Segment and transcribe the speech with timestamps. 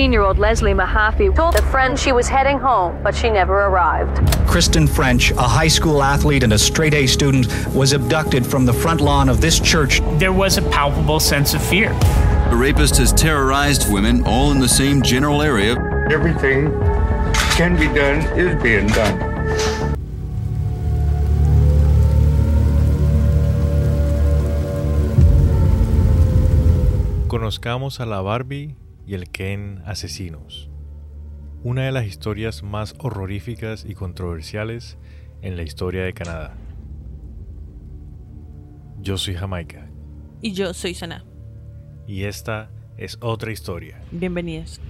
[0.00, 3.66] 14 year old Leslie Mahaffey told a friend she was heading home, but she never
[3.66, 4.16] arrived.
[4.48, 8.72] Kristen French, a high school athlete and a straight A student, was abducted from the
[8.72, 10.00] front lawn of this church.
[10.18, 11.92] There was a palpable sense of fear.
[12.48, 15.72] The rapist has terrorized women all in the same general area.
[16.10, 16.72] Everything
[17.58, 19.18] can be done is being done.
[27.28, 28.76] Conozcamos a la Barbie
[29.10, 30.70] y el Ken asesinos.
[31.64, 34.98] Una de las historias más horroríficas y controversiales
[35.42, 36.56] en la historia de Canadá.
[39.00, 39.90] Yo soy Jamaica.
[40.40, 41.24] Y yo soy Sana.
[42.06, 44.00] Y esta es otra historia.
[44.12, 44.80] Bienvenidos.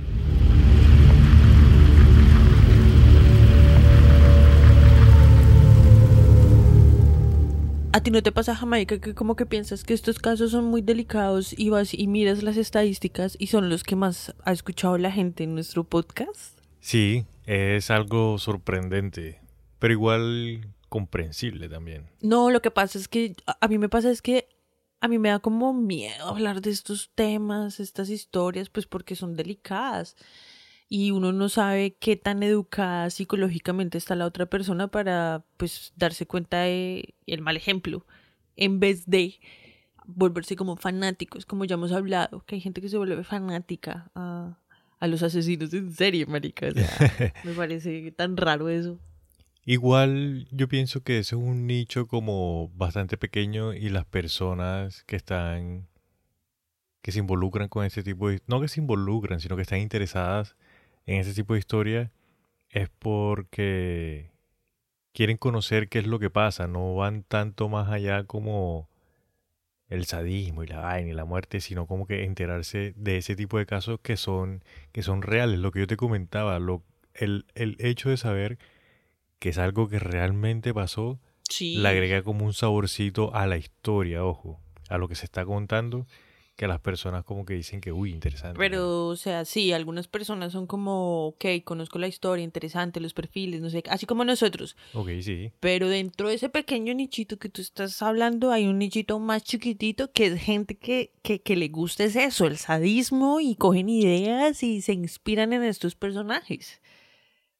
[7.93, 10.81] ¿A ti no te pasa, Jamaica, que como que piensas que estos casos son muy
[10.81, 15.11] delicados y vas y miras las estadísticas y son los que más ha escuchado la
[15.11, 16.57] gente en nuestro podcast?
[16.79, 19.41] Sí, es algo sorprendente,
[19.81, 22.07] pero igual comprensible también.
[22.23, 24.49] No, lo que pasa es que a mí me pasa es que
[25.01, 29.35] a mí me da como miedo hablar de estos temas, estas historias, pues porque son
[29.35, 30.15] delicadas
[30.93, 36.27] y uno no sabe qué tan educada psicológicamente está la otra persona para pues darse
[36.27, 38.05] cuenta de el mal ejemplo
[38.57, 39.39] en vez de
[40.05, 44.59] volverse como fanáticos, como ya hemos hablado, que hay gente que se vuelve fanática a,
[44.99, 46.67] a los asesinos en serie, marica.
[46.67, 48.99] O sea, me parece tan raro eso.
[49.65, 55.15] Igual yo pienso que eso es un nicho como bastante pequeño y las personas que
[55.15, 55.87] están
[57.01, 60.57] que se involucran con ese tipo de no que se involucran, sino que están interesadas
[61.07, 62.11] en ese tipo de historia
[62.69, 64.31] es porque
[65.13, 68.89] quieren conocer qué es lo que pasa, no van tanto más allá como
[69.89, 73.59] el sadismo y la vaina y la muerte, sino como que enterarse de ese tipo
[73.59, 77.77] de casos que son, que son reales, lo que yo te comentaba, lo, el, el
[77.81, 78.59] hecho de saber
[79.41, 81.75] que es algo que realmente pasó, Sí.
[81.79, 86.07] le agrega como un saborcito a la historia, ojo, a lo que se está contando,
[86.61, 88.59] que las personas como que dicen que, uy, interesante.
[88.59, 93.63] Pero, o sea, sí, algunas personas son como, ok, conozco la historia, interesante, los perfiles,
[93.63, 94.77] no sé, así como nosotros.
[94.93, 95.53] Ok, sí.
[95.59, 100.13] Pero dentro de ese pequeño nichito que tú estás hablando, hay un nichito más chiquitito
[100.13, 104.63] que es gente que, que, que le gusta es eso, el sadismo y cogen ideas
[104.63, 106.83] y se inspiran en estos personajes.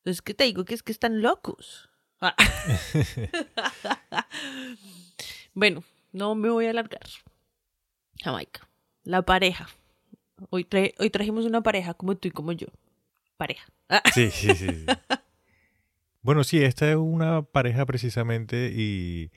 [0.01, 0.67] Entonces, ¿qué te digo?
[0.67, 1.89] Que es que están locos.
[2.21, 2.37] Ah.
[5.55, 7.09] bueno, no me voy a alargar.
[8.23, 8.70] Jamaica.
[9.11, 9.67] La pareja.
[10.51, 10.69] Hoy,
[11.01, 12.69] hoy trajimos una pareja como tú y como yo.
[13.37, 13.67] Pareja.
[13.89, 14.03] Ah.
[14.15, 14.69] Sí, sí, sí.
[14.69, 14.87] sí.
[16.23, 19.33] bueno, sí, esta es una pareja precisamente y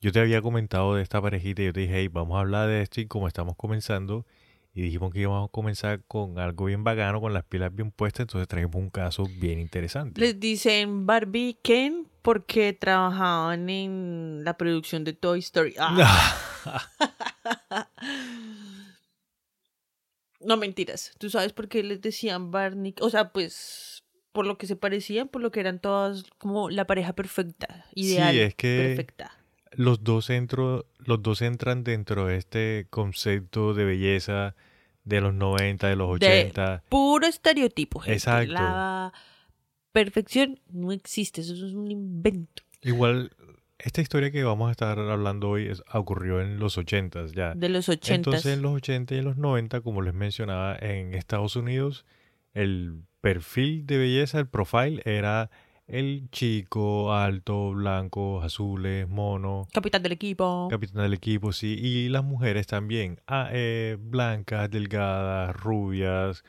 [0.00, 2.68] yo te había comentado de esta parejita y yo te dije, hey, vamos a hablar
[2.68, 4.24] de esto y como estamos comenzando
[4.72, 8.20] y dijimos que íbamos a comenzar con algo bien bacano, con las pilas bien puestas,
[8.20, 10.18] entonces trajimos un caso bien interesante.
[10.22, 15.74] Les dicen Barbie y Ken porque trabajaban en la producción de Toy Story.
[15.78, 16.34] Ah.
[20.40, 21.12] No mentiras.
[21.18, 22.94] ¿Tú sabes por qué les decían Barney?
[23.00, 26.86] O sea, pues por lo que se parecían, por lo que eran todas como la
[26.86, 29.32] pareja perfecta, ideal, es que- perfecta.
[29.72, 34.54] Los dos, entro, los dos entran dentro de este concepto de belleza
[35.04, 36.82] de los 90, de los De 80.
[36.88, 38.00] puro estereotipo.
[38.00, 38.14] gente.
[38.16, 38.52] Exacto.
[38.54, 39.12] La
[39.92, 43.32] perfección no existe, eso es un invento Igual,
[43.78, 47.54] esta historia que vamos a estar hablando hoy es- ocurrió en los 80 ya.
[47.54, 48.16] de los ochentas.
[48.34, 52.04] Entonces en los 80 y en los 90, como les mencionaba, en Estados Unidos
[52.54, 55.50] el perfil de belleza, el profile, era
[55.86, 60.66] el chico, alto, blanco, azules, mono, Capitán del equipo.
[60.70, 66.42] capitán del equipo, sí, y las mujeres también, ah, eh, blancas, delgadas, rubias,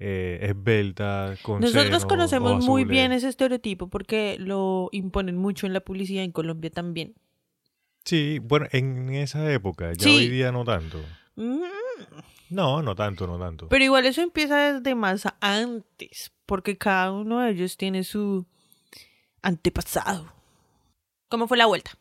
[0.00, 5.80] eh, esbeltas, con Nosotros conocemos muy bien ese estereotipo porque lo imponen mucho en la
[5.80, 7.14] publicidad en Colombia también.
[8.04, 10.16] Sí, bueno, en esa época, ya Sí.
[10.16, 10.98] hoy día no tanto.
[11.36, 11.60] Mm,
[12.48, 13.68] No, no tanto, no tanto.
[13.68, 18.44] Pero igual eso empieza desde más antes, porque cada uno de ellos tiene su
[19.42, 20.32] antepasado.
[21.28, 21.92] ¿Cómo fue la vuelta?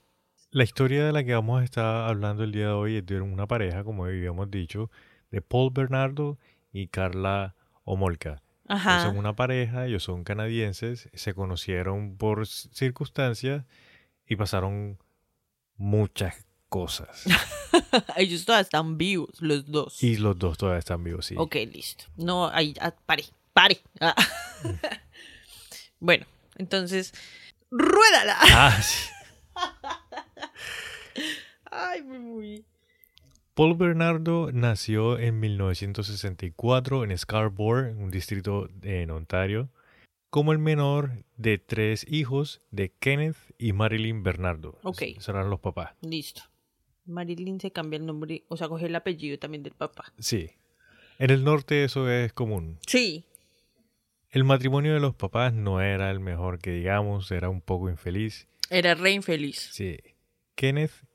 [0.51, 3.21] La historia de la que vamos a estar hablando el día de hoy es de
[3.21, 4.89] una pareja, como habíamos dicho,
[5.29, 6.39] de Paul Bernardo
[6.71, 7.55] y Carla
[7.89, 8.29] Omolka.
[8.29, 9.01] Ellos Ajá.
[9.03, 13.65] son una pareja, ellos son canadienses, se conocieron por circunstancias
[14.27, 14.99] y pasaron
[15.75, 17.23] muchas cosas.
[18.15, 20.03] Ellos todavía están vivos, los dos.
[20.03, 21.35] y los dos todavía están vivos, sí.
[21.35, 22.05] Ok, listo.
[22.15, 23.81] No, ahí, ah, pare, pare.
[23.99, 24.13] Ah.
[25.99, 26.27] bueno,
[26.57, 27.11] entonces,
[27.71, 28.37] ruédala.
[28.39, 29.09] Ah, sí.
[31.71, 32.65] Ay, muy, muy.
[33.59, 39.69] Paul Bernardo nació en 1964 en Scarborough, un distrito en Ontario,
[40.29, 44.79] como el menor de tres hijos de Kenneth y Marilyn Bernardo.
[44.83, 45.01] Ok.
[45.01, 45.93] Esos eran los papás.
[45.99, 46.43] Listo.
[47.05, 50.13] Marilyn se cambia el nombre, o sea, coge el apellido también del papá.
[50.19, 50.51] Sí.
[51.17, 52.79] En el norte eso es común.
[52.87, 53.25] Sí.
[54.29, 58.47] El matrimonio de los papás no era el mejor que digamos, era un poco infeliz.
[58.69, 59.57] Era re infeliz.
[59.73, 59.97] Sí.
[60.55, 61.08] Kenneth,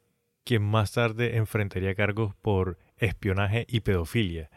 [0.44, 4.50] quien más tarde enfrentaría cargos por espionaje y pedofilia.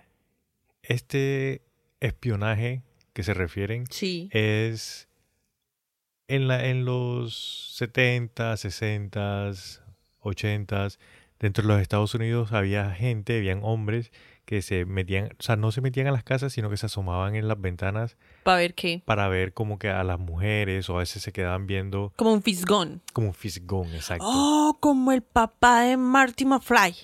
[0.83, 1.61] Este
[1.99, 4.29] espionaje que se refieren Sí.
[4.31, 5.07] es
[6.27, 9.51] en, la, en los 70, 60,
[10.19, 10.87] 80,
[11.39, 14.11] dentro de los Estados Unidos había gente, habían hombres
[14.47, 17.35] que se metían, o sea, no se metían a las casas, sino que se asomaban
[17.35, 19.03] en las ventanas Para ver qué.
[19.05, 22.41] para ver como que a las mujeres o a veces se quedaban viendo Como un
[22.41, 23.01] fisgón.
[23.11, 24.23] como un fisgón, exacto.
[24.25, 26.95] Oh, como el papá de Marty McFly.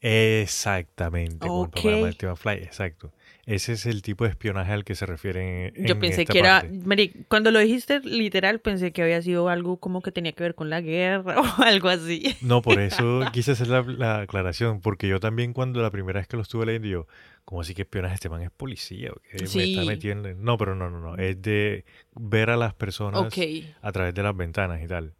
[0.00, 2.02] Exactamente, como el papá de.
[2.02, 3.12] Marty McFly, exacto.
[3.46, 6.40] Ese es el tipo de espionaje al que se refieren en Yo pensé esta que
[6.40, 6.64] era.
[6.84, 10.56] Mari, cuando lo dijiste literal, pensé que había sido algo como que tenía que ver
[10.56, 12.36] con la guerra o algo así.
[12.40, 16.26] No, por eso quise hacer la, la aclaración, porque yo también cuando la primera vez
[16.26, 17.06] que lo estuve leyendo, yo,
[17.44, 18.16] ¿cómo así que espionaje?
[18.16, 19.44] Este man es policía, ¿o qué?
[19.54, 20.42] Me está metiendo en-".
[20.42, 21.84] No, pero no, no, no, es de
[22.16, 23.32] ver a las personas
[23.80, 25.14] a través de las ventanas y tal.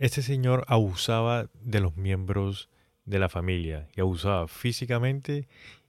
[0.00, 2.68] Este señor abusaba de los miembros
[3.04, 5.46] de la familia y abusaba físicamente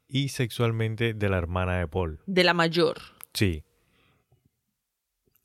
[0.10, 2.20] y sexualmente de la hermana de Paul.
[2.26, 2.98] De la mayor.
[3.34, 3.64] Sí.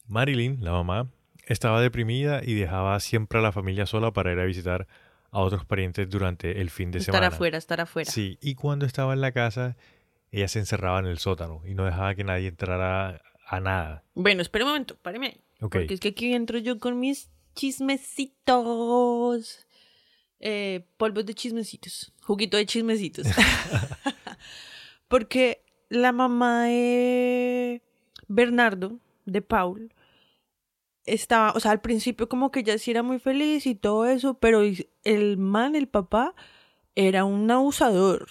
[0.07, 1.09] Marilyn, la mamá,
[1.47, 4.87] estaba deprimida y dejaba siempre a la familia sola para ir a visitar
[5.31, 7.35] a otros parientes durante el fin de estar semana.
[7.35, 8.11] afuera, estar afuera.
[8.11, 9.77] Sí, y cuando estaba en la casa,
[10.31, 14.05] ella se encerraba en el sótano y no dejaba que nadie entrara a nada.
[14.15, 15.41] Bueno, espera un momento, páreme ahí.
[15.61, 15.73] Ok.
[15.73, 19.67] Porque es que aquí entro yo con mis chismecitos.
[20.41, 22.13] Eh, polvos de chismecitos.
[22.23, 23.27] Juguito de chismecitos.
[25.09, 27.83] Porque la mamá de
[28.29, 29.93] Bernardo, de Paul,
[31.07, 34.35] estaba, o sea, al principio como que ella sí era muy feliz y todo eso,
[34.35, 34.63] pero
[35.05, 36.35] el man, el papá,
[36.95, 38.27] era un abusador.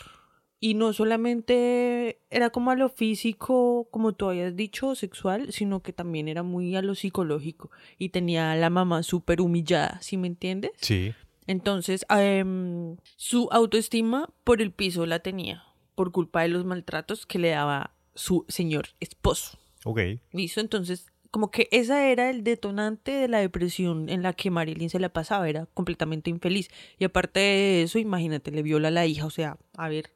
[0.60, 5.92] Y no solamente era como a lo físico, como tú habías dicho, sexual, sino que
[5.92, 7.70] también era muy a lo psicológico.
[7.98, 10.72] Y tenía a la mamá súper humillada, ¿sí me entiendes?
[10.78, 11.14] Sí,
[11.48, 17.40] Entonces, em, su autoestima por el piso la tenía, por culpa de los maltratos que
[17.40, 19.58] le daba su señor esposo.
[19.86, 20.00] ok.
[20.32, 20.60] ¿Listo?
[20.62, 25.00] Entonces, como que esa era el detonante de la depresión en la que Marilyn se
[25.00, 26.70] la pasaba, era completamente infeliz.
[27.00, 30.12] Y aparte de eso, imagínate, le viola a la hija, o sea, a ver,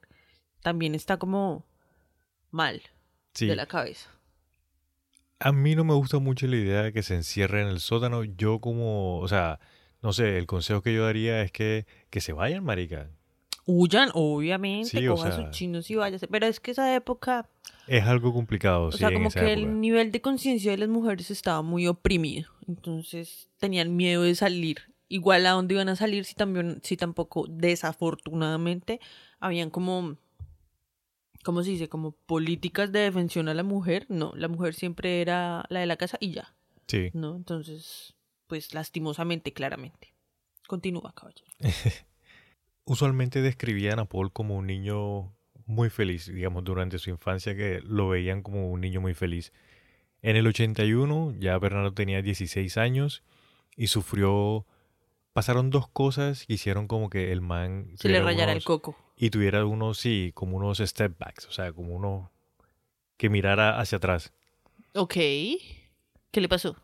[0.62, 1.66] también está como
[2.52, 2.82] mal
[3.34, 3.48] Sí.
[3.48, 4.10] de la cabeza.
[5.40, 8.24] A mí no me gusta mucho la idea de que se encierre en el sótano.
[8.24, 9.60] Yo como, o sea,
[10.02, 13.10] no sé, el consejo que yo daría es que, que se vayan, marica.
[13.70, 16.28] Huyan, obviamente, Sí, o coja sea- sus chinos y váyase.
[16.28, 17.50] Pero es que esa época,
[17.86, 19.68] Es algo complicado, o sí, sea, en como esa que época.
[19.68, 22.50] el nivel de conciencia de las mujeres estaba muy oprimido.
[22.68, 24.94] Entonces tenían miedo de salir.
[25.10, 29.00] Igual a dónde iban a salir si también, si tampoco, desafortunadamente,
[29.40, 30.16] habían como,
[31.44, 31.88] ¿cómo se dice?
[31.90, 34.06] Como políticas de defensión a la mujer.
[34.10, 36.56] No, la mujer siempre era la de la casa y ya,
[36.88, 37.10] Sí.
[37.14, 37.36] ¿no?
[37.36, 38.16] Entonces,
[38.48, 40.14] pues lastimosamente, claramente.
[40.68, 41.48] Continúa, caballero.
[42.90, 45.34] Usualmente describían a Paul como un niño
[45.66, 49.52] muy feliz, digamos, durante su infancia, que lo veían como un niño muy feliz.
[50.22, 53.24] En el 81 ya Bernardo tenía 16 años
[53.76, 54.66] y sufrió...
[55.34, 57.92] Pasaron dos cosas que hicieron como que el man...
[57.96, 58.98] Se le rayara el coco.
[59.18, 62.32] Y tuviera unos, sí, como unos step backs, o sea, como uno
[63.18, 64.34] que mirara hacia atrás.
[64.96, 65.14] Ok.
[65.14, 66.78] ¿Qué le pasó?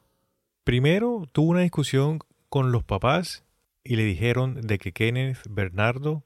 [0.65, 2.19] Primero tuvo una discusión
[2.49, 3.42] con los papás
[3.83, 6.23] y le dijeron de que Kenneth Bernardo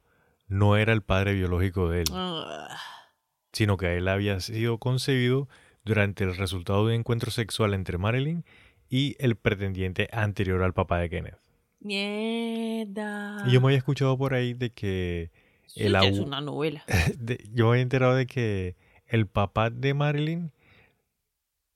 [0.48, 2.78] no era el padre biológico de él, Ah,
[3.54, 5.48] sino que él había sido concebido
[5.84, 8.46] durante el resultado de un encuentro sexual entre Marilyn
[8.90, 11.40] y el pretendiente anterior al papá de Kenneth.
[11.80, 13.44] mierda.
[13.48, 15.32] Y yo me había escuchado por ahí de que
[15.76, 16.84] el ya es abu- una novela.
[17.18, 18.76] de- yo me había enterado de que
[19.08, 20.52] el papá de Marilyn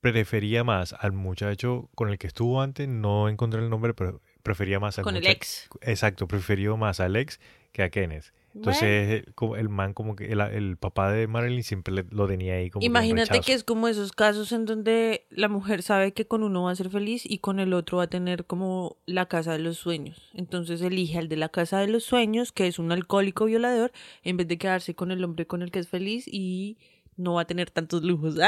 [0.00, 4.80] prefería más al muchacho con el que estuvo antes, no encontré el nombre, pero prefería
[4.80, 5.68] más al Con el ex.
[5.80, 7.40] Exacto, prefirió más al ex
[7.72, 8.32] que a Kenneth.
[8.54, 12.68] Entonces, como el man, como que el, el papá de Marilyn siempre lo tenía ahí
[12.68, 16.64] como Imagínate que es como esos casos en donde la mujer sabe que con uno
[16.64, 19.60] va a ser feliz y con el otro va a tener como la casa de
[19.60, 20.30] los sueños.
[20.34, 23.90] Entonces elige al de la casa de los sueños, que es un alcohólico violador,
[24.22, 26.76] en vez de quedarse con el hombre con el que es feliz y
[27.16, 28.36] no va a tener tantos lujos.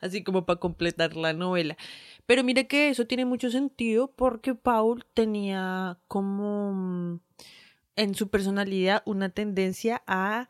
[0.00, 1.76] Así como para completar la novela.
[2.30, 6.72] Pero mire que eso tiene mucho sentido porque Paul tenía como...
[6.72, 7.20] mm,
[7.96, 10.48] en su personalidad una tendencia a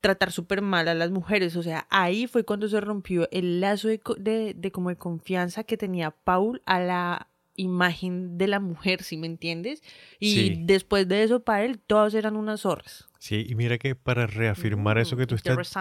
[0.00, 1.56] tratar súper mal a las mujeres.
[1.56, 5.64] O sea, ahí fue cuando se rompió el lazo de, de- de como de confianza
[5.64, 9.82] que tenía Paul a la imagen de la mujer, ¿sí me entiendes?
[10.20, 10.60] Y Sí.
[10.62, 13.08] después de eso, para él, todas eran unas zorras.
[13.18, 15.76] Sí, y mira que para reafirmar eso que tú estás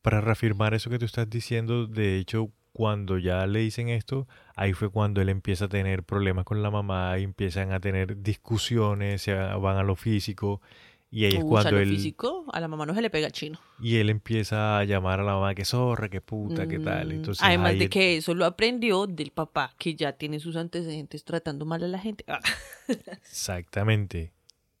[0.00, 4.72] para reafirmar eso que tú estás diciendo, de hecho, cuando ya le dicen esto, ahí
[4.72, 9.20] fue cuando él empieza a tener problemas con la mamá, y empiezan a tener discusiones,
[9.20, 10.62] se van a lo físico,
[11.10, 13.26] y ahí es Uy, cuando lo él físico, a la mamá no se le pega
[13.26, 13.58] el chino.
[13.78, 17.08] y él empieza a llamar a la mamá que zorra, que puta, que tal.
[17.08, 20.56] Mm, Entonces, Además de él- que eso lo aprendió del papá, que ya tiene sus
[20.56, 22.24] antecedentes tratando mal a la gente.
[22.28, 22.40] Ah,
[23.22, 24.32] exactamente.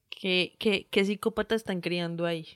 [0.08, 2.46] ¿Qué, qué, qué psicópata están criando ahí?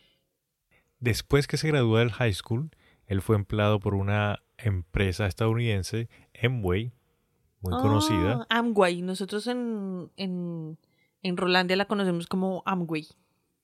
[1.01, 2.71] Después que se gradúa del high school,
[3.07, 6.09] él fue empleado por una empresa estadounidense,
[6.43, 6.93] Amway,
[7.61, 8.47] muy conocida.
[8.51, 9.03] Ah, Amway.
[9.03, 10.79] Nosotros en, en,
[11.23, 13.07] en Rolandia la conocemos como Amway.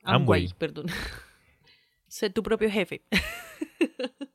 [0.05, 0.55] Amway, Amway.
[0.59, 0.87] perdón.
[2.09, 3.03] sé tu propio jefe.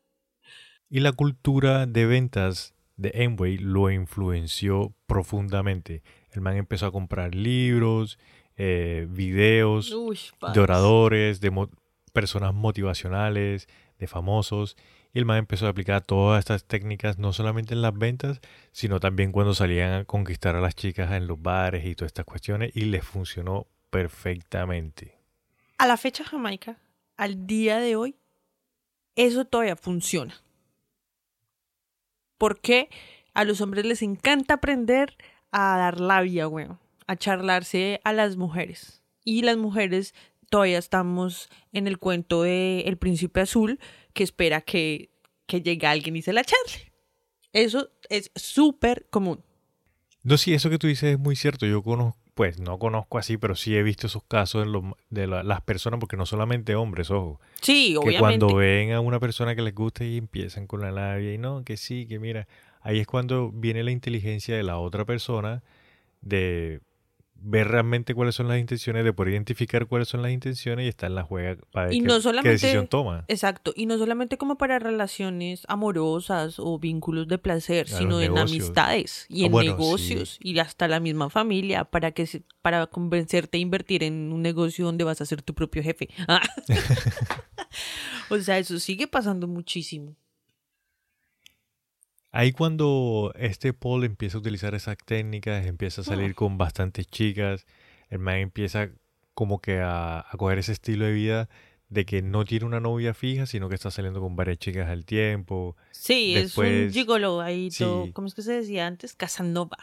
[0.90, 6.04] Y la cultura de ventas de Amway lo influenció profundamente.
[6.32, 8.20] El man empezó a comprar libros,
[8.56, 10.18] eh, videos Uy,
[10.54, 11.70] de oradores, de mo-
[12.14, 14.78] personas motivacionales, de famosos.
[15.16, 18.42] Y el man empezó a aplicar todas estas técnicas no solamente en las ventas,
[18.74, 22.26] sino también cuando salían a conquistar a las chicas en los bares y todas estas
[22.26, 22.76] cuestiones.
[22.76, 25.18] Y les funcionó perfectamente.
[25.78, 26.80] A la fecha Jamaica,
[27.16, 28.18] al día de hoy,
[29.16, 30.36] eso todavía funciona.
[32.38, 32.90] Porque
[33.34, 35.16] a los hombres les encanta aprender
[35.50, 39.02] a dar labia, weón, a charlarse a las mujeres.
[39.24, 40.14] Y las mujeres
[40.50, 43.80] todavía estamos en el cuento de El Príncipe Azul,
[44.16, 45.12] que espera que,
[45.46, 46.92] que llegue alguien y se la charle.
[47.54, 49.44] Eso es súper común.
[50.24, 51.66] No, sí, eso que tú dices es muy cierto.
[51.68, 55.28] Yo conozco, pues no conozco así, pero sí he visto esos casos en los- de
[55.28, 57.40] la- las personas, porque no solamente hombres, ojo.
[57.62, 58.20] Sí, que obviamente.
[58.20, 61.64] cuando ven a una persona que les gusta y empiezan con la labia y no,
[61.64, 62.48] que sí, que mira,
[62.82, 65.62] ahí es cuando viene la inteligencia de la otra persona
[66.22, 66.82] de
[67.38, 71.10] ver realmente cuáles son las intenciones, de poder identificar cuáles son las intenciones y estar
[71.10, 73.26] en la juega para Y qué, no qué decisión toma.
[73.28, 78.38] Exacto, y no solamente como para relaciones amorosas o vínculos de placer, A sino en
[78.38, 83.58] amistades y Ah, en bueno, negocios y hasta la misma familia para que para convencerte
[83.58, 86.10] a invertir en un negocio donde vas a ser tu propio jefe.
[86.28, 86.42] Ah.
[88.30, 90.16] o sea, eso sigue pasando muchísimo.
[92.36, 97.66] Ahí cuando este Paul empieza a utilizar esas técnicas, empieza a salir con bastantes chicas,
[98.10, 98.90] el man empieza
[99.34, 101.50] como que a, a coger ese estilo de vida
[101.88, 105.06] de que no tiene una novia fija, sino que está saliendo con varias chicas al
[105.06, 105.78] tiempo.
[105.92, 108.12] Sí, es un gigolo ahí, todo-.
[108.12, 109.16] ¿cómo es que se decía antes?
[109.16, 109.78] Casanova.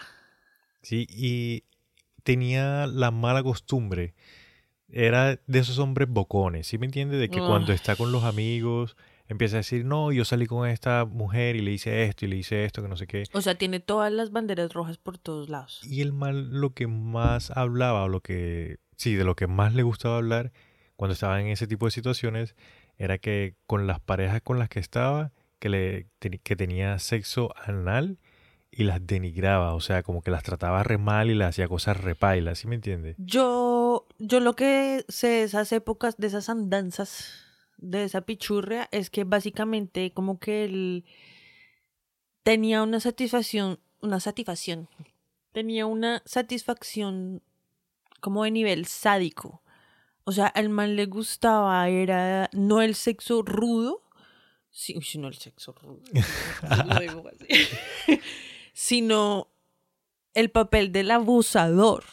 [0.83, 1.65] Sí, y
[2.23, 4.13] tenía la mala costumbre.
[4.91, 7.19] Era de esos hombres bocones, ¿sí me entiendes?
[7.19, 8.95] De que cuando está con los amigos
[9.33, 12.37] empieza a decir, no, yo salí con esta mujer y le hice esto y le
[12.37, 13.25] hice esto, que no sé qué.
[13.33, 15.81] O sea, tiene todas las banderas rojas por todos lados.
[15.85, 19.75] Y el mal lo que más hablaba, o lo que, sí, de lo que más
[19.75, 20.53] le gustaba hablar
[20.97, 22.55] cuando estaba en ese tipo de situaciones,
[22.97, 28.19] era que con las parejas con las que estaba, que, le, que tenía sexo anal
[28.71, 31.99] y las denigraba, o sea, como que las trataba re mal y le hacía cosas
[31.99, 33.17] repailas, ¿sí me entiendes?
[33.19, 37.45] Yo, yo lo que sé de esas épocas, de esas andanzas,
[37.83, 41.05] de esa pichurria, es que básicamente como que él
[42.43, 44.89] tenía una satisfacción, una satisfacción,
[45.53, 47.43] tenía una satisfacción
[48.21, 49.63] como de nivel sádico.
[50.25, 54.03] O sea, al man le gustaba, era no el sexo rudo,
[54.71, 56.01] sí, no el sexo rudo,
[56.87, 58.21] lo digo así,
[58.73, 59.49] sino
[60.35, 62.05] el papel del abusador.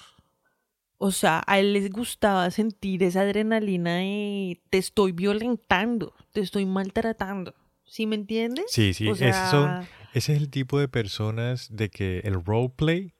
[1.01, 6.65] O sea, a él les gustaba sentir esa adrenalina de te estoy violentando, te estoy
[6.65, 7.55] maltratando.
[7.85, 8.65] ¿Sí me entiendes?
[8.67, 13.13] Sí, sí, O ese, son, ese es el tipo de personas de que el roleplay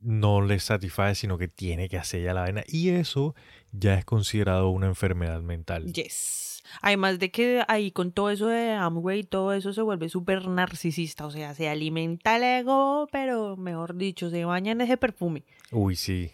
[0.00, 2.62] no les satisface, sino que tiene que hacer ya la vaina.
[2.68, 3.34] Y eso
[3.72, 5.92] ya es considerado una enfermedad mental.
[5.92, 6.62] Yes.
[6.80, 10.46] Además de que ahí con todo eso de Amway y todo eso se vuelve súper
[10.46, 11.26] narcisista.
[11.26, 15.42] O sea, se alimenta el ego, pero mejor dicho, se baña en ese perfume.
[15.72, 16.30] Uy, sí,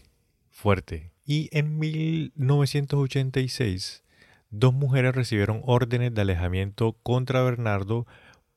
[0.58, 1.12] fuerte.
[1.24, 4.02] Y en 1986,
[4.50, 8.06] dos mujeres recibieron órdenes de alejamiento contra Bernardo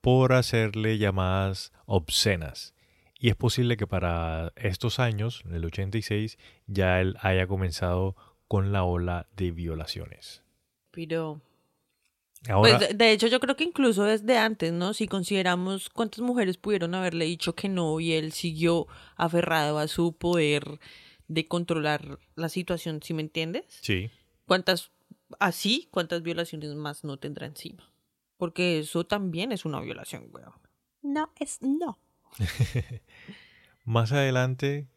[0.02, 2.74] por hacerle llamadas obscenas.
[3.20, 8.16] Y es posible que para estos años, en el 86, ya él haya comenzado
[8.48, 10.42] con la ola de violaciones.
[10.90, 11.40] Pero.
[12.50, 14.96] Ahora, Pues de, hecho, yo creo que incluso desde antes, ¿no?
[14.96, 20.14] Si consideramos cuántas mujeres pudieron haberle dicho que no y él siguió aferrado a su
[20.14, 20.80] poder
[21.34, 23.66] de controlar la situación, ¿sí me entiendes?
[23.82, 24.10] Sí.
[24.46, 24.92] ¿Cuántas,
[25.40, 27.92] así, cuántas violaciones más no tendrá encima?
[28.38, 30.54] Porque eso también es una violación, weón.
[31.02, 31.98] No, es no.
[33.86, 34.88] Más adelante,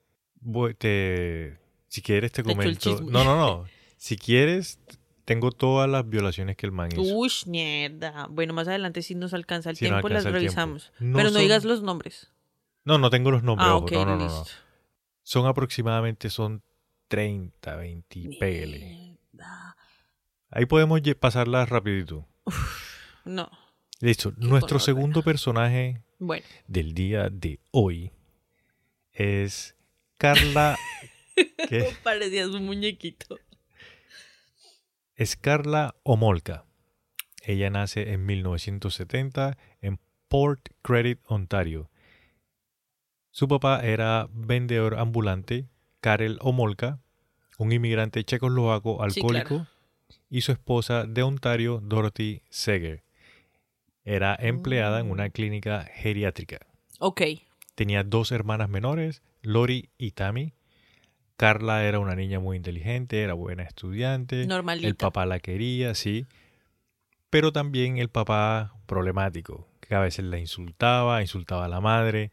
[0.41, 3.01] voy- te, si quieres te comento.
[3.03, 3.65] No, no, no.
[3.97, 4.81] Si quieres,
[5.25, 7.01] tengo todas las violaciones que el man hizo.
[7.01, 8.27] Uy, mierda.
[8.29, 10.61] Bueno, más adelante si nos alcanza el Si tiempo, las alcanza el tiempo.
[10.61, 10.93] revisamos.
[11.01, 12.31] No Pero no son- digas los nombres.
[12.85, 13.67] No, no tengo los nombres.
[13.67, 14.45] ah, ojo, ok, no, no, no, no.
[15.25, 16.63] Son aproximadamente, son
[17.09, 18.79] 30, 20, y pégale.
[19.33, 19.77] Mierda.
[20.51, 22.29] Ahí podemos pasarlas rapidito.
[23.25, 23.51] No.
[24.01, 24.33] Listo.
[24.37, 26.45] Nuestro segundo personaje Bueno.
[26.69, 28.13] del día de hoy
[29.13, 29.75] es
[30.19, 30.79] Carla.
[31.69, 31.97] ¿Qué?
[32.03, 33.39] Parecías un muñequito.
[35.17, 36.65] Es Carla Omolka.
[37.43, 41.91] Ella nace en 1970 en Port Credit, Ontario.
[43.37, 45.67] Su papá era vendedor ambulante,
[46.01, 47.01] Karel Omolka,
[47.59, 49.67] un inmigrante checoslovaco Sí, alcohólico,
[50.31, 53.03] y su esposa de Ontario, Dorothy Seger.
[54.05, 55.11] Era empleada en Mm.
[55.11, 56.61] una clínica geriátrica.
[57.01, 57.23] Ok.
[57.75, 60.53] Tenía dos hermanas menores, Lori y Tammy.
[61.37, 64.47] Carla era una niña muy inteligente, era buena estudiante.
[64.47, 64.87] Normalita.
[64.87, 66.25] El papá la quería, sí.
[67.31, 72.31] Pero también el papá problemático, que a veces la insultaba, insultaba a la madre,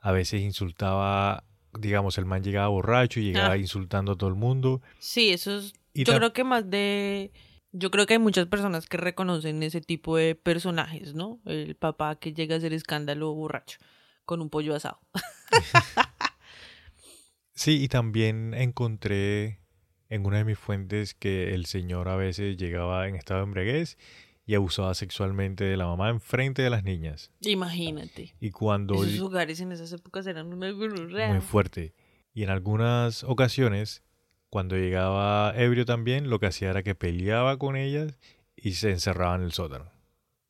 [0.00, 1.44] a veces insultaba,
[1.78, 3.58] digamos, el man llegaba borracho y llegaba Ah.
[3.58, 4.80] insultando a todo el mundo.
[4.98, 5.72] Sí, eso es.
[5.92, 7.32] Y yo creo que más de.
[7.72, 11.40] Yo creo que hay muchas personas que reconocen ese tipo de personajes, ¿no?
[11.44, 13.78] El papá que llega a hacer escándalo borracho
[14.24, 15.00] con un pollo asado.
[17.54, 19.60] Sí, y también encontré
[20.08, 23.98] en una de mis fuentes que el señor a veces llegaba en estado de embriaguez
[24.50, 27.30] y abusaba sexualmente de la mamá en frente de las niñas.
[27.42, 28.34] Imagínate.
[28.40, 29.04] Y cuando...
[29.04, 31.28] Esos hogares en esas épocas eran una gonorrea.
[31.28, 31.94] muy fuerte.
[32.34, 34.02] Y en algunas ocasiones,
[34.48, 38.18] cuando llegaba ebrio también, lo que hacía era que peleaba con ellas
[38.56, 39.92] y se encerraba en el sótano.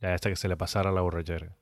[0.01, 1.59] Ya hasta que se le pasara la borrachera.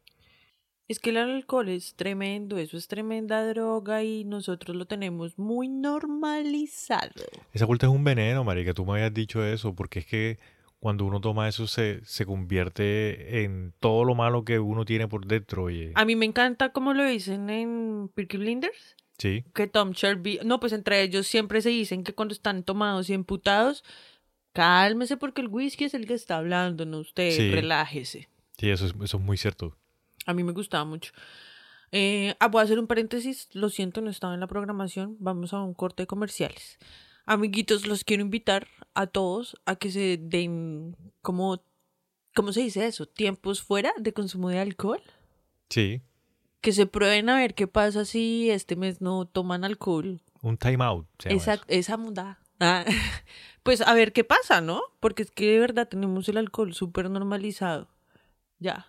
[0.86, 5.66] Es que el alcohol es tremendo, eso es tremenda droga y nosotros lo tenemos muy
[5.66, 7.24] normalizado.
[7.52, 8.74] Esa vuelta es un veneno, marica.
[8.74, 10.38] Tú me habías dicho eso, porque es que
[10.80, 15.26] cuando uno toma eso se, se convierte en todo lo malo que uno tiene por
[15.26, 15.92] dentro, oye.
[15.94, 20.60] A mí me encanta como lo dicen en Peaky Blinders, Sí, que Tom Shelby, no,
[20.60, 23.82] pues entre ellos siempre se dicen que cuando están tomados y emputados,
[24.52, 27.50] cálmese porque el whisky es el que está hablando, no usted, Sí.
[27.50, 28.28] relájese.
[28.56, 29.76] sí, eso es, eso es muy cierto.
[30.26, 31.12] A mí me gustaba mucho.
[31.90, 35.52] Eh, ah, voy a hacer un paréntesis, lo siento, no estaba en la programación, vamos
[35.52, 36.78] a un corte de comerciales.
[37.30, 41.62] Amiguitos, los quiero invitar a todos a que se den como,
[42.34, 43.06] ¿cómo se dice eso?
[43.06, 45.02] Tiempos fuera de consumo de alcohol.
[45.68, 46.00] Sí,
[46.62, 50.20] Que se prueben a ver qué pasa si este mes no toman alcohol.
[50.40, 51.06] un time out.
[51.18, 51.64] se llama Esa, eso.
[51.68, 52.40] esa muda.
[52.60, 52.84] Ah,
[53.62, 54.80] pues a ver qué pasa, ¿no?
[54.98, 57.88] Porque es que de verdad tenemos el alcohol súper normalizado.
[58.58, 58.86] Ya,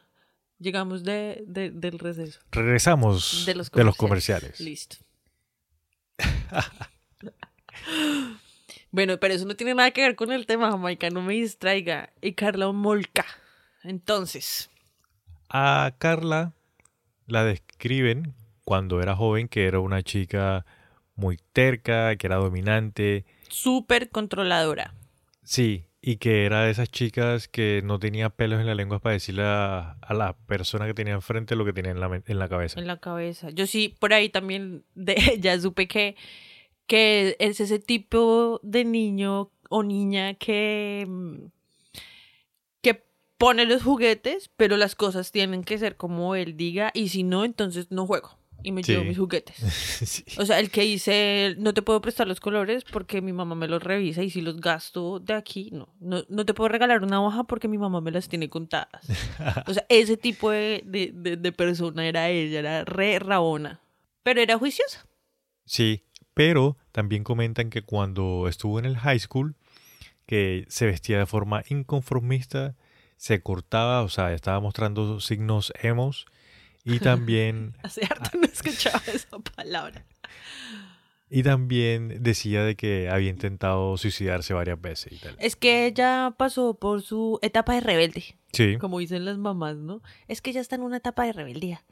[0.60, 2.40] llegamos de, de- del receso.
[2.52, 4.56] Regresamos De los de los comerciales.
[4.58, 4.60] comerciales.
[4.62, 4.96] Listo.
[8.92, 12.10] bueno, pero eso no tiene nada que ver con el tema, Jamaica, no me distraiga.
[12.22, 13.26] Y Carla Molca.
[13.84, 14.70] Entonces,
[15.50, 16.54] A Carla
[17.28, 18.34] la describen
[18.66, 20.66] cuando era joven que era una chica
[21.16, 24.94] muy terca, que era dominante, súper controladora.
[25.44, 29.14] sí, y que era de esas chicas que no tenía pelos en la lengua para
[29.14, 32.40] decirle a, a la persona que tenía enfrente lo que tenía en la, men- en
[32.40, 32.80] la cabeza.
[32.80, 33.50] en la cabeza.
[33.50, 36.16] Yo sí, por ahí también de ella supe que,
[36.90, 41.46] que es ese tipo de niño o niña que, mm,
[42.82, 43.04] que
[43.38, 47.46] pone los juguetes, pero las cosas tienen que ser como él diga, y si no,
[47.46, 48.38] entonces no juego.
[48.62, 49.56] Y me llevo mis juguetes.
[50.06, 50.24] Sí.
[50.38, 53.68] O sea, el que dice, no te puedo prestar los colores porque mi mamá me
[53.70, 55.94] los revisa y si los gasto de aquí, no.
[56.02, 59.06] No, no te puedo regalar una hoja porque mi mamá me las tiene contadas.
[59.68, 63.80] O sea, ese tipo de, de, de- de persona era ella, era re rabona.
[64.24, 65.06] Pero era juiciosa.
[65.66, 66.04] Sí,
[66.40, 69.58] pero también comentan que cuando estuvo en el high school,
[70.26, 72.78] que se vestía de forma inconformista,
[73.18, 76.28] se cortaba, o sea, estaba mostrando signos emos
[76.86, 80.06] y también Hace harto no escuchaba esa palabra.
[81.30, 85.36] y también decía de que había intentado suicidarse varias veces y tal.
[85.40, 88.38] Es que ella pasó por su etapa de rebelde.
[88.54, 90.02] Sí, como dicen las mamás, ¿no?
[90.30, 91.84] Es que ella está en una etapa de rebeldía.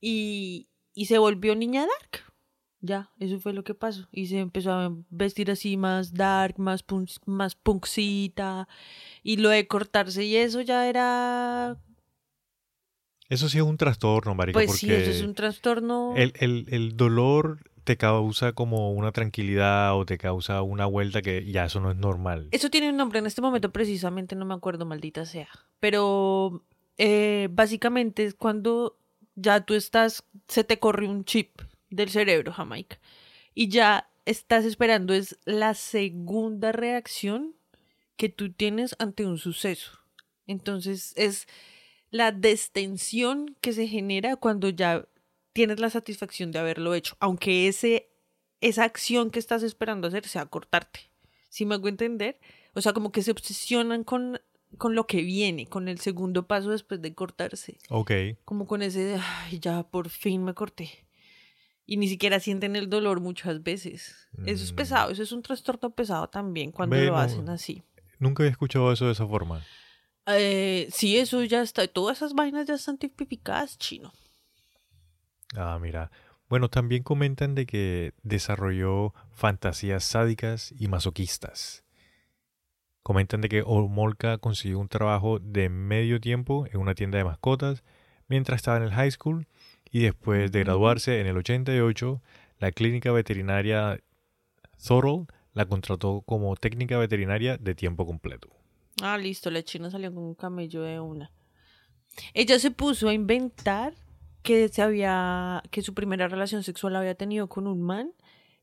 [0.00, 2.26] Y, y se volvió niña dark.
[2.86, 4.06] Ya, eso fue lo que pasó.
[4.12, 8.68] Y se empezó a vestir así más dark, más, punk, más punkcita.
[9.24, 11.76] Y lo de cortarse y eso ya era...
[13.28, 16.14] eso sí es un trastorno, marica, Pues porque sí, eso es un trastorno.
[16.16, 21.44] el, el- el dolor te causa como una tranquilidad o te causa una vuelta que
[21.50, 22.48] ya eso no es normal.
[22.52, 25.48] Eso tiene un nombre en este momento precisamente, no me acuerdo, maldita sea.
[25.80, 26.64] Pero
[26.98, 28.98] eh, básicamente es cuando
[29.34, 32.98] ya tú estás, se te corre un chip del cerebro, Jamaica,
[33.54, 37.54] y ya estás esperando es la segunda reacción
[38.16, 40.00] que tú tienes ante un suceso.
[40.46, 41.46] Entonces es
[42.10, 45.06] la destensión que se genera cuando ya
[45.52, 48.10] tienes la satisfacción de haberlo hecho, aunque ese,
[48.60, 51.00] esa acción que estás esperando hacer sea cortarte.
[51.48, 52.38] ¿Sí me hago entender?
[52.74, 54.40] O sea, como que se obsesionan con,
[54.76, 57.78] con lo que viene, con el segundo paso después de cortarse.
[57.88, 58.10] Ok.
[58.44, 61.05] Como con ese ay, ya por fin me corté.
[61.86, 64.28] Y ni siquiera sienten el dolor muchas veces.
[64.44, 64.76] Eso es Mm.
[64.76, 67.84] pesado, eso es un trastorno pesado también cuando lo hacen así.
[68.18, 69.62] Nunca había escuchado eso de esa forma.
[70.26, 74.12] Eh, sí, eso ya está, todas esas vainas ya están tipificadas chino.
[75.54, 76.10] Ah, mira.
[76.48, 81.84] Bueno, también comentan de que desarrolló fantasías sádicas y masoquistas.
[83.02, 87.84] Comentan de que Omolka consiguió un trabajo de medio tiempo en una tienda de mascotas
[88.28, 89.46] mientras estaba en el high school
[89.96, 92.20] y después de graduarse en el 88,
[92.58, 93.98] la clínica veterinaria
[94.86, 98.50] Thorold la contrató como técnica veterinaria de tiempo completo.
[99.00, 101.32] Ah, listo, la china salió con un camello de una.
[102.34, 103.94] Ella se puso a inventar
[104.42, 108.12] que se había, que su primera relación sexual la había tenido con un man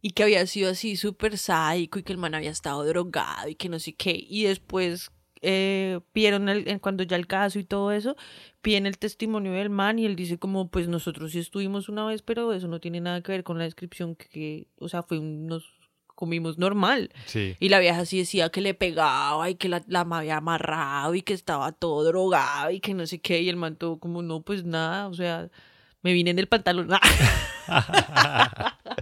[0.03, 3.55] y que había sido así súper sádico y que el man había estado drogado y
[3.55, 4.15] que no sé qué.
[4.15, 5.09] Y después
[5.43, 8.15] eh, pidieron el- cuando ya el caso y todo eso,
[8.61, 12.21] piden el testimonio del man y él dice como pues nosotros sí estuvimos una vez,
[12.23, 15.19] pero eso no tiene nada que ver con la descripción que, que, o sea, fue
[16.15, 17.11] comimos normal.
[17.25, 17.55] Sí.
[17.59, 21.21] Y la vieja sí decía que le pegaba y que la, la había amarrado y
[21.21, 23.41] que estaba todo drogado y que no sé qué.
[23.41, 25.49] Y el man todo como, no, pues nada, o sea,
[26.01, 26.89] me vine en el pantalón.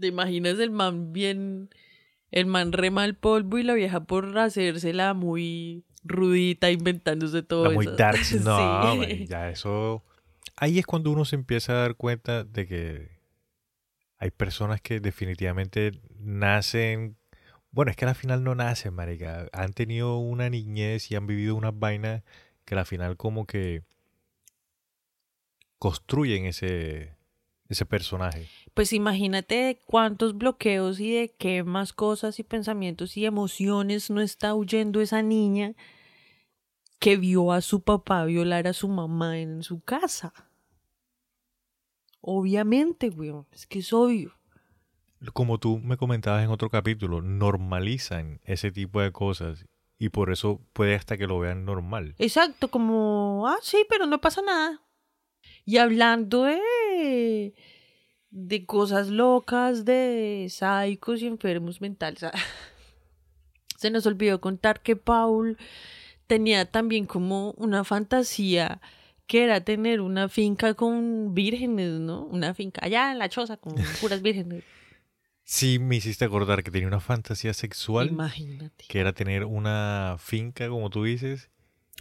[0.00, 1.68] ¿Te imaginas el man bien,
[2.32, 7.70] el man rema el polvo y la vieja por hacérsela muy rudita, inventándose todo La
[7.70, 7.94] muy eso?
[7.96, 8.32] darks.
[8.44, 8.98] No, Sí.
[8.98, 10.02] man, ya eso.
[10.56, 13.18] Ahí es cuando uno se empieza a dar cuenta de que
[14.18, 17.16] hay personas que definitivamente nacen.
[17.70, 19.48] Bueno, es que al final no nacen, marica.
[19.52, 22.22] Han tenido una niñez y han vivido unas vainas
[22.64, 23.82] que al final como que
[25.78, 27.16] construyen ese,
[27.72, 28.48] ese personaje.
[28.74, 34.54] Pues imagínate cuántos bloqueos y de qué más cosas y pensamientos y emociones no está
[34.54, 35.74] huyendo esa niña
[36.98, 40.32] que vio a su papá violar a su mamá en su casa.
[42.20, 44.32] Obviamente, weón, es que es obvio.
[45.32, 49.66] Como tú me comentabas en otro capítulo, normalizan ese tipo de cosas
[49.98, 52.14] y por eso puede hasta que lo vean normal.
[52.18, 54.82] Exacto, como, ah, sí, pero no pasa nada.
[55.64, 56.60] Y hablando de,
[58.30, 62.32] de cosas locas, de psicos y enfermos mentales, ah,
[63.76, 65.58] se nos olvidó contar que Paul
[66.26, 68.80] tenía también como una fantasía
[69.26, 72.24] que era tener una finca con vírgenes, ¿no?
[72.24, 74.62] Una finca allá en la choza con puras vírgenes.
[75.44, 78.84] Sí, me hiciste acordar que tenía una fantasía sexual Imagínate.
[78.88, 81.50] que era tener una finca, como tú dices,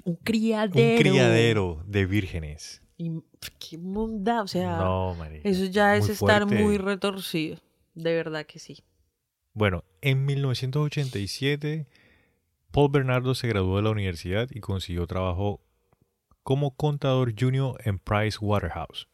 [0.04, 0.94] Un criadero.
[0.96, 2.81] un criadero de vírgenes.
[3.04, 3.24] Y,
[3.58, 4.78] qué munda, o sea.
[4.78, 6.64] no, Eso ya es muy estar fuerte.
[6.64, 7.58] muy retorcido.
[7.96, 8.84] De verdad que sí.
[9.54, 11.88] Bueno, en 1987,
[12.72, 15.62] Paul Bernardo se graduó de la universidad y consiguió trabajo
[16.44, 19.08] como contador junior en Price Waterhouse.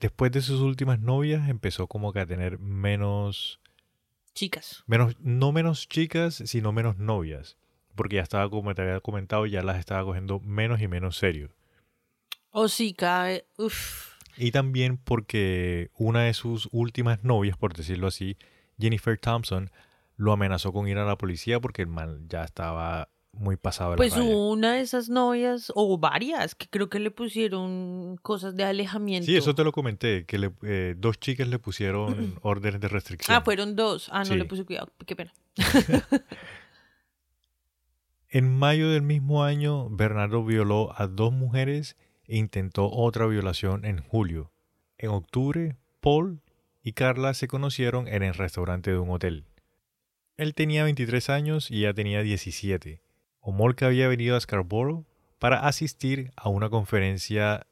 [0.00, 3.60] Después de sus últimas novias, empezó como que a tener menos,
[4.34, 4.82] Chicas.
[4.86, 7.56] menos, no menos chicas, sino menos novias.
[7.94, 11.50] Porque ya estaba, como te había comentado, ya las estaba cogiendo menos y menos serio.
[12.56, 13.44] O sí, cada vez.
[13.58, 14.14] Uf.
[14.36, 18.36] Y también porque una de sus últimas novias, por decirlo así,
[18.78, 19.70] Jennifer Thompson,
[20.16, 23.94] lo amenazó con ir a la policía porque el man ya estaba muy pasado de
[23.94, 24.28] la Pues raya.
[24.28, 29.26] una de esas novias, o varias, que creo que le pusieron cosas de alejamiento.
[29.26, 32.06] Sí, eso te lo comenté, que le- eh, dos chicas le pusieron
[32.42, 33.36] órdenes de restricción.
[33.36, 34.08] Ah, fueron dos.
[34.12, 34.36] Ah, no Sí.
[34.36, 34.92] le puse cuidado.
[35.04, 35.32] Qué pena.
[38.28, 44.52] En mayo del mismo año, Bernardo violó a dos mujeres intentó otra violación en julio.
[44.98, 46.40] En octubre, Paul
[46.82, 49.44] y Carla se conocieron en el restaurante de un hotel.
[50.36, 53.00] Él tenía 23 años y ella tenía 17.
[53.40, 55.06] Omolka había venido a Scarborough
[55.38, 57.66] para asistir a una conferencia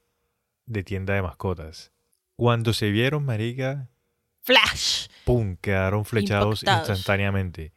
[0.67, 1.93] de tienda de mascotas.
[2.37, 3.89] Cuando se vieron, marica,
[4.41, 5.07] ¡Flash!
[5.25, 5.57] ¡pum!
[5.61, 6.99] quedaron flechados Impactados.
[6.99, 7.73] instantáneamente.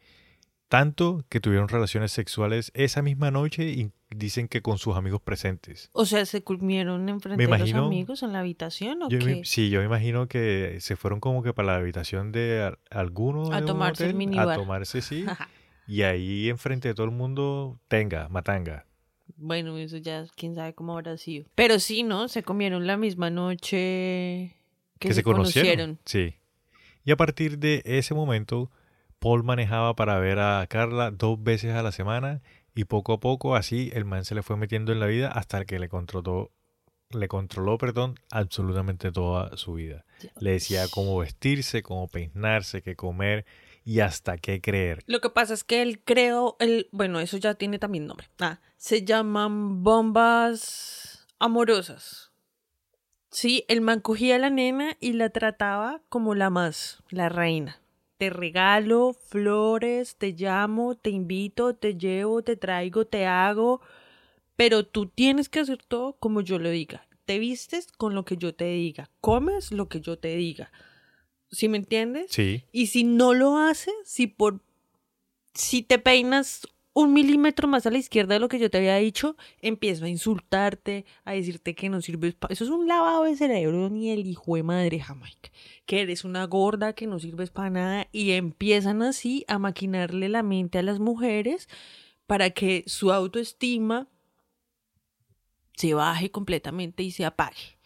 [0.68, 5.90] Tanto que tuvieron relaciones sexuales esa misma noche y dicen que con sus amigos presentes.
[5.94, 9.26] O sea, ¿se comieron enfrente de imagino- los amigos en la habitación o Yo qué?
[9.26, 12.80] me- sí, yo me imagino que se fueron como que para la habitación de al-
[12.90, 14.50] alguno A de tomarse el hotel, minibar.
[14.50, 15.26] A tomarse, sí.
[15.88, 18.86] y ahí enfrente de todo el mundo, tenga, matanga.
[19.38, 21.46] Bueno, eso ya quién sabe cómo habrá sido.
[21.56, 22.28] Pero sí, ¿no?
[22.28, 24.56] Se comieron la misma noche
[25.00, 26.00] que, se, conocieron.
[26.06, 26.36] Sí.
[27.04, 28.72] Y a partir de ese momento,
[29.26, 32.44] Paul manejaba para ver a Carla dos veces a la semana
[32.76, 35.66] y poco a poco así el man se le fue metiendo en la vida hasta
[35.66, 36.52] que le controló,
[37.10, 40.06] le controló, perdón, absolutamente toda su vida.
[40.40, 43.48] Le decía cómo vestirse, cómo peinarse, qué comer
[43.84, 45.02] y hasta qué creer.
[45.08, 48.30] Lo que pasa es que él creo, el, bueno, eso ya tiene también nombre.
[48.38, 52.32] Ah, se llaman bombas amorosas.
[53.32, 57.82] Sí, el man cogía a la nena y la trataba como la más, la reina.
[58.18, 63.82] Te regalo flores, te llamo, te invito, te llevo, te traigo, te hago,
[64.56, 67.08] pero tú tienes que hacer todo como yo lo diga.
[67.26, 70.72] Te vistes con lo que yo te diga, comes lo que yo te diga.
[71.52, 72.28] ¿Sí me entiendes?
[72.32, 74.62] Sí, Y si no lo haces, si por
[75.54, 78.96] si te peinas un milímetro más a la izquierda de lo que yo te había
[78.96, 82.54] dicho, empiezo a insultarte, a decirte que no sirves para...
[82.54, 85.52] Eso es un lavado de cerebro, ni el hijo de madre Jamaica.
[85.86, 90.42] Que eres una gorda, que no sirves para nada, y empiezan así a maquinarle la
[90.42, 91.68] mente a las mujeres
[92.28, 94.08] para que su autoestima
[95.74, 97.78] se baje completamente y se apague.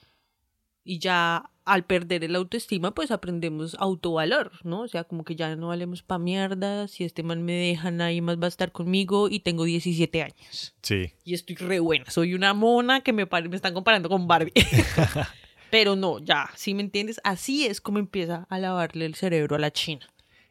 [0.84, 4.82] Y ya al perder el autoestima, pues aprendemos autovalor, ¿no?
[4.82, 8.22] O sea, como que ya no valemos pa' mierda, si este man me deja, nadie
[8.22, 10.76] más va a estar conmigo y tengo 17 años.
[10.82, 11.14] sí.
[11.24, 14.54] Y estoy re buena, soy una mona que me, me están comparando con Barbie.
[15.72, 19.60] Pero no, ya, si me entiendes, así es como empieza a lavarle el cerebro a
[19.60, 20.08] la China.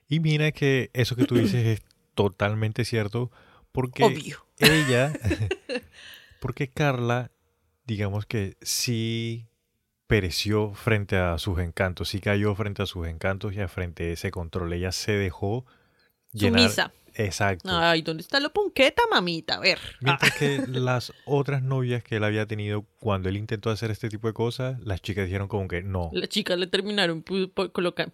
[0.09, 1.83] Y mira que eso que tú dices es
[2.15, 3.33] totalmente cierto
[3.73, 4.47] porque Obvio.
[4.59, 5.13] ella,
[6.41, 7.33] porque Carla,
[7.87, 9.48] digamos que sí
[10.09, 14.13] pereció frente a sus encantos, sí cayó frente a sus encantos y a frente a
[14.15, 14.73] ese control.
[14.73, 15.65] Ella se dejó
[16.33, 16.61] llenar.
[16.63, 16.93] Sumisa.
[17.15, 17.69] Exacto.
[17.73, 19.55] Ay, ¿dónde está la punqueta, mamita?
[19.55, 19.79] A ver.
[20.01, 20.37] Mientras Ah.
[20.39, 24.35] que las otras novias que él había tenido cuando él intentó hacer este tipo de
[24.35, 26.11] cosas, las chicas dijeron como que no.
[26.13, 28.07] Las chicas le terminaron pu- coloca-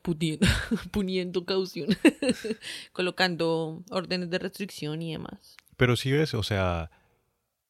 [0.90, 1.88] puniendo, caución,
[2.92, 5.56] colocando órdenes de restricción y demás.
[5.76, 6.90] Pero sí ves, o sea,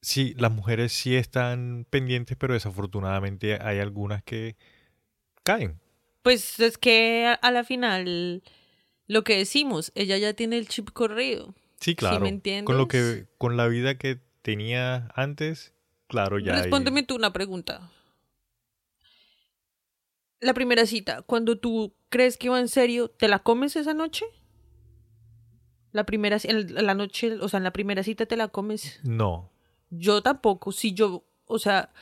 [0.04, 4.56] sí, las mujeres sí están pendientes, pero desafortunadamente hay algunas que
[5.42, 5.80] caen.
[6.22, 8.42] Pues es que a, la final,
[9.06, 11.54] lo que decimos, ella ya tiene el chip corrido.
[11.80, 12.20] Sí, claro.
[12.20, 13.28] me Con lo que, entiendes?
[13.38, 15.74] con la vida que tenía antes,
[16.06, 16.54] claro, ya.
[16.54, 17.90] hay- Respóndeme tú una pregunta.
[20.40, 24.26] La primera cita, cuando tú crees que va en serio, ¿te la comes esa noche?
[25.92, 29.00] La primera, en la noche, o sea, en la primera cita te la comes.
[29.04, 29.53] No.
[29.98, 30.72] Yo tampoco.
[30.72, 31.92] Si yo, o sea,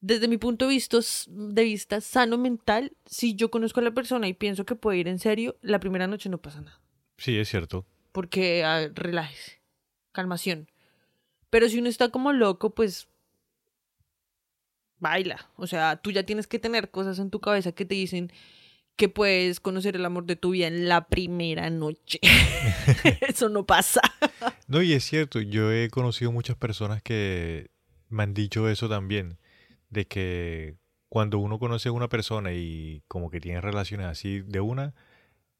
[0.00, 4.28] desde mi punto de vista, de vista sano mental, si yo conozco a la persona
[4.28, 6.80] y pienso que puede ir en serio, la primera noche no pasa nada.
[7.16, 7.84] Sí, es cierto.
[8.12, 9.60] Porque a relájese,
[10.12, 10.70] calmación.
[11.50, 13.08] Pero si uno está como loco, pues
[14.98, 15.50] baila.
[15.56, 18.32] O sea, tú ya tienes que tener cosas en tu cabeza que te dicen
[18.98, 22.18] que puedes conocer el amor de tu vida en la primera noche.
[23.26, 24.02] Eso no pasa.
[24.66, 27.70] No, y es cierto, yo he conocido muchas personas que
[28.10, 29.38] me han dicho eso también,
[29.90, 30.76] de que
[31.08, 34.94] cuando uno conoce a una persona y como que tiene relaciones así de una,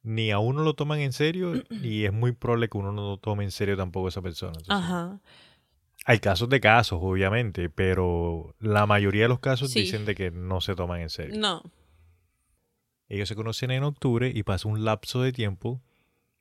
[0.02, 3.16] ni a uno lo toman en serio y es muy probable que uno no lo
[3.18, 4.52] tome en serio tampoco a esa persona.
[4.58, 5.20] Entonces, Ajá.
[6.04, 9.80] Hay casos de casos, obviamente, pero la mayoría de los casos Sí.
[9.82, 11.38] dicen de que no se toman en serio.
[11.38, 11.62] No.
[13.08, 15.80] Ellos se conocen en octubre y pasa un lapso de tiempo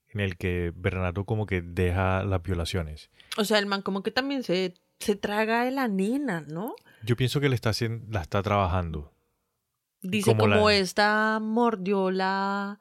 [0.09, 3.09] en el que Bernardo como que deja las violaciones.
[3.37, 6.75] O sea, el man como que también se, se traga de la nena, ¿no?
[7.03, 9.13] Yo pienso que le está haciendo, la está trabajando.
[10.01, 12.79] Dice Como como, la- esta mordió la...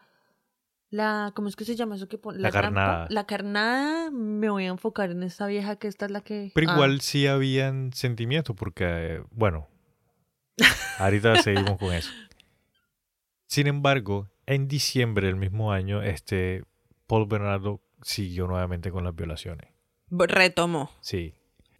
[0.90, 2.60] La, ¿cómo es que se llama eso que La trampa?
[2.80, 3.06] carnada.
[3.10, 6.52] La carnada, me voy a enfocar en esta vieja que esta es la que...
[6.54, 6.74] Pero Ah.
[6.74, 9.66] igual sí habían sentimientos porque, eh, bueno,
[10.98, 12.10] ahorita seguimos con eso.
[13.56, 16.64] Sin embargo, en diciembre del mismo año, este
[17.06, 19.70] Paul Bernardo siguió nuevamente con las violaciones.
[20.10, 20.90] Retomó.
[21.00, 21.32] Sí.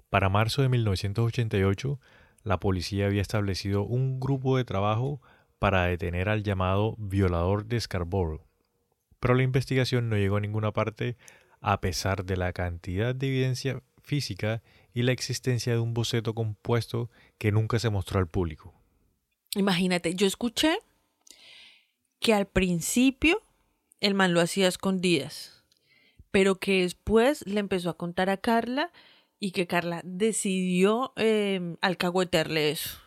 [0.08, 2.00] Para marzo de 1988,
[2.44, 5.20] la policía había establecido un grupo de trabajo
[5.58, 8.40] para detener al llamado violador de Scarborough.
[9.20, 11.18] Pero la investigación no llegó a ninguna parte
[11.60, 14.62] a pesar de la cantidad de evidencia física
[14.94, 18.72] y la existencia de un boceto compuesto que nunca se mostró al público.
[19.54, 20.78] Imagínate, yo escuché
[22.20, 23.40] que al principio
[24.00, 25.64] el man lo hacía a escondidas,
[26.30, 28.92] pero que después le empezó a contar a Carla
[29.38, 32.98] y que Carla decidió eh, alcahuetearle eso.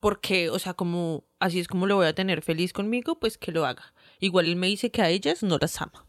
[0.00, 3.50] Porque, o sea, como así es como lo voy a tener feliz conmigo, pues que
[3.50, 3.94] lo haga.
[4.20, 6.06] Igual él me dice que a ellas no las ama.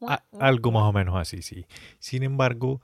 [0.00, 1.66] A- algo más o menos así, sí.
[1.98, 2.80] Sin embargo,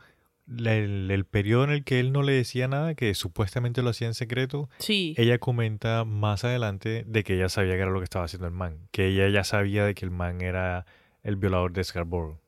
[0.56, 4.06] el, el periodo en el que él no le decía nada, que supuestamente lo hacía
[4.08, 5.14] en secreto, Sí.
[5.18, 8.54] ella comenta más adelante de que ella sabía que era lo que estaba haciendo el
[8.54, 8.88] man.
[8.90, 10.86] Que ella ya sabía de que el man era
[11.22, 12.38] el violador de Scarborough.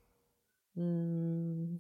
[0.74, 1.76] Mm,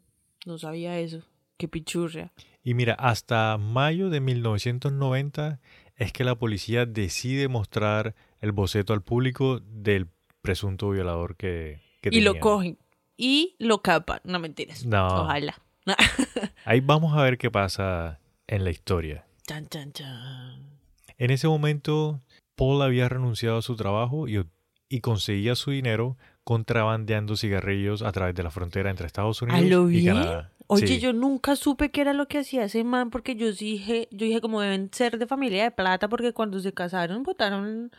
[0.46, 1.22] no sabía eso.
[1.56, 2.32] Qué pichurria.
[2.62, 5.60] Y mira, hasta mayo de 1990
[5.96, 10.08] es que la policía decide mostrar el boceto al público del
[10.42, 12.78] presunto violador que, que Y lo cogen.
[13.16, 14.20] Y lo capan.
[14.24, 14.86] No mentiras.
[14.86, 15.06] No.
[15.24, 15.60] Ojalá.
[16.64, 19.24] Ahí vamos a ver qué pasa en la historia.
[19.46, 20.78] chan, chan, chan.
[21.18, 22.20] En ese momento,
[22.56, 24.44] Paul había renunciado a su trabajo y,
[24.88, 29.64] y conseguía su dinero contrabandeando cigarrillos a través de la frontera entre Estados ¿A Unidos
[29.70, 30.04] lo y?
[30.04, 30.52] Canadá.
[30.66, 31.00] Oye, Sí.
[31.00, 34.40] yo nunca supe qué era lo que hacía ese man porque yo dije, yo dije
[34.40, 37.90] como deben ser de familia de plata porque cuando se casaron botaron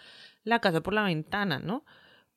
[0.45, 1.83] la casa por la ventana, ¿no?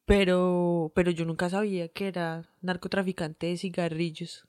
[0.07, 4.44] Pero, pero yo nunca sabía que era narcotraficante de cigarrillos.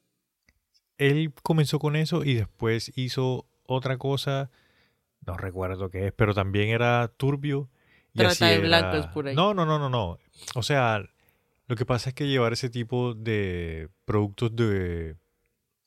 [0.97, 4.49] Él comenzó con eso y después hizo otra cosa,
[5.25, 7.69] no recuerdo qué es, pero también era turbio.
[8.13, 9.35] y Trata así de era- blancos por ahí.
[9.35, 10.17] No, no, no, no, no.
[10.55, 11.03] O sea,
[11.67, 15.15] lo que pasa es que llevar ese tipo de productos de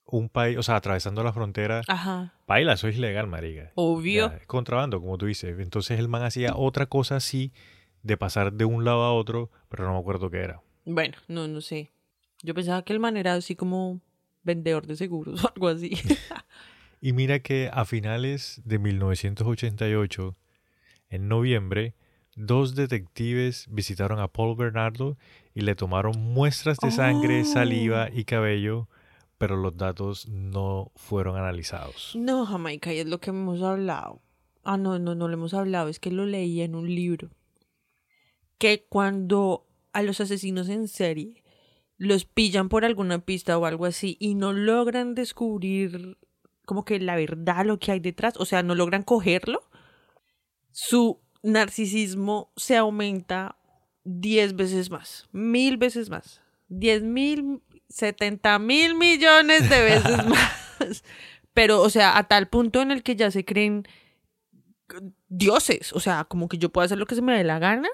[0.05, 3.73] un país, o sea, atravesando la frontera, Ajá, baila, eso es ilegal, marica.
[3.77, 4.29] obvio.
[4.31, 5.59] Ya, es contrabando, como tú dices.
[5.59, 7.53] Entonces el man hacía otra cosa así,
[8.03, 10.61] de pasar de un lado a otro, pero no me acuerdo qué era.
[10.85, 11.93] Bueno, no, no sé.
[12.43, 14.01] Yo pensaba que el man era así como
[14.43, 15.93] vendedor de seguros o algo así.
[17.01, 20.37] Y mira que a finales de 1988,
[21.11, 21.95] en noviembre,
[22.35, 25.17] dos detectives visitaron a Paul Bernardo
[25.55, 27.45] y le tomaron muestras de sangre, Oh.
[27.45, 28.89] saliva y cabello,
[29.39, 32.17] pero los datos no fueron analizados.
[32.17, 34.21] No, Jamaica, y es lo que hemos hablado.
[34.65, 37.31] Ah, no, no, no lo hemos hablado, es que lo leí en un libro.
[38.59, 41.45] Que cuando a los asesinos en serie
[41.99, 46.17] los pillan por alguna pista o algo así y no logran descubrir
[46.69, 49.63] como que la verdad, lo que hay detrás, o sea, no logran cogerlo,
[50.71, 53.57] su narcisismo se aumenta
[54.05, 61.05] 10 veces más, mil veces más, 10 mil, 70 mil millones de veces más.
[61.55, 63.89] Pero, o sea, a tal punto en el que ya se creen
[65.29, 67.89] dioses, o sea, como que yo puedo hacer lo que se me dé la gana,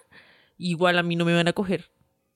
[0.58, 1.92] igual a mí no me van a coger.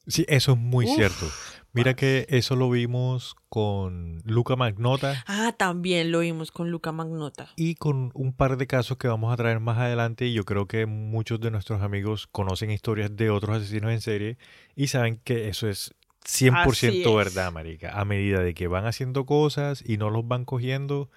[0.06, 1.26] Sí, eso es muy Uf, cierto.
[1.72, 7.50] Mira que eso lo vimos con Luca Magnota Ah, también lo vimos con Luca Magnota.
[7.56, 10.66] y con un par de casos que vamos a traer más adelante y yo creo
[10.66, 14.38] que muchos de nuestros amigos conocen historias de otros asesinos en serie
[14.76, 17.14] y saben que eso es 100% Así es.
[17.14, 17.98] verdad, marica.
[17.98, 21.08] A medida de que van haciendo cosas y no los van cogiendo,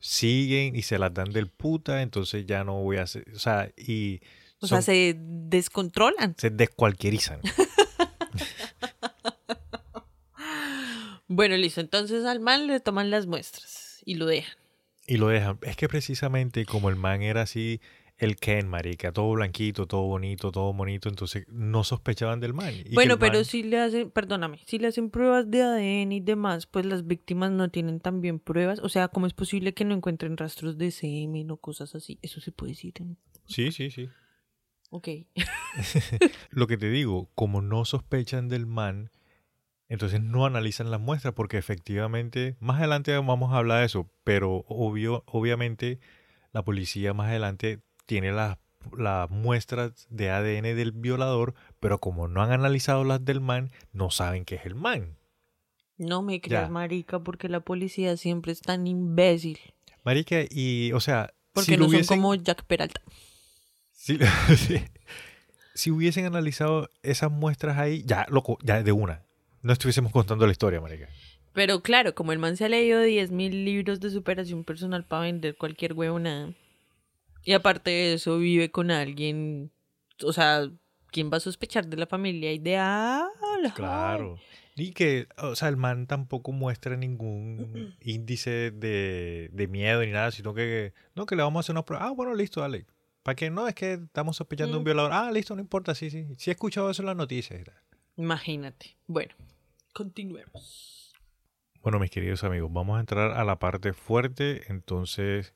[0.00, 3.70] siguen y se las dan del puta, entonces ya no voy a hacer, o sea,
[3.76, 4.20] y
[4.60, 6.34] O sea, se descontrolan.
[6.36, 7.40] se descualquierizan.
[11.32, 11.80] Bueno, listo.
[11.80, 14.56] Entonces al man le toman las muestras y lo dejan.
[15.06, 15.58] Y lo dejan.
[15.62, 17.80] Es que precisamente como el man era así,
[18.18, 22.74] el Ken, marica, todo blanquito, todo bonito, todo bonito, entonces no sospechaban del man.
[22.84, 26.20] Y bueno, pero man- si le hacen, perdóname, si le hacen pruebas de ADN y
[26.20, 28.80] demás, pues las víctimas no tienen también pruebas.
[28.80, 32.18] O sea, ¿cómo es posible que no encuentren rastros de semen o cosas así?
[32.22, 32.94] Eso se puede decir.
[32.98, 33.16] en-
[33.46, 34.08] Sí, sí, sí.
[34.90, 35.08] Ok.
[36.50, 39.10] Lo que te digo, como no sospechan del man,
[39.90, 44.64] entonces no analizan las muestras porque efectivamente, más adelante vamos a hablar de eso, pero
[44.68, 45.98] obvio, obviamente
[46.52, 48.56] la policía más adelante tiene las,
[48.96, 54.10] las muestras de ADN del violador, pero como no han analizado las del man, no
[54.10, 55.16] saben que es el man.
[55.98, 56.70] No me creas, Ya.
[56.70, 59.58] marica, porque la policía siempre es tan imbécil.
[60.02, 63.02] Marica, y, o sea, Porque si no hubiesen, son como Jack Peralta.
[63.92, 64.18] si,
[64.56, 64.82] sí.
[65.74, 69.22] si hubiesen analizado esas muestras ahí, ya, loco, ya de una.
[69.62, 71.08] No estuviésemos contando la historia, marica.
[71.52, 75.56] Pero claro, como el man se ha leído 10.000 libros de superación personal para vender
[75.56, 76.54] cualquier huevona.
[77.44, 79.70] Y aparte de eso, vive con alguien.
[80.22, 80.70] O sea,
[81.10, 83.26] ¿quién va a sospechar de la familia ideal?
[83.74, 84.38] Claro.
[84.76, 90.30] Y que, o sea, el man tampoco muestra ningún índice de, de miedo ni nada,
[90.30, 92.06] sino que, no, que le vamos a hacer una prueba.
[92.06, 92.86] Ah, bueno, listo, dale.
[93.22, 93.50] ¿Para qué?
[93.50, 94.84] No, es que estamos sospechando de un Mm.
[94.84, 95.12] violador.
[95.12, 96.26] Ah, listo, no importa, sí, sí.
[96.38, 97.60] Sí he escuchado eso en las noticias.
[98.20, 98.98] Imagínate.
[99.06, 99.34] Bueno,
[99.94, 101.14] continuemos.
[101.80, 104.70] Bueno, mis queridos amigos, vamos a entrar a la parte fuerte.
[104.70, 105.54] Entonces,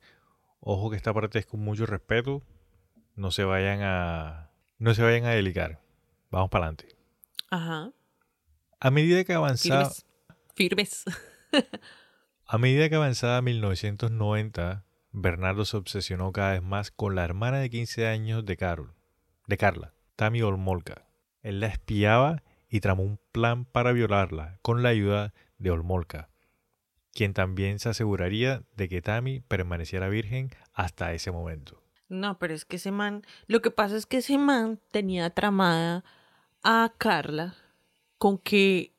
[0.61, 2.43] ojo que esta parte es con mucho respeto.
[3.17, 5.83] No se vayan a, no se vayan a delicar.
[6.31, 6.97] Vamos para adelante.
[7.51, 7.93] Ajá.
[8.81, 9.91] A medida que avanzaba,
[10.55, 11.05] Firmes.
[11.05, 11.05] firmes.
[12.47, 17.69] A medida que avanzaba 1990, Bernardo se obsesionó cada vez más con la hermana de
[17.69, 18.95] 15 años de Carol,
[19.47, 21.07] de Carla, Tammy Olmolka.
[21.43, 22.44] Él la espiaba
[22.75, 26.29] y tramó un plan para violarla con la ayuda de Olmolka,
[27.13, 31.81] quien también se aseguraría de que Tammy permaneciera virgen hasta ese momento.
[32.09, 36.03] No, pero es que ese man, lo que pasa es que ese man tenía tramada
[36.65, 37.55] a Carla
[38.19, 38.93] con que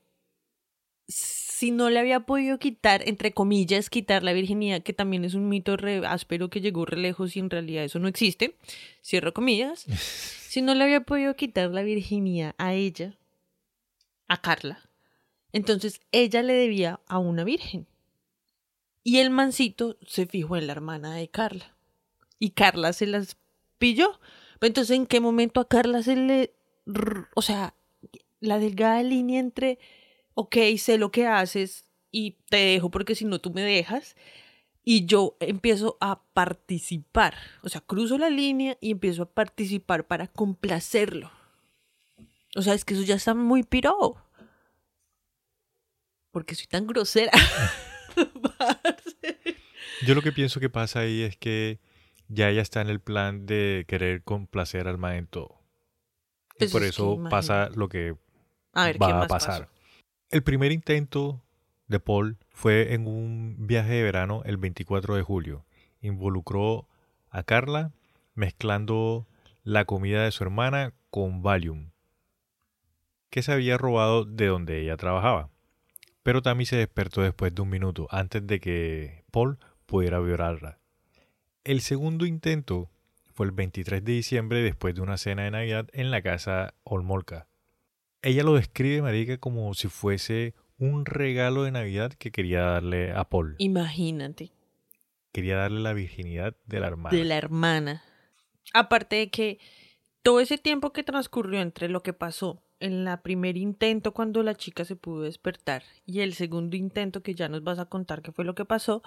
[1.10, 5.50] si no le había podido quitar, entre comillas, quitar la virginidad, que también es un
[5.50, 8.56] mito re áspero que llegó re lejos y en realidad eso no existe,
[9.04, 9.86] cierro comillas,
[10.48, 13.18] si no le había podido quitar la virginidad a ella,
[14.28, 14.90] a Carla,
[15.56, 17.88] entonces ella le debía a una virgen.
[19.04, 21.76] Y el mancito se fijó en la hermana de Carla.
[22.40, 23.38] Y Carla se las
[23.78, 24.20] pilló.
[24.60, 26.56] Entonces, ¿en qué momento a Carla se le...
[27.36, 27.76] O sea,
[28.40, 29.80] la delgada línea entre,
[30.34, 34.16] ok, sé lo que haces y te dejo porque si no tú me dejas.
[34.84, 37.36] Y yo empiezo a participar.
[37.64, 41.32] O sea, cruzo la línea y empiezo a participar para complacerlo.
[42.56, 44.16] O sea, es que eso ya está muy piro.
[46.32, 47.34] Porque soy tan grosera.
[50.06, 51.80] Yo lo que pienso que pasa ahí es que
[52.28, 55.62] ya ella está en el plan de querer complacer al man en todo.
[56.60, 58.16] Y por es eso pasa lo que
[58.74, 59.64] A ver, ¿qué va a pasar.
[59.64, 59.74] pasó?
[60.30, 61.42] El primer intento
[61.88, 65.66] de Paul fue en un viaje de verano el 24 de julio.
[66.02, 66.88] Involucró
[67.30, 67.92] a Carla
[68.34, 69.28] mezclando
[69.64, 71.92] la comida de su hermana con Valium,
[73.36, 75.50] que se había robado de donde ella trabajaba.
[76.24, 80.80] Pero Tammy se despertó después de un minuto, antes de que Paul pudiera violarla.
[81.66, 82.90] El segundo intento
[83.34, 87.50] fue el 23 de diciembre después de una cena de Navidad en la casa Olmolka.
[88.22, 93.26] Ella lo describe, marica, como si fuese un regalo de Navidad que quería darle a
[93.26, 93.56] Paul.
[93.58, 94.54] Imagínate.
[95.34, 97.18] Quería darle la virginidad de la hermana.
[97.18, 98.02] de la hermana.
[98.74, 99.60] Aparte de que
[100.22, 104.56] todo ese tiempo que transcurrió entre lo que pasó en la primer intento cuando la
[104.56, 108.32] chica se pudo despertar y el segundo intento que ya nos vas a contar qué
[108.32, 109.02] fue lo que pasó,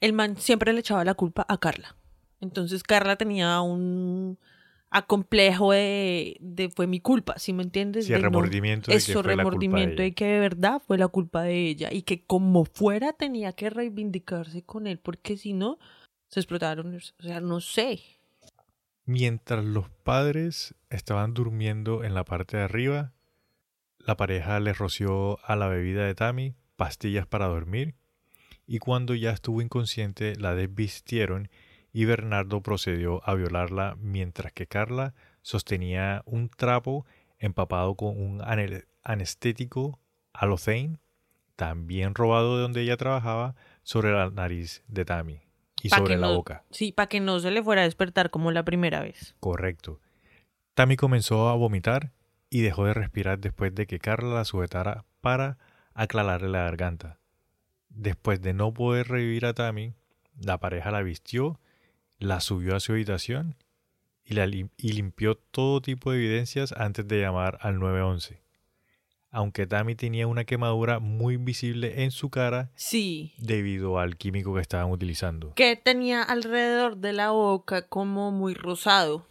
[0.00, 1.96] el man siempre le echaba la culpa a Carla.
[2.40, 4.38] Entonces Carla tenía un
[4.90, 8.06] acomplejo de, de fue mi culpa, ¿sí me entiendes?
[8.06, 10.24] Sí, De el no- remordimiento de que eso, fue la culpa de remordimiento de que
[10.26, 14.86] de verdad fue la culpa de ella y que como fuera tenía que reivindicarse con
[14.86, 15.78] él porque si no
[16.28, 18.00] se explotaron, o sea, no sé.
[19.06, 23.12] Mientras los padres estaban durmiendo en la parte de arriba,
[23.98, 27.94] la pareja le roció a la bebida de Tammy pastillas para dormir
[28.66, 31.50] y cuando ya estuvo inconsciente la desvistieron
[31.92, 37.04] y Bernardo procedió a violarla mientras que Carla sostenía un trapo
[37.38, 40.00] empapado con un ane- anestético
[40.32, 40.98] alothane,
[41.56, 45.44] también robado de donde ella trabajaba, sobre la nariz de Tammy
[45.84, 46.64] y Pa' sobre la no- boca.
[46.70, 49.34] Sí, para que no se le fuera a despertar como la primera vez.
[49.38, 50.00] Correcto.
[50.74, 52.12] Tammy comenzó a vomitar
[52.50, 55.58] y dejó de respirar después de que Carla la sujetara para
[55.92, 57.18] aclararle la garganta.
[57.90, 59.92] Después de no poder revivir a Tammy,
[60.40, 61.60] la pareja la vistió,
[62.18, 63.54] la subió a su habitación
[64.24, 68.40] y, la lim- y limpió todo tipo de evidencias antes de llamar al 911.
[69.34, 73.34] Aunque Tammy tenía una quemadura muy visible en su cara Sí.
[73.38, 75.52] debido al químico que estaban utilizando.
[75.54, 79.26] Que tenía alrededor de la boca como muy rosado.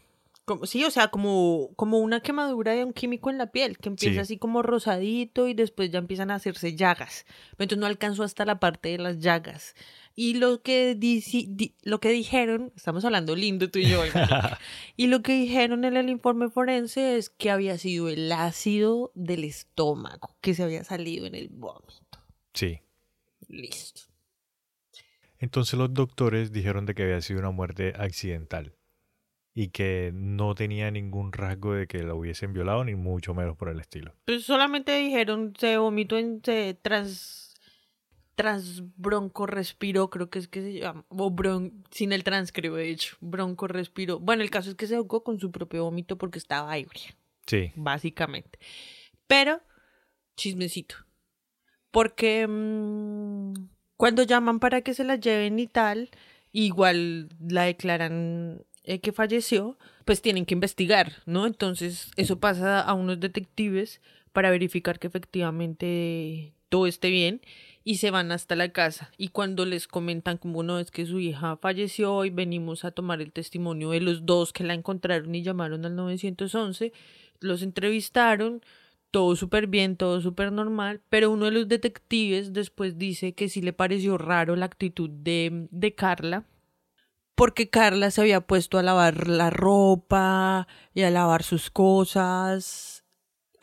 [0.46, 3.88] Como, sí, o sea, como, como una quemadura de un químico en la piel, que
[3.88, 4.20] empieza Sí.
[4.20, 7.26] así como rosadito y después ya empiezan a hacerse llagas.
[7.56, 9.74] Pero entonces no alcanzó hasta la parte de las llagas.
[10.16, 14.02] Y lo que, dici- di- lo que dijeron, estamos hablando lindo tú y yo,
[14.96, 19.44] y lo que dijeron en el informe forense es que había sido el ácido del
[19.44, 22.20] estómago que se había salido en el vómito.
[22.54, 22.80] Sí.
[23.48, 24.02] Listo.
[25.40, 28.76] Entonces los doctores dijeron de que había sido una muerte accidental
[29.54, 33.70] y que no tenía ningún rasgo de que la hubiesen violado ni mucho menos por
[33.70, 34.16] el estilo.
[34.26, 37.43] Pues solamente dijeron se vomitó en se trans
[38.36, 42.76] trans bronco respiró, creo que es que se llama, o bron, sin el trans creo
[42.76, 44.20] de hecho, bronco respiró.
[44.20, 47.16] Bueno, el caso es que se ahogó con su propio vómito porque estaba ebria,
[47.46, 48.60] Sí, básicamente.
[49.28, 49.62] Pero
[50.36, 50.96] chismecito.
[51.92, 53.54] Porque mm,
[53.98, 56.10] cuando llaman para que se la lleven y tal,
[56.52, 61.46] igual la declaran eh, que falleció, pues tienen que investigar, ¿no?
[61.46, 67.40] Entonces eso pasa a unos detectives para verificar que efectivamente todo esté bien
[67.84, 69.12] y se van hasta la casa.
[69.16, 73.22] Y cuando les comentan como no es que su hija falleció y venimos a tomar
[73.22, 76.92] el testimonio de los dos que la encontraron y llamaron al 911,
[77.42, 78.64] los entrevistaron,
[79.12, 83.62] todo súper bien, todo súper normal, pero uno de los detectives después dice que sí
[83.62, 86.48] le pareció raro la actitud de, de Carla,
[87.36, 93.03] porque Carla se había puesto a lavar la ropa y a lavar sus cosas,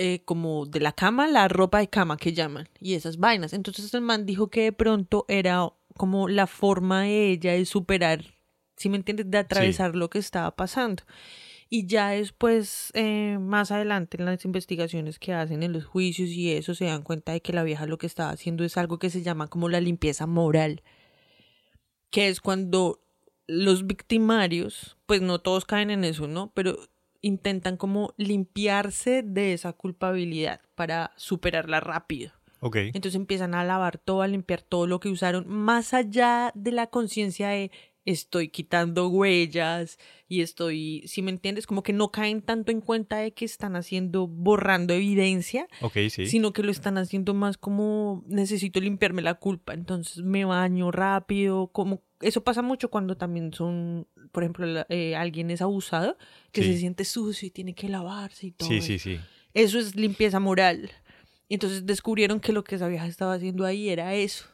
[0.03, 3.53] eh, como de la cama, la ropa de cama que llaman, y esas vainas.
[3.53, 8.25] Entonces el man dijo que de pronto era como la forma de ella de superar,
[8.79, 11.03] si me entiendes, de atravesar lo que estaba pasando.
[11.69, 16.51] Y ya después, eh, más adelante en las investigaciones que hacen en los juicios y
[16.51, 19.11] eso, se dan cuenta de que la vieja lo que estaba haciendo es algo que
[19.11, 20.83] se llama como la limpieza moral,
[22.09, 23.03] que es cuando
[23.47, 26.53] los victimarios, pues no todos caen en eso, ¿no?
[26.55, 26.79] Pero
[27.23, 32.33] intentan como limpiarse de esa culpabilidad para superarla rápido.
[32.61, 32.77] Ok.
[32.77, 36.89] Entonces empiezan a lavar todo, a limpiar todo lo que usaron, más allá de la
[36.89, 37.71] conciencia de
[38.05, 39.99] estoy quitando huellas
[40.29, 43.77] y estoy, si me entiendes, como que no caen tanto en cuenta de que están
[43.77, 45.69] haciendo, borrando evidencia,
[46.11, 46.27] sí.
[46.27, 51.69] sino que lo están haciendo más como necesito limpiarme la culpa, entonces me baño rápido,
[51.69, 56.17] como eso pasa mucho cuando también son, por ejemplo, eh, alguien es abusado,
[56.53, 56.73] que Sí.
[56.75, 58.69] se siente sucio y tiene que lavarse y todo.
[58.69, 58.87] Sí, eso.
[58.87, 59.21] sí, sí.
[59.55, 60.91] Eso es limpieza moral.
[61.49, 64.45] Entonces descubrieron que lo que esa vieja estaba haciendo ahí era eso.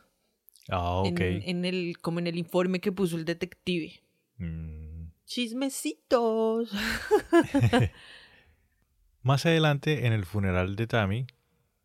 [0.69, 1.21] Ah, ok.
[1.21, 4.01] En, en el, como en el informe que puso el detective.
[4.39, 5.09] Mm.
[5.25, 6.71] Chismecitos.
[9.23, 11.27] Más adelante, en el funeral de Tammy,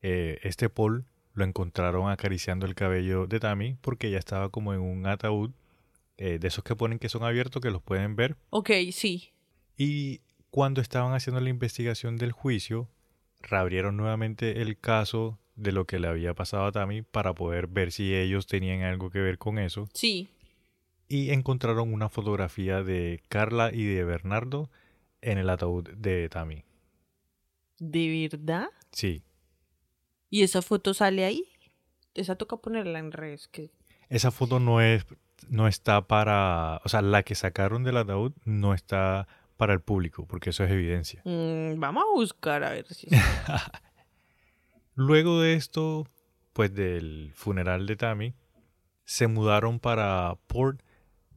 [0.02, 4.82] eh, este Paul lo encontraron acariciando el cabello de Tammy porque ella estaba como en
[4.82, 5.52] un ataúd
[6.18, 8.38] eh, de esos que ponen que son abiertos, que los pueden ver.
[8.52, 9.32] ok, sí.
[9.76, 10.22] Y
[10.52, 12.90] cuando estaban haciendo la investigación del juicio,
[13.40, 17.92] reabrieron nuevamente el caso de lo que le había pasado a Tammy para poder ver
[17.92, 19.88] si ellos tenían algo que ver con eso.
[19.94, 20.30] Sí.
[21.08, 24.70] Y encontraron una fotografía de Carla y de Bernardo
[25.22, 26.64] en el ataúd de Tammy.
[27.80, 28.70] ¿De verdad?
[28.92, 29.24] Sí.
[30.30, 31.46] ¿Y esa foto sale ahí?
[32.14, 33.48] Esa toca ponerla en redes.
[33.48, 33.72] Que...
[34.10, 35.06] Esa foto no es
[35.50, 40.26] no está para, o sea, la que sacaron del ataúd no está para el público,
[40.26, 41.22] porque eso es evidencia.
[41.26, 43.08] Mm, vamos a buscar a ver si...
[45.04, 46.08] Luego de esto,
[46.54, 48.36] pues del funeral de Tammy,
[49.04, 50.84] se mudaron para Port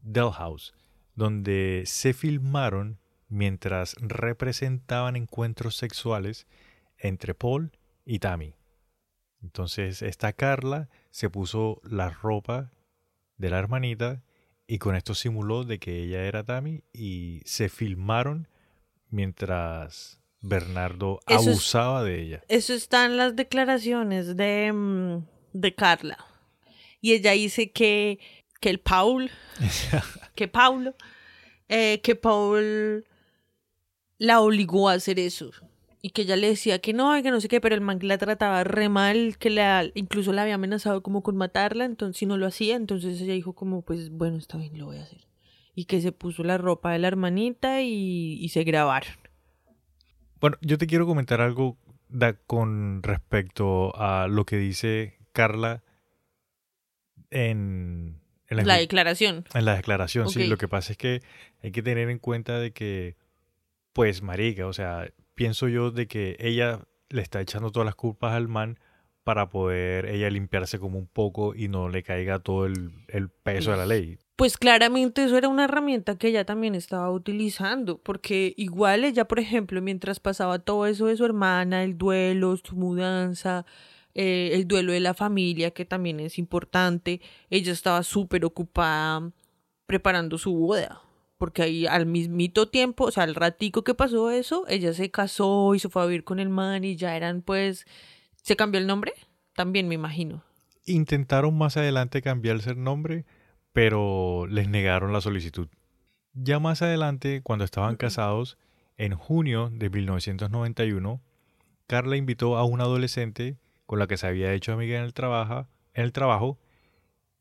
[0.03, 0.75] Dalhouse,
[1.15, 2.99] donde se filmaron
[3.31, 6.47] mientras representaban encuentros sexuales
[6.99, 7.73] entre Paul
[8.05, 8.55] y Tammy.
[9.43, 12.71] Entonces, esta Carla se puso la ropa
[13.39, 14.23] de la hermanita
[14.67, 18.47] y con esto simuló de que ella era Tammy y se filmaron
[19.09, 22.45] mientras Bernardo Eso es- abusaba de ella.
[22.49, 25.25] Eso está en las declaraciones de, mm,
[25.55, 26.19] de Carla.
[27.01, 28.19] Y ella dice que,
[28.61, 29.31] que el Paul,
[30.35, 30.95] que Paulo,
[31.69, 33.05] eh, que Paul
[34.19, 35.51] la obligó a hacer eso.
[36.03, 37.99] Y que ella le decía que no, y que no sé qué, pero el man
[38.03, 42.27] la trataba re mal, que la, incluso la había amenazado como con matarla, entonces si
[42.27, 45.27] no lo hacía, entonces ella dijo como, pues bueno, está bien, lo voy a hacer.
[45.75, 49.15] Y que se puso la ropa de la hermanita y, y se grabaron.
[50.45, 51.79] Bueno, yo te quiero comentar algo
[52.11, 55.83] da- con respecto a lo que dice Carla
[57.31, 59.47] en, en La declaración.
[59.55, 60.29] en la declaración.
[60.29, 61.23] Sí, lo que pasa es que
[61.63, 63.17] hay que tener en cuenta de que,
[63.95, 68.35] pues, marica, o sea, pienso yo de que ella le está echando todas las culpas
[68.35, 68.79] al man
[69.23, 73.71] para poder ella limpiarse como un poco y no le caiga todo el, el peso
[73.71, 74.19] de la ley.
[74.37, 79.39] Pues claramente eso era una herramienta que ella también estaba utilizando, porque igual ella, por
[79.39, 83.65] ejemplo, mientras pasaba todo eso de su hermana, el duelo, su mudanza,
[84.15, 89.31] eh, el duelo de la familia, que también es importante, ella estaba súper ocupada
[89.87, 91.01] preparando su boda,
[91.39, 95.77] porque ahí al mismito tiempo, o sea, al ratico que pasó eso, ella se casó
[95.77, 97.87] y se fue a vivir con el man y ya eran pues,
[98.43, 99.13] ¿se cambió el nombre?
[99.55, 100.43] También me imagino.
[100.87, 103.25] Intentaron más adelante cambiarse el nombre,
[103.75, 105.69] pero les negaron la solicitud.
[106.33, 108.57] Ya más adelante, cuando estaban casados,
[108.97, 111.21] en junio de 1991,
[111.89, 115.69] Carla invitó a una adolescente con la que se había hecho amiga en el, trabajo,
[115.93, 116.59] en el trabajo.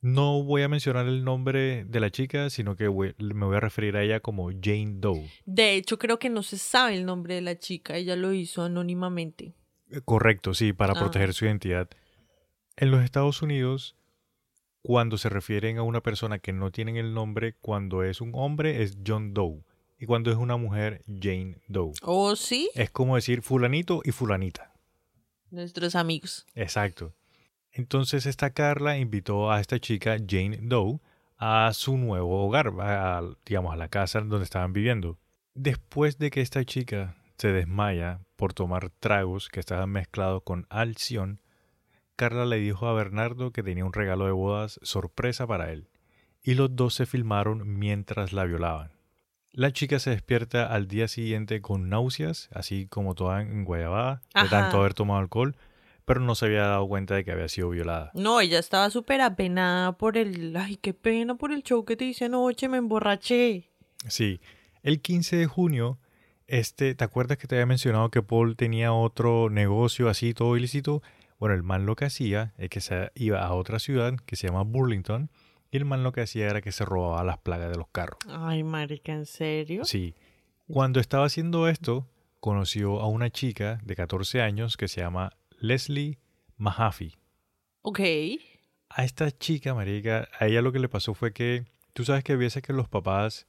[0.02, 3.60] No voy a mencionar el nombre de la chica, sino que voy- me voy a
[3.62, 5.30] referir a ella como Jane Doe.
[5.46, 8.64] De hecho, creo que no se sabe el nombre de la chica, ella lo hizo
[8.64, 9.54] anónimamente.
[9.92, 11.00] Eh, Correcto, sí, para Ah.
[11.00, 11.90] proteger su identidad.
[12.76, 13.96] En los Estados Unidos,
[14.84, 18.84] cuando se refieren a una persona que no tienen el nombre, cuando es un hombre
[18.84, 19.64] es John Doe
[19.98, 21.94] y cuando es una mujer Jane Doe.
[22.04, 22.70] ¿Oh, sí?
[22.76, 24.74] Es como decir fulanito y fulanita.
[25.50, 26.46] Nuestros amigos.
[26.54, 27.14] Exacto.
[27.72, 31.00] Entonces esta Carla invitó a esta chica Jane Doe
[31.38, 35.18] a su nuevo hogar, a, digamos a la casa donde estaban viviendo.
[35.56, 41.40] Después de que esta chica se desmaya por tomar tragos que estaban mezclados con alción,
[42.16, 45.90] Carla le dijo a Bernardo que tenía un regalo de bodas sorpresa para él,
[46.44, 48.92] y los dos se filmaron mientras la violaban.
[49.52, 54.50] La chica se despierta al día siguiente con náuseas, así como toda en guayabada, de
[54.50, 55.56] tanto haber tomado alcohol,
[56.06, 58.12] pero no se había dado cuenta de que había sido violada.
[58.14, 60.56] No, ella estaba súper apenada por el...
[60.58, 63.70] Ay, qué pena por el show que te hice anoche, me emborraché.
[64.08, 64.42] Sí,
[64.82, 66.00] el 15 de junio,
[66.48, 71.02] este, ¿te acuerdas que te había mencionado que Paul tenía otro negocio así, todo ilícito?
[71.44, 74.48] Bueno, el man lo que hacía es que se iba a otra ciudad que se
[74.48, 75.30] llama Burlington
[75.72, 78.18] y el man lo que hacía era que se robaba las plagas de los carros.
[78.30, 79.84] Ay, marica, ¿en serio?
[79.84, 80.16] Sí.
[80.70, 82.08] Cuando estaba haciendo esto,
[82.40, 86.18] conoció a una chica de 14 años que se llama Leslie
[86.56, 87.18] Mahaffey.
[87.82, 88.00] Ok.
[88.88, 92.32] A esta chica, marica, a ella lo que le pasó fue que, tú sabes que
[92.32, 93.48] a veces que los papás,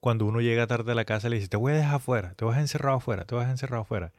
[0.00, 2.46] cuando uno llega tarde a la casa, le dice, te voy a dejar afuera, te
[2.46, 4.10] vas a encerrar afuera, te vas a encerrar afuera.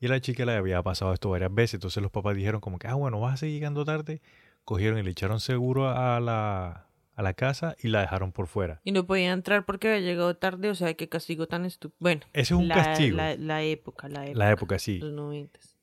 [0.00, 2.78] Y a la chica le había pasado esto varias veces, entonces los papás dijeron como
[2.78, 4.22] que, ah, bueno, vas a seguir llegando tarde.
[4.64, 8.80] Cogieron y le echaron seguro a la, a la casa y la dejaron por fuera.
[8.84, 11.96] Y no podía entrar porque había llegado tarde, o sea, qué castigo tan estúpido.
[12.00, 13.16] Bueno, Ese es un la, castigo.
[13.16, 14.38] La, la época, la época.
[14.38, 14.98] La época, sí.
[15.00, 15.76] Los.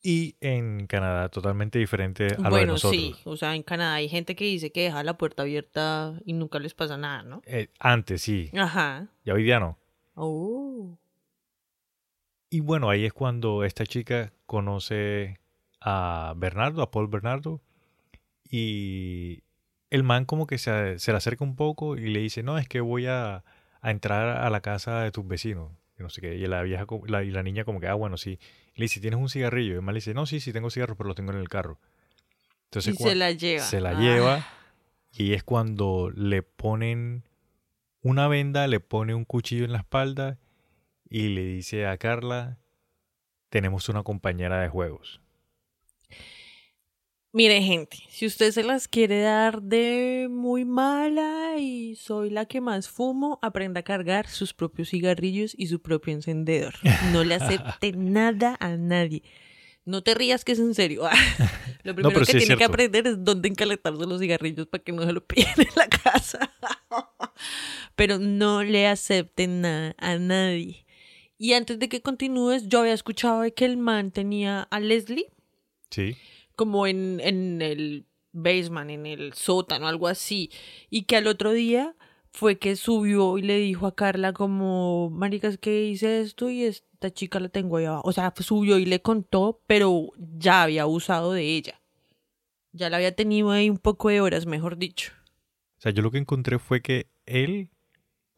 [0.00, 3.00] Y en Canadá, totalmente diferente a lo de Bueno, nosotros.
[3.02, 3.14] sí.
[3.24, 6.60] O sea, en Canadá hay gente que dice que deja la puerta abierta y nunca
[6.60, 7.42] les pasa nada, ¿no?
[7.46, 9.08] Eh, antes sí, Ajá.
[9.24, 9.76] ya hoy día no.
[10.14, 10.96] Oh.
[12.50, 15.38] Y bueno, ahí es cuando esta chica conoce
[15.80, 17.60] a Bernardo, a Paul Bernardo,
[18.50, 19.42] y
[19.90, 22.68] el man como que se, se le acerca un poco y le dice, no, es
[22.68, 23.44] que voy a,
[23.80, 25.72] a entrar a la casa de tus vecinos.
[25.98, 26.36] Y no sé qué.
[26.36, 28.38] Y la vieja la, y la niña como que, ah, bueno, sí.
[28.74, 29.72] Y le dice, ¿tienes un cigarrillo?
[29.72, 31.48] Y el man le dice, no, sí, sí, tengo cigarros, pero los tengo en el
[31.48, 31.78] carro.
[32.66, 33.62] Entonces, y se la lleva.
[33.64, 34.00] se la Ah.
[34.00, 34.46] lleva
[35.12, 37.24] y es cuando le ponen
[38.02, 40.38] una venda, le pone un cuchillo en la espalda
[41.10, 42.58] y le dice a Carla,
[43.50, 45.20] tenemos una compañera de juegos.
[47.30, 52.62] Mire, gente, si usted se las quiere dar de muy mala y soy la que
[52.62, 56.74] más fumo, aprenda a cargar sus propios cigarrillos y su propio encendedor.
[57.12, 59.22] No le acepte nada a nadie.
[59.84, 61.02] No te rías que es en serio.
[61.82, 65.04] Lo primero que sí tiene que aprender es dónde encaletarse los cigarrillos para que no
[65.04, 66.52] se lo pillen en la casa.
[67.94, 70.84] Pero no le acepten nada a nadie.
[71.38, 75.30] Y antes de que continúes, yo había escuchado de que el man tenía a Leslie
[75.90, 76.16] Sí.
[76.56, 80.50] como en, en el basement, en el sótano, algo así.
[80.90, 81.94] Y que al otro día
[82.32, 87.10] fue que subió y le dijo a Carla como, maricas, que hice esto y esta
[87.10, 88.02] chica la tengo ahí abajo.
[88.08, 91.80] O sea, subió y le contó, pero ya había abusado de ella.
[92.72, 95.12] Ya la había tenido ahí un poco de horas, mejor dicho.
[95.78, 97.70] O sea, yo lo que encontré fue que él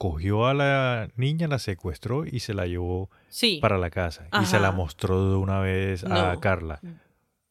[0.01, 3.59] cogió a la niña, la secuestró y se la llevó Sí.
[3.61, 4.29] para la casa.
[4.41, 6.41] Y se la mostró de una vez a No.
[6.41, 6.81] Carla.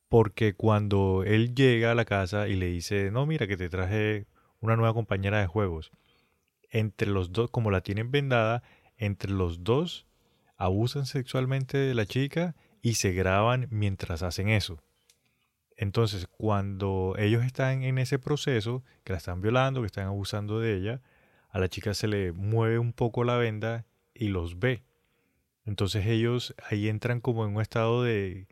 [0.08, 4.26] Porque cuando él llega a la casa y le dice, no, mira que te traje
[4.62, 5.92] una nueva compañera de juegos,
[6.72, 8.64] entre los dos, como la tienen vendada,
[8.98, 10.08] entre los dos
[10.58, 14.82] abusan sexualmente de la chica y se graban mientras hacen eso.
[15.78, 20.76] Entonces, cuando ellos están en ese proceso, que la están violando, que están abusando de
[20.76, 21.02] ella,
[21.50, 24.84] a la chica se le mueve un poco la venda y los ve.
[25.66, 28.48] Entonces ellos ahí entran como en un estado de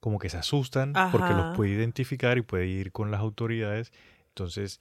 [0.00, 3.92] como que se asustan porque los puede identificar y puede ir con las autoridades.
[4.28, 4.80] Entonces,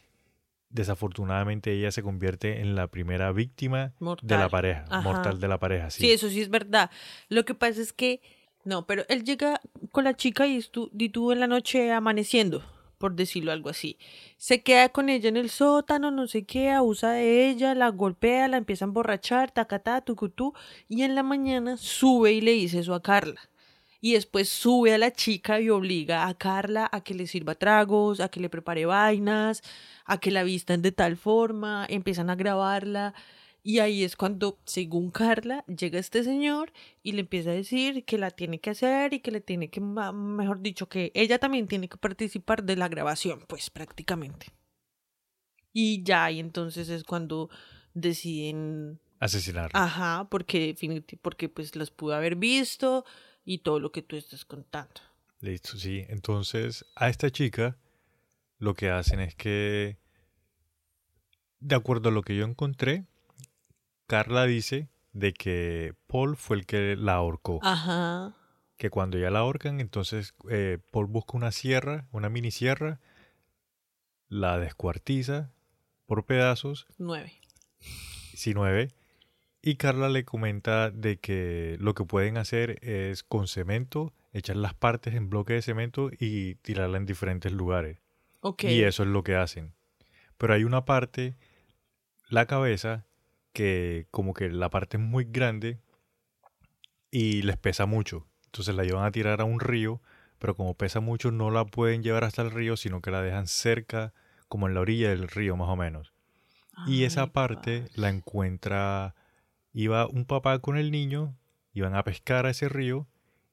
[0.69, 4.49] desafortunadamente ella se convierte en la primera víctima de la Mortal.
[4.49, 5.01] pareja, Ajá.
[5.01, 6.03] mortal de la pareja, sí.
[6.03, 6.91] Sí, eso sí es verdad.
[7.29, 8.21] Lo que pasa es que,
[8.63, 12.63] no, pero él llega con la chica y, estu y tú en la noche amaneciendo,
[12.97, 13.97] por decirlo algo así.
[14.37, 18.47] Se queda con ella en el sótano, no sé qué, abusa de ella, la golpea,
[18.47, 20.53] la empieza a emborrachar, tacatá, tucutú,
[20.87, 23.49] y en la mañana sube y le dice eso a Carla.
[23.99, 28.19] Y después sube a la chica y obliga a Carla a que le sirva tragos,
[28.19, 29.63] a que le prepare vainas,
[30.05, 33.15] a que la vistan de tal forma, empiezan a grabarla.
[33.67, 36.71] Y ahí es cuando, según Carla, llega este señor
[37.03, 39.81] y le empieza a decir que la tiene que hacer y que le tiene que,
[39.81, 44.53] mejor dicho, que ella también tiene que participar de la grabación, pues prácticamente.
[45.73, 47.49] Y ya, y entonces es cuando
[47.93, 49.69] deciden, Asesinar.
[49.73, 50.73] ajá, porque,
[51.21, 53.03] porque pues las pudo haber visto
[53.43, 55.01] y todo lo que tú estás contando.
[55.41, 56.05] Listo, sí.
[56.07, 57.77] Entonces, a esta chica
[58.59, 59.97] lo que hacen es que,
[61.59, 63.07] de acuerdo a lo que yo encontré,
[64.07, 67.59] Carla dice de que Paul fue el que la ahorcó.
[67.61, 68.35] Ajá.
[68.77, 72.99] Que cuando ya la ahorcan, entonces eh, Paul busca una sierra, una mini sierra,
[74.29, 75.51] la descuartiza
[76.05, 77.33] por pedazos, Nueve.
[78.33, 78.89] si nueve,
[79.61, 84.73] Y Carla le comenta de que lo que pueden hacer es con cemento, echar las
[84.73, 87.97] partes en bloques de cemento y tirarla en diferentes lugares.
[88.41, 88.65] Ok.
[88.65, 89.73] Y eso es lo que hacen.
[90.37, 91.35] Pero hay una parte,
[92.29, 93.05] la cabeza,
[93.57, 95.79] que como que la parte es muy grande
[97.09, 98.27] y les pesa mucho.
[98.45, 99.99] Entonces la llevan a tirar a un río,
[100.37, 103.47] pero como pesa mucho no la pueden llevar hasta el río, sino que la dejan
[103.47, 104.13] cerca,
[104.47, 106.13] como en la orilla del río más o menos.
[106.85, 109.15] y esa parte la encuentra,
[109.73, 111.35] iba un papá con el niño,
[111.73, 113.07] iban a pescar a ese río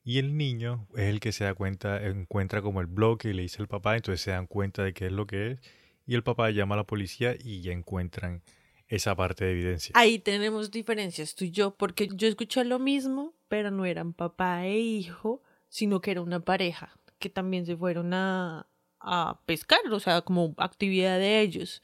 [0.05, 3.41] y el niño es el que se da cuenta, encuentra como el bloque y le
[3.41, 5.61] dice al papá, entonces se dan cuenta de qué es lo que es
[6.07, 8.43] y el papá llama a la policía y ya encuentran
[8.89, 9.93] esa parte de evidencia.
[9.97, 14.67] Ahí tenemos diferencias tú y yo, porque yo escuché lo mismo, pero no eran papá
[14.67, 18.69] e hijo, sino que era una pareja, que también se fueron a,
[19.01, 21.83] a pescar, o sea, como actividad de ellos,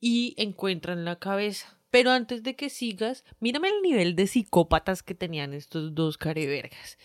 [0.00, 1.78] y encuentran la cabeza.
[1.90, 6.98] Pero antes de que sigas, mírame el nivel de psicópatas que tenían estos dos carevergas.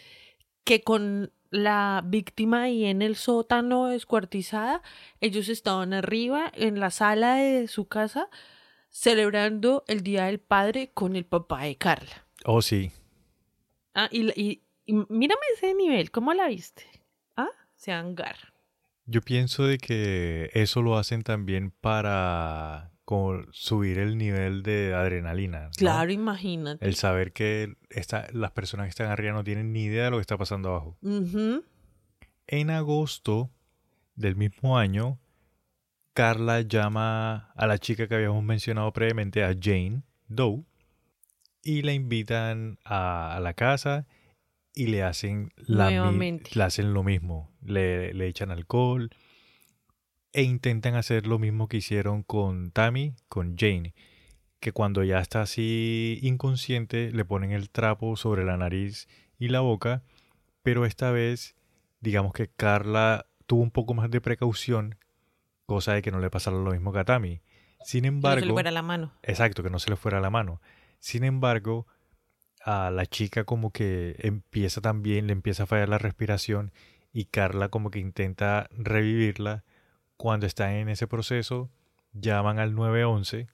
[0.63, 4.83] Que con la víctima ahí en el sótano descuartizada,
[5.21, 8.29] ellos estaban arriba en la sala de su casa
[8.99, 12.25] celebrando el Día del Padre con el papá de Carla.
[12.45, 12.91] Oh, sí.
[13.93, 16.83] Ah, y, y, y mírame ese nivel, ¿cómo la viste?
[17.35, 18.37] Ah, se hangar.
[19.05, 25.65] Yo pienso de que eso lo hacen también para como subir el nivel de adrenalina.
[25.65, 25.71] ¿no?
[25.77, 26.83] Claro, imagínate.
[26.87, 30.17] El saber que esta- las personas que están arriba no tienen ni idea de lo
[30.17, 30.97] que está pasando abajo.
[32.47, 33.51] En agosto
[34.15, 35.19] del mismo año,
[36.15, 40.63] Carla llama a la chica que habíamos mencionado previamente, a Jane Doe,
[41.61, 44.07] y la invitan a, a la casa
[44.73, 46.51] y le hacen, la mi- Nuevamente.
[46.55, 47.51] le hacen lo mismo.
[47.61, 49.09] Le, le echan alcohol
[50.31, 53.93] e intentan hacer lo mismo que hicieron con Tammy, con Jane,
[54.61, 59.59] que cuando ya está así inconsciente le ponen el trapo sobre la nariz y la
[59.59, 60.01] boca,
[60.63, 61.55] pero esta vez
[61.99, 64.95] digamos que Carla tuvo un poco más de precaución,
[65.65, 67.41] cosa de que no le pasara lo mismo que a Tammy.
[67.83, 69.13] Sin Que no se embargo, le fuera la mano.
[69.23, 70.61] exacto, que no se le fuera la mano.
[70.99, 71.87] Sin embargo,
[72.63, 76.71] a la chica como que empieza también, le empieza a fallar la respiración
[77.13, 79.63] y Carla como que intenta revivirla.
[80.17, 81.69] Cuando están en ese proceso,
[82.13, 83.47] llaman al 911.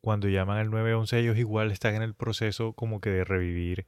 [0.00, 3.86] Cuando llaman al 911, ellos igual están en el proceso como que de revivir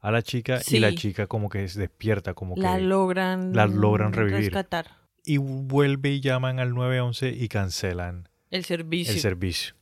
[0.00, 3.66] a la chica y la chica como que se despierta, como La que logran, la
[3.66, 4.52] logran revivir.
[4.52, 4.86] rescatar.
[5.28, 9.12] Y vuelve y llaman al 911 y cancelan El servicio.
[9.12, 9.74] el servicio.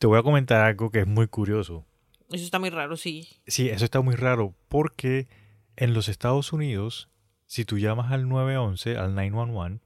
[0.00, 1.86] Te voy a comentar algo que es muy curioso.
[2.28, 3.28] Eso está muy raro, sí.
[3.46, 5.28] Sí, eso está muy raro porque
[5.76, 7.08] en los Estados Unidos,
[7.46, 9.80] si tú llamas al 911, al 911,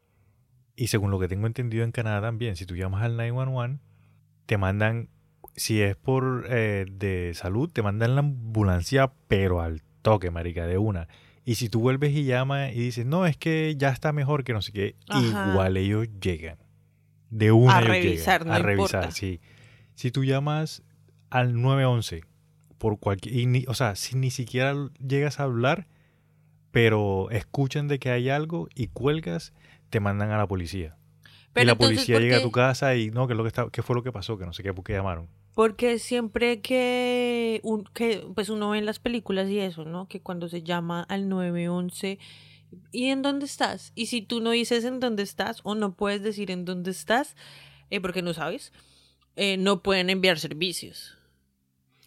[0.75, 3.79] y según lo que tengo entendido en Canadá también, si tú llamas al 911,
[4.47, 5.11] te mandan,
[5.55, 10.79] si es por eh, de salud, te mandan la ambulancia, pero al toque, marica, de
[10.79, 11.09] una.
[11.45, 14.53] Y si tú vuelves y llamas y dices, no, es que ya está mejor que
[14.53, 15.49] no sé qué, Ajá.
[15.49, 16.59] igual ellos llegan.
[17.30, 19.11] De una A ellos revisar, llegan, no a revisar, importa.
[19.11, 19.40] sí.
[19.95, 20.82] Si tú llamas
[21.30, 22.22] al 911
[22.78, 24.74] por cualquier, y ni- o sea, si ni siquiera
[25.05, 25.88] llegas a hablar,
[26.70, 29.53] pero escuchan de que hay algo y cuelgas,
[29.90, 30.97] te mandan a la policía.
[31.53, 33.45] Pero y la entonces, policía ¿por llega a tu casa y no, ¿qué, es lo
[33.45, 34.38] que está, qué fue lo que pasó?
[34.38, 35.28] Que no sé qué, por qué llamaron.
[35.55, 40.09] Porque siempre que, un, que pues uno ve en las películas y eso, ¿no?
[40.09, 42.18] Que cuando se llama al 911,
[42.90, 43.92] ¿y en dónde estás?
[43.94, 47.36] Y si tú no dices en dónde estás o no puedes decir en dónde estás,
[47.90, 48.72] eh, porque no sabes,
[49.36, 51.18] eh, no pueden enviar servicios.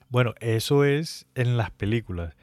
[0.10, 2.36] Bueno, eso es en las películas,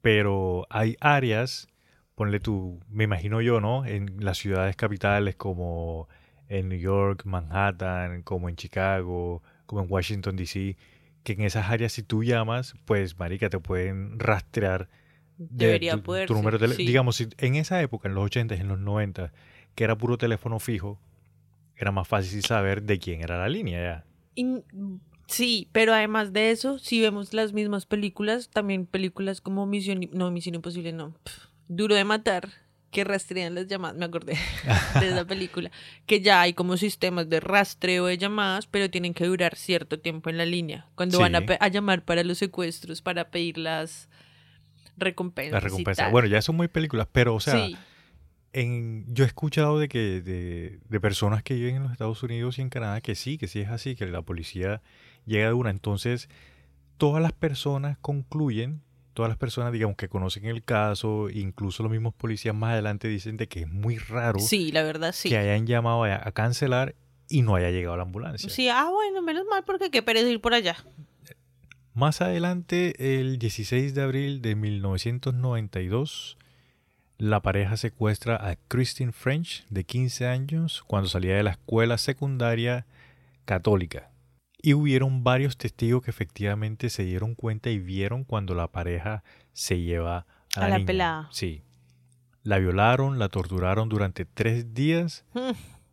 [0.00, 1.68] pero hay áreas,
[2.14, 3.86] ponle tú, me imagino yo, ¿no?
[3.86, 6.08] En las ciudades capitales como
[6.48, 10.76] en New York, Manhattan, como en Chicago, como en Washington, D.C.,
[11.22, 14.88] que en esas áreas si tú llamas, pues, marica, te pueden rastrear
[15.38, 16.86] de Debería tu, número de sí.
[16.86, 19.32] Digamos, si en esa época, en los 80 y en los 90,
[19.74, 21.00] que era puro teléfono fijo,
[21.76, 24.04] era más fácil saber de quién era la línea
[24.36, 24.44] ya.
[25.26, 30.30] Sí, pero además de eso, si vemos las mismas películas, también películas como Misión, no,
[30.30, 31.14] Misión Imposible, no,
[31.68, 32.50] Duro de Matar,
[32.94, 34.38] que rastrean las llamadas, me acordé
[35.00, 35.70] de esa película,
[36.06, 40.30] que ya hay como sistemas de rastreo de llamadas, pero tienen que durar cierto tiempo
[40.30, 44.08] en la línea, cuando van a, a llamar para los secuestros, para pedir las
[44.96, 45.52] recompensas.
[45.52, 46.02] La y recompensa.
[46.04, 46.12] tal.
[46.12, 47.76] Bueno, ya son muy películas, pero o sea, sí,
[48.54, 52.58] en, yo he escuchado de que de, de personas que viven en los Estados Unidos
[52.58, 54.80] y en Canadá que sí, que sí es así, que la policía
[55.26, 55.70] llega de una.
[55.70, 56.28] Entonces,
[56.96, 58.83] todas las personas concluyen,
[59.14, 63.36] todas las personas, digamos, que conocen el caso, incluso los mismos policías más adelante dicen
[63.36, 65.28] de que es muy raro sí, la verdad sí.
[65.28, 66.94] que hayan llamado a, a cancelar
[67.28, 68.50] y no haya llegado la ambulancia.
[68.50, 70.76] Sí, ah, bueno, menos mal porque qué pereza ir por allá.
[71.94, 76.36] Más adelante, el 16 de abril de 1992,
[77.18, 82.84] la pareja secuestra a Christine French, de 15 años, cuando salía de la escuela secundaria
[83.44, 84.10] católica.
[84.66, 89.80] Y hubieron varios testigos que efectivamente se dieron cuenta y vieron cuando la pareja se
[89.80, 90.86] lleva a, A la niña.
[90.86, 91.28] pelada.
[91.32, 91.62] Sí.
[92.44, 95.50] La violaron, la torturaron durante tres días Mm.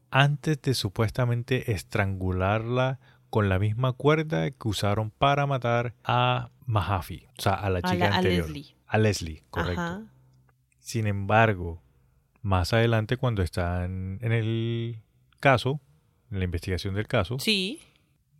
[0.09, 2.99] antes de supuestamente estrangularla
[3.29, 7.81] con la misma cuerda que usaron para matar a Mahaffey, o sea, a la A
[7.81, 8.45] chica la- a anterior.
[8.49, 8.75] Leslie.
[8.87, 9.81] A Leslie, correcto.
[9.81, 10.01] Ajá.
[10.79, 11.81] Sin embargo,
[12.41, 15.01] más adelante cuando están en el
[15.39, 15.79] caso,
[16.29, 17.79] en la investigación del caso, Sí.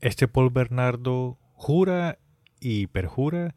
[0.02, 2.20] Este Paul Bernardo jura
[2.60, 3.56] y perjura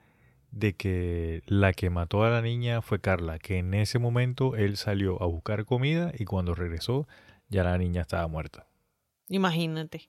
[0.51, 4.77] de que la que mató a la niña fue Carla, que en ese momento él
[4.77, 7.09] salió a buscar comida y cuando regresó
[7.49, 8.69] ya la niña estaba muerta.
[9.29, 10.09] Imagínate.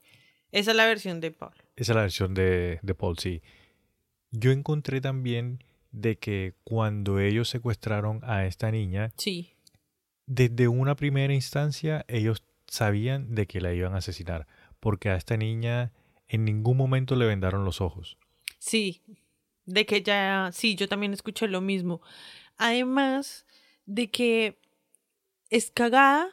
[0.52, 1.54] Esa es la versión de Paul.
[1.76, 3.42] Esa es la versión de, de Paul, sí.
[4.32, 9.54] Yo encontré también de que cuando ellos secuestraron a esta niña, Sí.
[10.28, 14.48] desde una primera instancia ellos sabían de que la iban a asesinar,
[14.80, 15.92] porque a esta niña
[16.28, 18.18] en ningún momento le vendaron los ojos.
[18.60, 19.02] Sí.
[19.66, 20.50] De que ya.
[20.54, 22.02] Sí, yo también escuché lo mismo.
[22.58, 23.46] Además
[23.86, 24.60] de que
[25.50, 26.30] es cagada,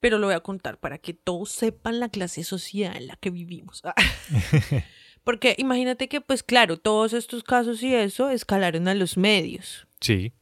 [0.00, 3.30] pero lo voy a contar para que todos sepan la clase social en la que
[3.30, 3.82] vivimos.
[5.24, 9.86] Porque imagínate que, pues claro, todos estos casos y eso escalaron a los medios.
[10.00, 10.32] Sí,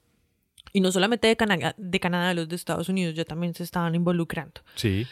[0.72, 3.94] Y no solamente de, Cana- de Canadá, los de Estados Unidos ya también se estaban
[3.94, 4.62] involucrando.
[4.76, 5.06] sí,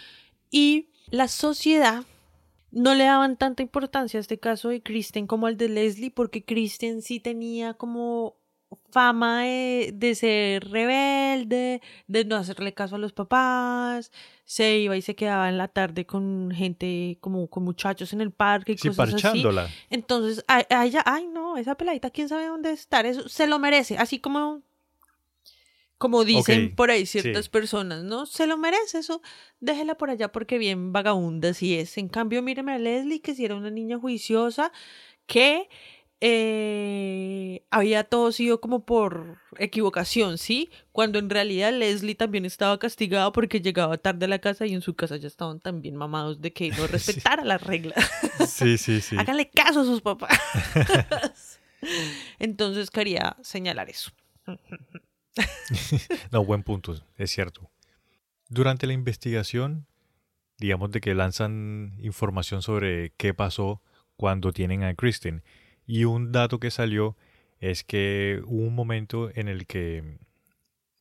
[0.50, 2.04] Y la sociedad
[2.70, 6.44] no le daban tanta importancia a este caso de Kristen como al de Leslie, porque
[6.44, 8.36] Kristen sí tenía como
[8.90, 14.12] fama de, de ser rebelde, de no hacerle caso a los papás,
[14.44, 18.30] se iba y se quedaba en la tarde con gente, como con muchachos en el
[18.30, 19.22] parque y sí, cosas así.
[19.22, 19.68] parchándola.
[19.90, 23.58] Entonces, a, a ella, ay no, esa peladita, quién sabe dónde estar, eso se lo
[23.58, 24.62] merece, así como,
[25.98, 27.50] como dicen por ahí ciertas sí.
[27.50, 28.24] personas, ¿no?
[28.24, 29.20] Se lo merece eso,
[29.60, 31.98] déjela por allá porque bien vagabunda sí es.
[31.98, 34.72] En cambio, míreme a Leslie, que si era una niña juiciosa,
[35.26, 35.68] que
[36.20, 40.68] eh, había todo sido como por equivocación, ¿sí?
[40.90, 44.82] Cuando en realidad Leslie también estaba castigada porque llegaba tarde a la casa y en
[44.82, 48.10] su casa ya estaban también mamados de que no respetara las reglas.
[48.48, 49.16] Sí, sí, sí.
[49.18, 50.38] Háganle caso a sus papás.
[52.40, 54.10] Entonces quería señalar eso.
[56.32, 57.70] No, buen punto, es cierto.
[58.48, 59.86] Durante la investigación,
[60.58, 63.82] digamos de que lanzan información sobre qué pasó
[64.16, 65.42] cuando tienen a Kristen.
[65.86, 67.16] Y un dato que salió
[67.60, 70.18] es que hubo un momento en el que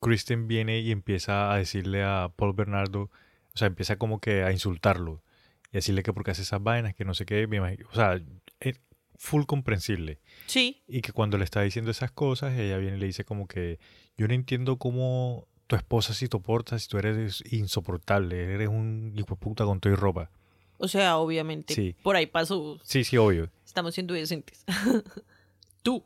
[0.00, 3.10] Kristen viene y empieza a decirle a Paul Bernardo,
[3.54, 5.22] o sea, empieza como que a insultarlo
[5.70, 7.46] y decirle que porque hace esas vainas, que no sé qué,
[7.90, 8.20] o sea,
[8.60, 8.80] es
[9.16, 10.20] full comprensible.
[10.46, 13.48] Sí, Y que cuando le está diciendo esas cosas, ella viene y le dice como
[13.48, 13.78] que
[14.18, 19.36] yo no entiendo cómo tu esposa si soporta si tú eres insoportable, eres un hijo
[19.36, 20.30] puta con toda y ropa.
[20.76, 21.94] o sea, obviamente Sí.
[22.02, 22.78] por ahí pasó.
[22.84, 23.48] Sí, sí, obvio.
[23.64, 24.64] Estamos siendo decentes.
[25.82, 26.04] Tú.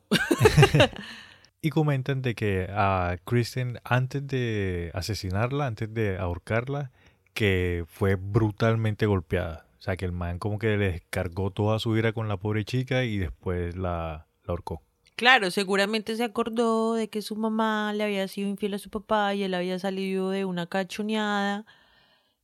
[1.61, 6.91] Y comentan de que a Kristen, antes de asesinarla, antes de ahorcarla,
[7.35, 9.67] que fue brutalmente golpeada.
[9.79, 12.65] O sea, que el man como que le descargó toda su ira con la pobre
[12.65, 14.83] chica y después la, la ahorcó.
[15.23, 19.33] Claro, seguramente se acordó de que su mamá le había sido infiel a su papá
[19.37, 21.65] y él había salido de una cachoneada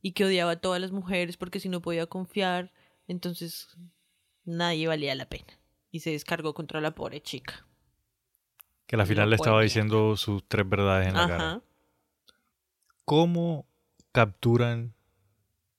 [0.01, 2.71] y que odiaba a todas las mujeres porque si no podía confiar,
[3.09, 3.77] entonces
[4.45, 5.59] nadie valía la pena.
[5.91, 7.67] Y se descargó contra la pobre chica.
[8.87, 11.35] Que al final le estaba diciendo sus tres verdades en la cara.
[11.35, 11.61] Ajá.
[13.03, 13.67] ¿Cómo
[14.13, 14.93] capturan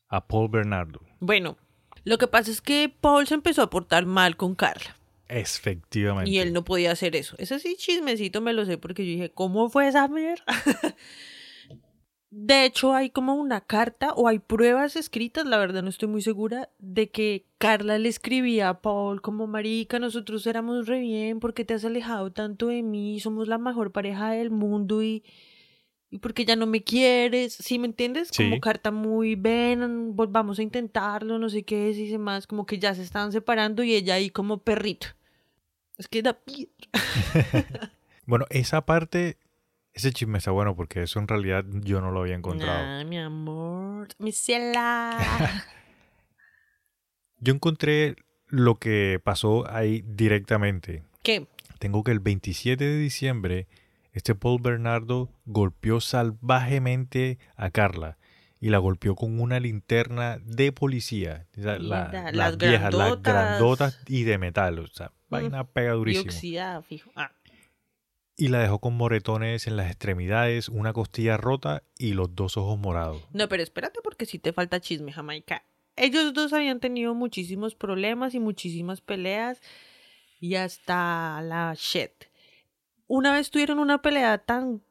[0.08, 1.00] a Paul Bernardo?
[1.18, 1.56] Bueno,
[2.04, 4.99] lo que pasa es que Paul se empezó a portar mal con Carla.
[5.30, 6.30] Efectivamente.
[6.30, 7.36] Y él no podía hacer eso.
[7.38, 10.44] Ese sí chismecito me lo sé porque yo dije, ¿cómo fue esa mierda?
[12.32, 16.22] De hecho, hay como una carta o hay pruebas escritas, la verdad no estoy muy
[16.22, 21.64] segura, de que Carla le escribía a Paul como marica, nosotros éramos re bien, porque
[21.64, 23.18] te has alejado tanto de mí?
[23.18, 25.24] Somos la mejor pareja del mundo y,
[26.08, 28.28] y porque ya no me quieres, ¿sí me entiendes?
[28.30, 28.44] Sí.
[28.44, 32.94] Como carta muy, ven, volvamos a intentarlo, no sé qué, dice más, como que ya
[32.94, 35.08] se estaban separando y ella ahí como perrito.
[36.00, 36.38] Es que da.
[38.26, 39.36] Bueno, esa parte,
[39.92, 42.78] ese chisme está bueno porque eso en realidad yo no lo había encontrado.
[42.86, 45.18] Ah, mi amor, mi ciela.
[47.38, 51.02] Yo encontré lo que pasó ahí directamente.
[51.22, 51.46] ¿Qué?
[51.78, 53.66] Tengo que el 27 de diciembre,
[54.12, 58.18] este Paul Bernardo golpeó salvajemente a Carla
[58.60, 61.46] y la golpeó con una linterna de policía.
[61.58, 64.78] O sea, la- Mira, las las viejas, las grandotas y de metal.
[64.80, 66.24] O sea, vaina pega Y durísimo.
[66.24, 67.10] oxidada, fijo.
[67.16, 67.32] Ah,
[68.36, 72.78] Y la dejó con moretones en las extremidades, una costilla rota y los dos ojos
[72.78, 73.22] morados.
[73.32, 75.62] No, pero espérate porque si te falta chisme, Jamaica.
[75.96, 79.60] Ellos dos habían tenido muchísimos problemas y muchísimas peleas
[80.40, 82.12] y hasta la shit.
[83.06, 84.82] Una vez tuvieron una pelea tan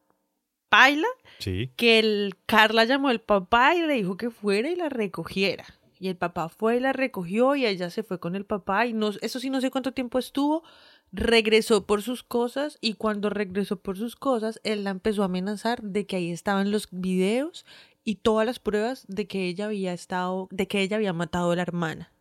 [0.70, 1.08] paila
[1.40, 1.72] Sí.
[1.76, 5.66] que el Carla llamó al papá y le dijo que fuera y la recogiera.
[6.00, 9.12] Y el papá fue la recogió y ella se fue con el papá y no,
[9.22, 10.64] eso sí no sé cuánto tiempo estuvo.
[11.12, 15.82] Regresó por sus cosas y cuando regresó por sus cosas, él la empezó a amenazar
[15.84, 17.66] de que ahí estaban los videos
[18.06, 21.56] y todas las pruebas de que ella había estado, de que ella había matado a
[21.58, 22.14] la hermana.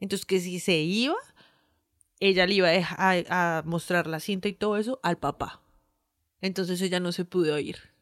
[0.00, 1.14] Entonces que si se iba,
[2.18, 5.62] ella le iba a, a mostrar la cinta y todo eso al papá.
[6.40, 7.93] Entonces ella no se pudo ir.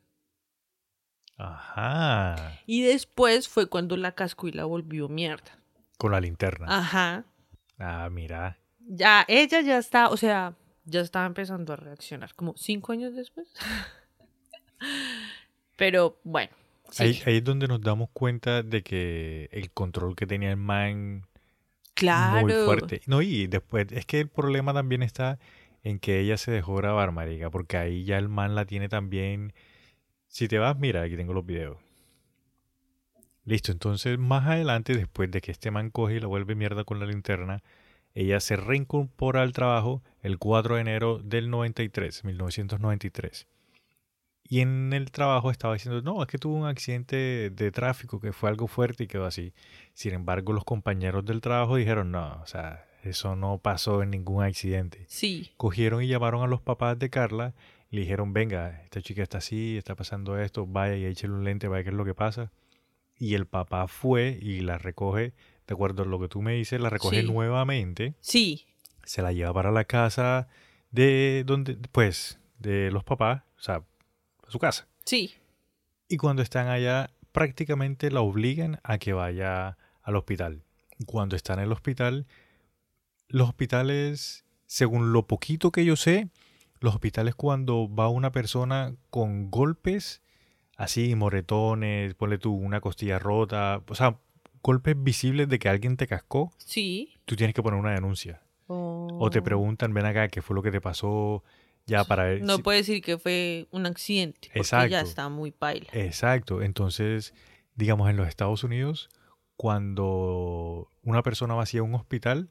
[1.37, 2.61] Ajá.
[2.67, 5.59] Y después fue cuando la cascó y la volvió mierda.
[5.99, 6.67] Con la linterna.
[6.69, 7.25] Ajá.
[7.79, 8.59] Ah, mira.
[8.81, 10.55] Ya, ella ya está, o sea,
[10.85, 13.49] ya estaba empezando a reaccionar, como cinco años después.
[15.77, 16.53] Pero bueno,
[16.91, 20.57] sí, Ahí, ahí es donde nos damos cuenta de que el control que tenía el
[20.57, 21.27] man
[21.95, 22.43] claro.
[22.43, 23.03] muy fuerte.
[23.07, 25.39] No, y después, es que el problema también está
[25.83, 29.53] en que ella se dejó grabar, marica, porque ahí ya el man la tiene también.
[30.33, 31.77] Si te vas, mira, aquí tengo los videos.
[33.45, 36.99] Listo, entonces más adelante, después de que este man coge y la vuelve mierda con
[36.99, 37.63] la linterna,
[38.15, 43.47] ella se reincorpora al trabajo el 4 de enero del 93, 1993.
[44.45, 48.33] Y en el trabajo estaba diciendo, no, es que tuvo un accidente de tráfico que
[48.33, 49.53] fue algo fuerte y quedó así.
[49.93, 54.43] Sin embargo, los compañeros del trabajo dijeron, no, o sea, eso no pasó en ningún
[54.43, 55.05] accidente.
[55.09, 57.53] Sí, Cogieron y llamaron a los papás de Carla
[57.97, 61.69] le dijeron, venga, esta chica está así, está pasando esto, vaya y échale un lente,
[61.69, 62.51] vaya qué es lo que pasa.
[63.19, 65.35] Y el papá fue y la recoge,
[65.67, 67.27] de acuerdo a lo que tú me dices, la recoge Sí.
[67.31, 68.67] nuevamente, sí,
[69.05, 70.49] se la lleva para la casa
[70.91, 73.77] de donde, pues, de los papás, o sea,
[74.47, 74.89] a su casa.
[75.05, 75.35] sí.
[76.09, 80.63] Y cuando están allá, prácticamente la obligan a que vaya al hospital.
[81.07, 82.27] Cuando está en el hospital,
[83.29, 86.29] los hospitales, según lo poquito que yo sé,
[86.83, 90.21] los hospitales cuando va una persona con golpes,
[90.77, 94.19] así, moretones, ponle tú una costilla rota, o sea,
[94.63, 97.15] golpes visibles de que alguien te cascó, Sí.
[97.25, 98.43] tú tienes que poner una denuncia.
[98.67, 99.45] O te Oh.
[99.45, 101.43] preguntan, ven acá, ¿qué fue lo que te pasó?
[101.87, 102.43] Ya para ver.
[102.43, 104.87] No si- puede decir que fue un accidente, porque Exacto.
[104.89, 105.89] ya está muy paila.
[105.93, 106.63] Exacto.
[106.63, 107.35] Entonces,
[107.75, 109.09] digamos, en los Estados Unidos,
[109.57, 112.49] cuando una persona va hacia un hospital,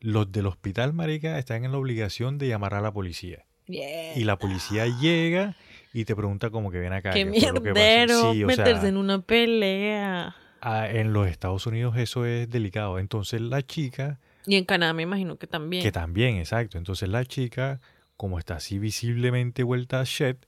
[0.00, 3.44] los del hospital, marica, están en la obligación de llamar a la policía.
[3.66, 5.54] Y la policía llega
[5.92, 7.10] y te pregunta como que ven acá.
[7.10, 7.74] Qué ¿qué fue lo que pasó?".
[7.74, 10.34] mierdero Sí, meterse sea, en una pelea.
[10.62, 12.98] ah, en los Estados Unidos eso es delicado.
[12.98, 15.82] Entonces la chica, Y en Canadá me imagino que también.
[15.82, 16.78] que también, exacto.
[16.78, 17.80] Entonces la chica,
[18.16, 20.38] como está así visiblemente vuelta a shit,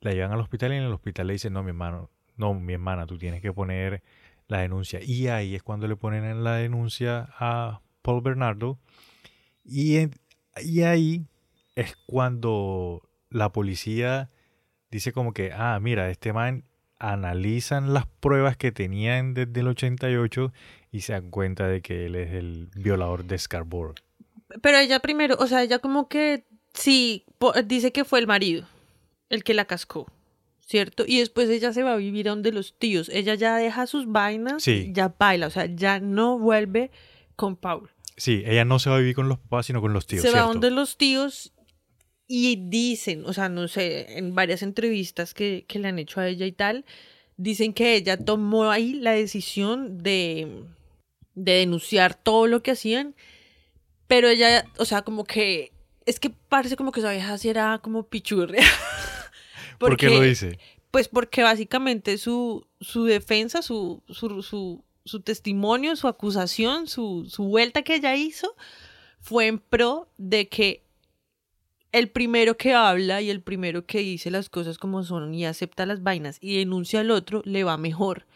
[0.00, 2.72] la llevan al hospital y en el hospital le dicen, no, mi hermano, no, mi
[2.72, 4.02] hermana, tú tienes que poner
[4.48, 5.00] la denuncia.
[5.02, 8.78] Y ahí es cuando le ponen en la denuncia a Paul Bernardo.
[9.64, 10.12] Y, en-
[10.62, 11.26] y ahí
[11.74, 14.30] es cuando la policía
[14.90, 16.64] dice como que, ah, mira, este man
[16.98, 20.52] analizan las pruebas que tenían desde el 88
[20.92, 23.96] y se dan cuenta de que él es el violador de Scarborough.
[24.62, 26.44] Pero ella primero, o sea, ella como que
[26.74, 27.24] sí,
[27.66, 28.66] dice que fue el marido
[29.30, 30.06] el que la cascó,
[30.60, 31.04] ¿cierto?
[31.06, 33.08] Y después ella se va a vivir a donde los tíos.
[33.08, 34.90] Ella ya deja sus vainas, Sí.
[34.92, 36.92] ya baila, o sea, ya no vuelve
[37.34, 37.90] con Paul.
[38.16, 40.28] Sí, ella no se va a vivir con los papás, sino con los tíos, se
[40.28, 40.52] va ¿cierto?
[40.52, 41.52] donde los tíos
[42.26, 46.28] y dicen, o sea, no sé, en varias entrevistas que, que le han hecho a
[46.28, 46.84] ella y tal,
[47.36, 50.64] dicen que ella tomó ahí la decisión de,
[51.34, 53.14] de denunciar todo lo que hacían,
[54.06, 55.72] pero ella, o sea, como que,
[56.06, 58.62] es que parece como que esa vieja sí era como pichurria.
[59.78, 60.58] ¿Por qué lo dice?
[60.90, 67.44] Pues porque básicamente su, su defensa, su, su, su, su testimonio, su acusación, su, su
[67.44, 68.54] vuelta que ella hizo,
[69.20, 70.84] fue en pro de que
[71.92, 75.86] el primero que habla y el primero que dice las cosas como son y acepta
[75.86, 78.26] las vainas y denuncia al otro, le va mejor.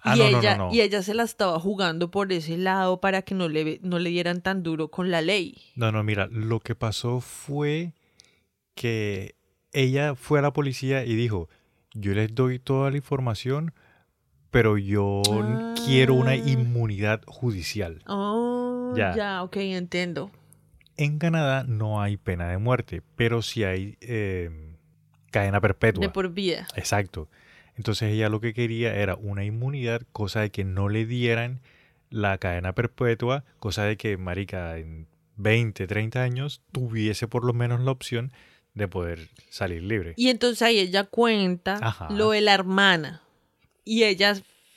[0.00, 0.74] Ah, y, no, ella, no, no.
[0.74, 4.10] y ella se la estaba jugando por ese lado para que no le, no le
[4.10, 5.62] dieran tan duro con la ley.
[5.74, 7.94] No, no, mira, lo que pasó fue
[8.74, 9.34] que
[9.72, 11.48] ella fue a la policía y dijo,
[11.94, 13.74] yo les doy toda la información,
[14.50, 15.22] pero yo
[15.86, 16.36] quiero una Ah.
[16.36, 18.02] inmunidad judicial.
[18.06, 19.14] Oh, Ya.
[19.16, 20.30] ya, ok, entiendo.
[20.96, 24.50] En Canadá no hay pena de muerte, pero sí hay eh,
[25.30, 26.00] cadena perpetua.
[26.00, 26.66] De por vida.
[26.74, 27.28] Exacto.
[27.76, 31.60] Entonces ella lo que quería era una inmunidad, cosa de que no le dieran
[32.10, 37.80] la cadena perpetua, cosa de que, marica, en 20, 30 años, tuviese por lo menos
[37.80, 38.32] la opción
[38.74, 40.14] de poder salir libre.
[40.16, 42.08] Y entonces ahí ella cuenta Ajá.
[42.10, 43.22] lo de la hermana.
[43.88, 44.34] Y ella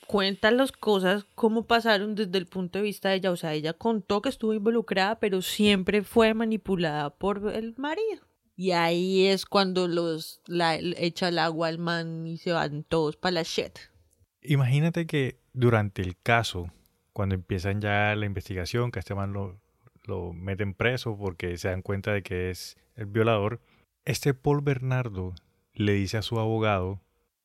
[0.07, 3.31] cuenta las cosas, cómo pasaron desde el punto de vista de ella.
[3.31, 8.25] O sea, ella contó que estuvo involucrada, pero siempre fue manipulada por el marido.
[8.55, 13.17] Y ahí es cuando los la, echa el agua al man y se van todos
[13.17, 13.79] para la shit.
[14.43, 16.71] Imagínate que durante el caso,
[17.11, 19.59] cuando empiezan ya la investigación, que este man lo,
[20.05, 23.59] lo meten preso porque se dan cuenta de que es el violador,
[24.05, 25.35] este Paul Bernardo
[25.73, 27.01] le dice a su abogado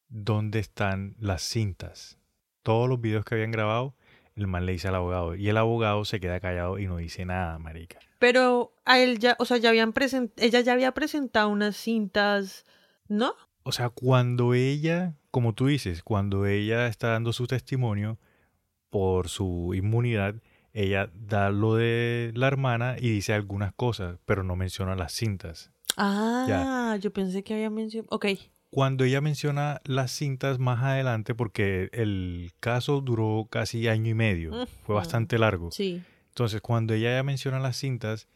[0.08, 2.18] dónde están las cintas.
[2.62, 3.94] Todos los videos que habían grabado,
[4.34, 5.34] el man le dice al abogado.
[5.34, 7.98] Y el abogado se queda callado y no dice nada, marica.
[8.18, 9.92] Pero a él ya, o sea, ya habían
[10.36, 12.64] ella ya había presentado unas cintas,
[13.08, 13.34] ¿no?
[13.62, 18.18] O sea, cuando ella, como tú dices, cuando ella está dando su testimonio
[18.90, 20.36] por su inmunidad,
[20.72, 25.72] ella da lo de la hermana y dice algunas cosas, pero no menciona las cintas.
[25.96, 28.14] Ah, yo pensé que había mencionado.
[28.14, 28.26] Ok.
[28.76, 34.66] Cuando ella menciona las cintas más adelante, porque el caso duró casi año y medio,
[34.84, 35.70] fue bastante largo.
[35.70, 36.02] Sí.
[36.28, 38.28] Entonces, cuando ella ya menciona las cintas,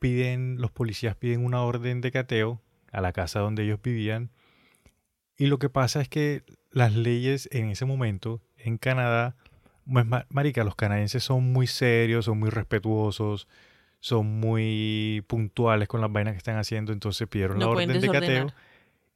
[0.00, 2.60] piden, los policías piden una orden de cateo
[2.92, 4.28] a la casa donde ellos vivían.
[5.38, 9.34] Y lo que pasa es que las leyes en ese momento en Canadá,
[9.90, 13.48] pues, ma- marica, los canadienses son muy serios, son muy respetuosos,
[14.00, 18.10] son muy puntuales con las vainas que están haciendo, entonces pidieron No la orden de
[18.10, 18.52] cateo.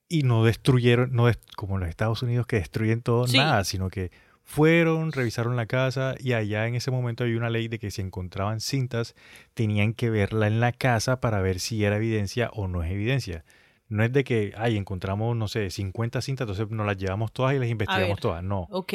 [0.09, 3.37] Y no destruyeron, no des- como en los Estados Unidos que destruyen todo, Sí.
[3.39, 4.11] nada, sino que
[4.43, 8.03] fueron, revisaron la casa y allá en ese momento hay una ley de que si
[8.03, 9.15] encontraban cintas
[9.55, 13.45] tenían que verla en la casa para ver si era evidencia o no es evidencia.
[13.89, 17.55] No es de que, ay, encontramos, no sé, 50 cintas, entonces nos las llevamos todas
[17.55, 18.43] y las investigamos todas.
[18.43, 18.67] No.
[18.71, 18.93] Ok.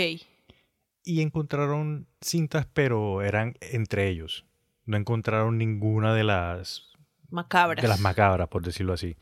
[1.05, 4.45] Y encontraron cintas, pero eran entre ellos.
[4.85, 6.91] No encontraron ninguna de las
[7.29, 7.81] Macabras.
[7.81, 9.15] de las macabras, por decirlo así.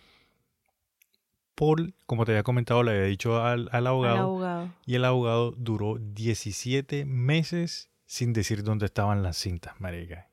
[1.58, 5.52] Paul, como te había comentado, le había dicho al, al Al abogado y el abogado
[5.58, 10.30] duró 17 meses sin decir dónde estaban las cintas, marica.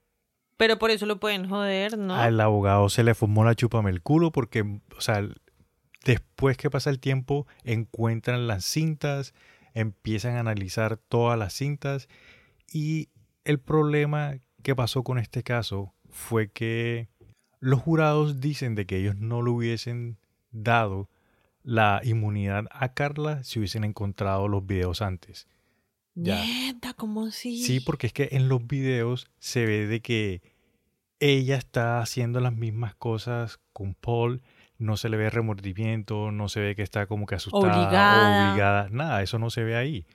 [0.58, 2.14] Pero por eso lo pueden joder, ¿no?
[2.14, 5.26] Al abogado se le formó la chupame el culo porque, o sea,
[6.04, 9.32] después que pasa el tiempo, encuentran las cintas,
[9.72, 12.06] empiezan a analizar todas las cintas
[12.70, 13.08] y
[13.44, 17.08] el problema que pasó con este caso fue que
[17.60, 20.18] los jurados dicen de que ellos no le hubiesen
[20.50, 21.08] dado
[21.64, 25.48] la inmunidad a Carla si hubiesen encontrado los videos antes.
[26.14, 26.40] Ya.
[26.44, 27.62] Mierda, ¿cómo así?
[27.62, 30.42] Sí, porque es que en los videos se ve de que
[31.18, 34.42] ella está haciendo las mismas cosas con Paul,
[34.78, 38.46] no se le ve remordimiento, no se ve que está como que asustada Obligada.
[38.46, 40.06] o obligada, nada, eso no se ve ahí.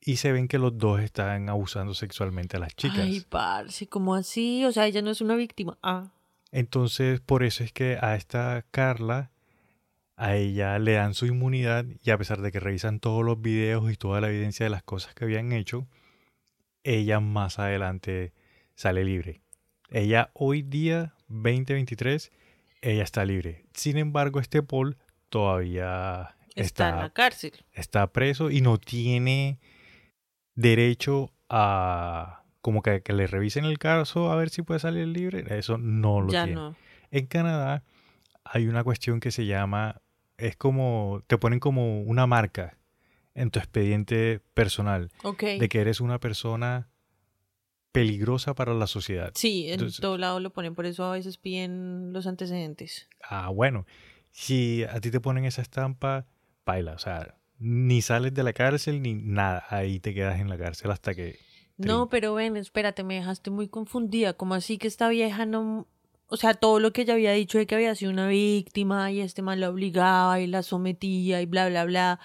[0.00, 3.00] Y se ven que los dos están abusando sexualmente a las chicas.
[3.00, 4.64] Ay, parce, ¿cómo así?
[4.64, 5.78] O sea, ella no es una víctima.
[5.82, 6.10] Ah.
[6.50, 9.30] Entonces, por eso es que a esta Carla,
[10.20, 13.90] a ella le dan su inmunidad y a pesar de que revisan todos los videos
[13.90, 15.86] y toda la evidencia de las cosas que habían hecho,
[16.82, 18.32] ella más adelante
[18.74, 19.42] sale libre.
[19.90, 22.32] Ella hoy día, 2023,
[22.82, 23.64] ella está libre.
[23.74, 24.96] Sin embargo, este Paul
[25.28, 27.52] todavía Está, en la cárcel.
[27.72, 29.60] está preso y no tiene
[30.56, 35.44] derecho a como que, que le revisen el caso a ver si puede salir libre.
[35.56, 36.60] Eso no lo Ya tiene.
[36.60, 36.76] no.
[37.12, 37.84] En Canadá
[38.44, 40.00] hay una cuestión que se llama,
[40.38, 42.78] es como, te ponen como una marca
[43.34, 45.42] en tu expediente personal Ok.
[45.60, 46.88] de que eres una persona
[47.92, 49.32] peligrosa para la sociedad.
[49.34, 53.08] Sí, en Entonces- todo lado lo ponen, por eso a veces piden los antecedentes.
[53.22, 53.86] Ah, bueno,
[54.30, 56.26] si a ti te ponen esa estampa,
[56.64, 60.58] baila, o sea, ni sales de la cárcel ni nada, ahí te quedas en la
[60.58, 61.38] cárcel hasta que...
[61.76, 64.32] No, pero ven, espérate, me dejaste muy confundida.
[64.34, 65.86] como así que esta vieja no...
[66.28, 69.20] O sea, todo lo que ella había dicho de que había sido una víctima y
[69.20, 72.20] este mal la obligaba y la sometía y bla, bla, bla.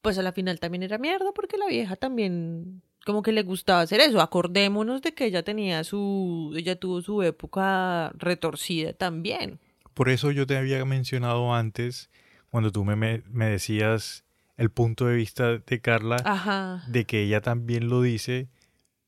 [0.00, 3.80] Pues a la final también era mierda porque la vieja también como que le gustaba
[3.80, 4.20] hacer eso.
[4.20, 6.52] Acordémonos de que ella tenía su...
[6.56, 9.60] Ella tuvo su época retorcida también.
[9.94, 12.10] Por eso yo te había mencionado antes,
[12.50, 14.24] cuando tú me, me, decías
[14.56, 16.82] el punto de vista de Carla, Ajá.
[16.88, 18.48] de que ella también lo dice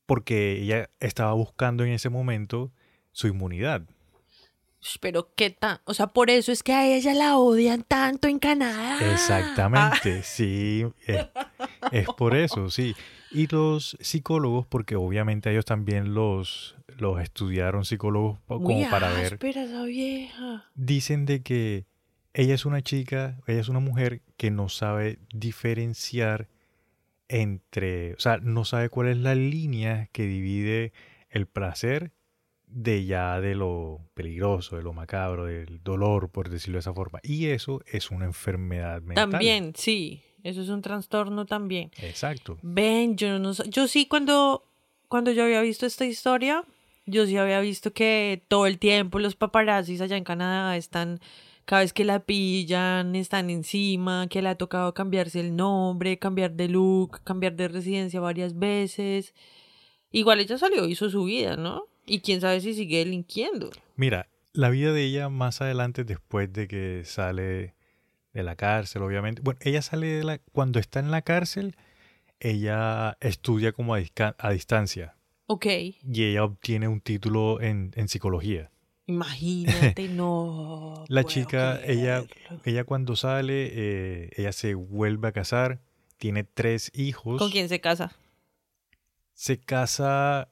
[0.05, 2.71] porque ella estaba buscando en ese momento
[3.11, 3.83] su inmunidad.
[4.99, 5.79] Pero qué tan...
[5.85, 8.99] O sea, por eso es que a ella la odian tanto en Canadá.
[9.13, 11.25] Exactamente, sí, es,
[11.91, 12.95] es por eso, sí.
[13.31, 19.33] Y los psicólogos, porque obviamente ellos también los, los estudiaron psicólogos como Uy, para ver,
[19.33, 20.69] áspera esa vieja.
[20.75, 21.85] dicen de que
[22.33, 26.47] ella es una chica, ella es una mujer que no sabe diferenciar
[27.27, 30.93] entre, o sea, no sabe cuál es la línea que divide
[31.29, 32.11] el placer
[32.75, 37.19] de ya de lo peligroso, de lo macabro, del dolor, por decirlo de esa forma.
[37.23, 39.29] Y eso es una enfermedad mental.
[39.31, 40.21] También, sí.
[40.43, 41.89] Eso es un trastorno también.
[42.01, 42.57] Exacto.
[42.61, 44.65] Ven, yo no Yo sí, cuando,
[45.07, 46.65] cuando yo había visto esta historia,
[47.05, 51.21] yo sí había visto que todo el tiempo los paparazzis allá en Canadá están.
[51.63, 56.51] Cada vez que la pillan, están encima, que le ha tocado cambiarse el nombre, cambiar
[56.51, 59.33] de look, cambiar de residencia varias veces.
[60.11, 61.87] Igual ella salió, hizo su vida, ¿no?
[62.05, 63.71] Y quién sabe si sigue delinquiendo.
[63.95, 67.73] Mira, la vida de ella más adelante, después de que sale
[68.33, 69.41] de la cárcel, obviamente.
[69.41, 70.37] Bueno, ella sale de la.
[70.51, 71.75] Cuando está en la cárcel,
[72.39, 74.01] ella estudia como a,
[74.37, 75.15] a distancia.
[75.47, 78.71] Ok, Y ella obtiene un título en, en psicología.
[79.05, 81.05] imagínate, no.
[81.07, 82.23] La chica, ella,
[82.63, 85.81] ella cuando sale, eh, ella se vuelve a casar,
[86.17, 87.37] tiene tres hijos.
[87.39, 88.15] ¿Con quién se casa?
[89.33, 90.49] Se casa.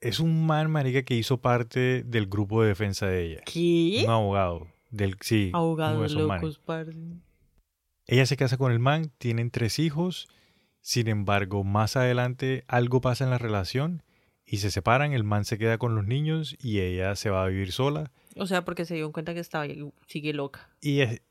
[0.00, 3.40] Es un man, marica, que hizo parte del grupo de defensa de ella.
[3.46, 4.02] ¿Qué?
[4.04, 4.66] Un abogado.
[4.90, 6.08] Del, sí, uno de
[6.42, 6.92] locos, parce.
[8.06, 10.28] Ella se casa con el man, tienen tres hijos.
[10.80, 14.02] Sin embargo, más adelante algo pasa en la relación
[14.44, 15.12] y se separan.
[15.12, 18.12] El man se queda con los niños y ella se va a vivir sola.
[18.36, 19.66] O sea, porque se dio cuenta que estaba
[20.06, 20.70] sigue loca.
[20.80, 21.22] Y es-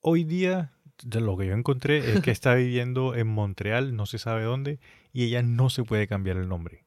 [0.00, 0.72] hoy día,
[1.04, 4.80] de lo que yo encontré, es que está viviendo en Montreal, no se sabe dónde,
[5.12, 6.81] y ella no se puede cambiar el nombre.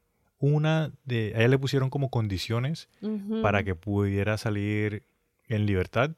[0.46, 1.34] Una de.
[1.36, 2.88] A ella le pusieron como condiciones
[3.42, 5.02] para que pudiera salir
[5.48, 6.12] en libertad.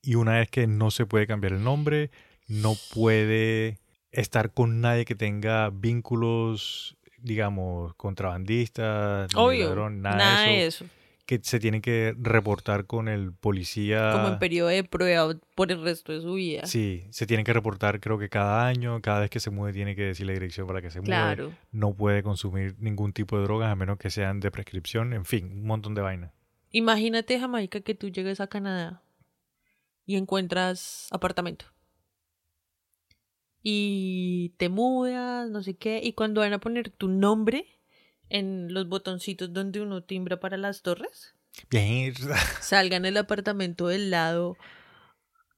[0.00, 2.10] Y una vez que no se puede cambiar el nombre,
[2.48, 3.78] no puede
[4.12, 10.66] estar con nadie que tenga vínculos, digamos, contrabandistas, ni Obvio, ladrón, nada, nada, de de
[10.66, 10.94] eso, eso.
[11.26, 14.12] Que se tiene que reportar con el policía.
[14.12, 16.66] Como en periodo de prueba por el resto de su vida.
[16.66, 19.96] Sí, se tiene que reportar creo que cada año, cada vez que se mueve tiene
[19.96, 21.34] que decir la dirección para que se mueva.
[21.34, 21.52] Claro.
[21.72, 25.46] No puede consumir ningún tipo de drogas a menos que sean de prescripción, en fin,
[25.46, 26.32] un montón de vainas.
[26.70, 29.02] Imagínate, Jamaica, que tú llegues a Canadá
[30.04, 31.66] y encuentras apartamento.
[33.62, 37.66] Y te mudas, no sé qué, y cuando van a poner tu nombre
[38.34, 41.36] en los botoncitos donde uno timbra para las torres,
[41.70, 42.36] Mierda.
[42.60, 44.56] salgan el apartamento del lado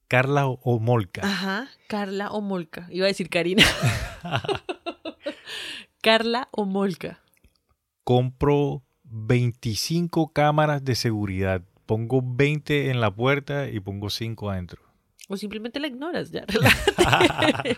[0.07, 1.21] Carla o, o Molca.
[1.23, 2.87] Ajá, Carla o Molca.
[2.91, 3.65] Iba a decir Karina.
[6.01, 7.19] Carla o Molca.
[8.03, 11.63] Compro 25 cámaras de seguridad.
[11.87, 14.83] Pongo 20 en la puerta y pongo 5 adentro.
[15.29, 16.45] O simplemente la ignoras, ya.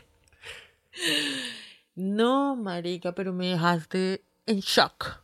[1.96, 5.22] no, marica, pero me dejaste en shock.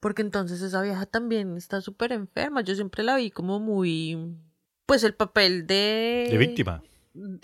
[0.00, 2.60] Porque entonces esa vieja también está súper enferma.
[2.60, 4.36] Yo siempre la vi como muy...
[4.84, 6.26] Pues el papel de...
[6.28, 6.82] De víctima.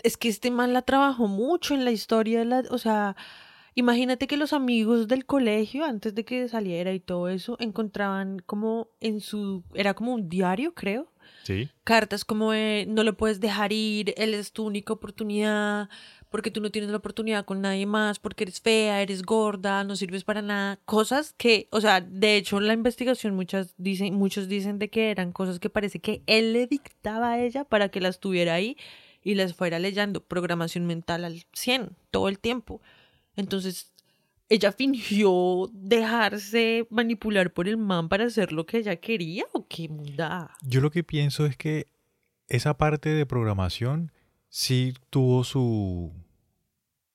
[0.03, 2.63] Es que este man la trabajó mucho en la historia de la...
[2.69, 3.15] O sea,
[3.75, 8.89] imagínate que los amigos del colegio, antes de que saliera y todo eso, encontraban como
[8.99, 9.63] en su...
[9.73, 11.13] Era como un diario, creo.
[11.43, 11.69] Sí.
[11.85, 15.87] Cartas como de, no lo puedes dejar ir, él es tu única oportunidad,
[16.29, 19.95] porque tú no tienes la oportunidad con nadie más, porque eres fea, eres gorda, no
[19.95, 20.79] sirves para nada.
[20.85, 25.11] Cosas que, o sea, de hecho en la investigación muchas dicen, muchos dicen de que
[25.11, 28.77] eran cosas que parece que él le dictaba a ella para que las tuviera ahí
[29.23, 30.23] y las fuera leyendo.
[30.23, 32.81] Programación mental al 100, todo el tiempo.
[33.35, 33.93] Entonces,
[34.49, 39.89] ella fingió dejarse manipular por el man para hacer lo que ella quería o qué
[39.89, 40.55] munda.
[40.61, 41.87] Yo lo que pienso es que
[42.47, 44.11] esa parte de programación
[44.49, 46.11] sí tuvo su,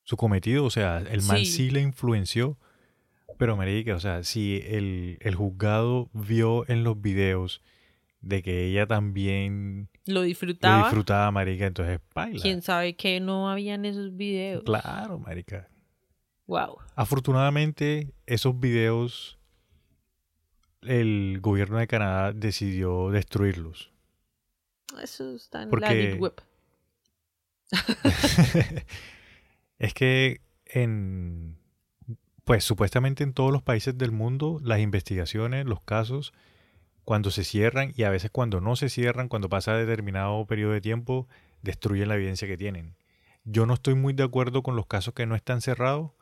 [0.03, 0.65] su cometido.
[0.65, 1.47] O sea, el man Sí.
[1.47, 2.57] sí, le influenció.
[3.39, 7.61] Pero, marica, o sea, si el, el juzgado vio en los videos
[8.21, 10.85] de que ella también Lo lo disfrutaba.
[10.85, 12.41] disfrutaba, marica, entonces baila.
[12.41, 14.63] ¿Quién sabe que no habían esos videos?
[14.65, 15.69] Claro, marica.
[16.47, 16.79] Wow.
[16.95, 19.39] Afortunadamente, esos videos,
[20.83, 23.93] el gobierno de Canadá decidió destruirlos.
[25.03, 26.35] Eso está en la deep web.
[29.79, 31.59] es que en,
[32.45, 36.33] pues supuestamente en todos los países del mundo, las investigaciones, los casos,
[37.05, 40.81] cuando se cierran y a veces cuando no se cierran, cuando pasa determinado periodo de
[40.81, 41.29] tiempo,
[41.63, 42.97] destruyen la evidencia que tienen.
[43.45, 46.13] Yo no estoy muy de acuerdo con los casos que no están cerrados,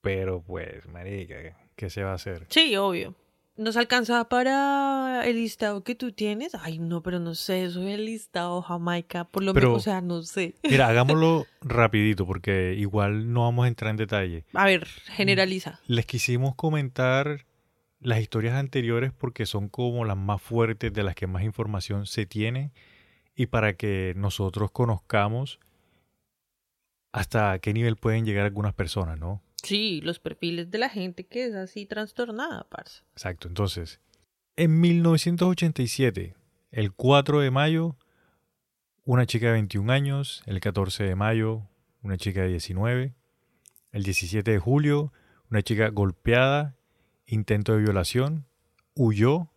[0.00, 1.36] pero pues, marica,
[1.76, 2.46] ¿qué se va a hacer?
[2.48, 3.14] Sí, obvio.
[3.60, 6.54] ¿Nos alcanza para el listado que tú tienes?
[6.54, 9.24] Ay, no, pero no sé, eso es el listado Jamaica.
[9.24, 10.54] Por lo menos, o sea, no sé.
[10.62, 14.44] Mira, hagámoslo rapidito porque igual no vamos a entrar en detalle.
[14.54, 15.78] A ver, generaliza.
[15.86, 17.44] Les quisimos comentar
[18.00, 22.24] las historias anteriores porque son como las más fuertes, de las que más información se
[22.24, 22.72] tiene
[23.36, 25.60] y para que nosotros conozcamos
[27.12, 29.42] hasta qué nivel pueden llegar algunas personas, ¿no?
[29.64, 33.02] Sí, los perfiles de la gente que es así trastornada, parce.
[33.12, 33.48] Exacto.
[33.48, 34.00] Entonces,
[34.56, 36.34] en 1987,
[36.72, 37.96] el 4 de mayo,
[39.04, 40.42] una chica de 21 años.
[40.46, 41.68] El 14 de mayo,
[42.02, 43.14] una chica de 19.
[43.92, 45.12] El 17 de julio,
[45.50, 46.76] una chica golpeada,
[47.26, 48.46] intento de violación,
[48.94, 49.50] huyó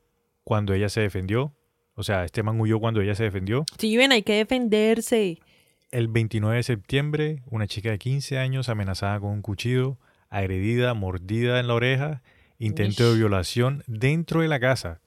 [0.44, 1.56] cuando ella se defendió.
[1.96, 3.66] O sea, este man huyó cuando ella se defendió.
[3.78, 5.40] Sí, ven, hay que defenderse.
[5.94, 10.00] El 29 de septiembre, una chica de 15 años amenazada con un cuchillo,
[10.32, 12.24] agredida, mordida en la oreja,
[12.58, 15.02] intento de violación dentro de la casa.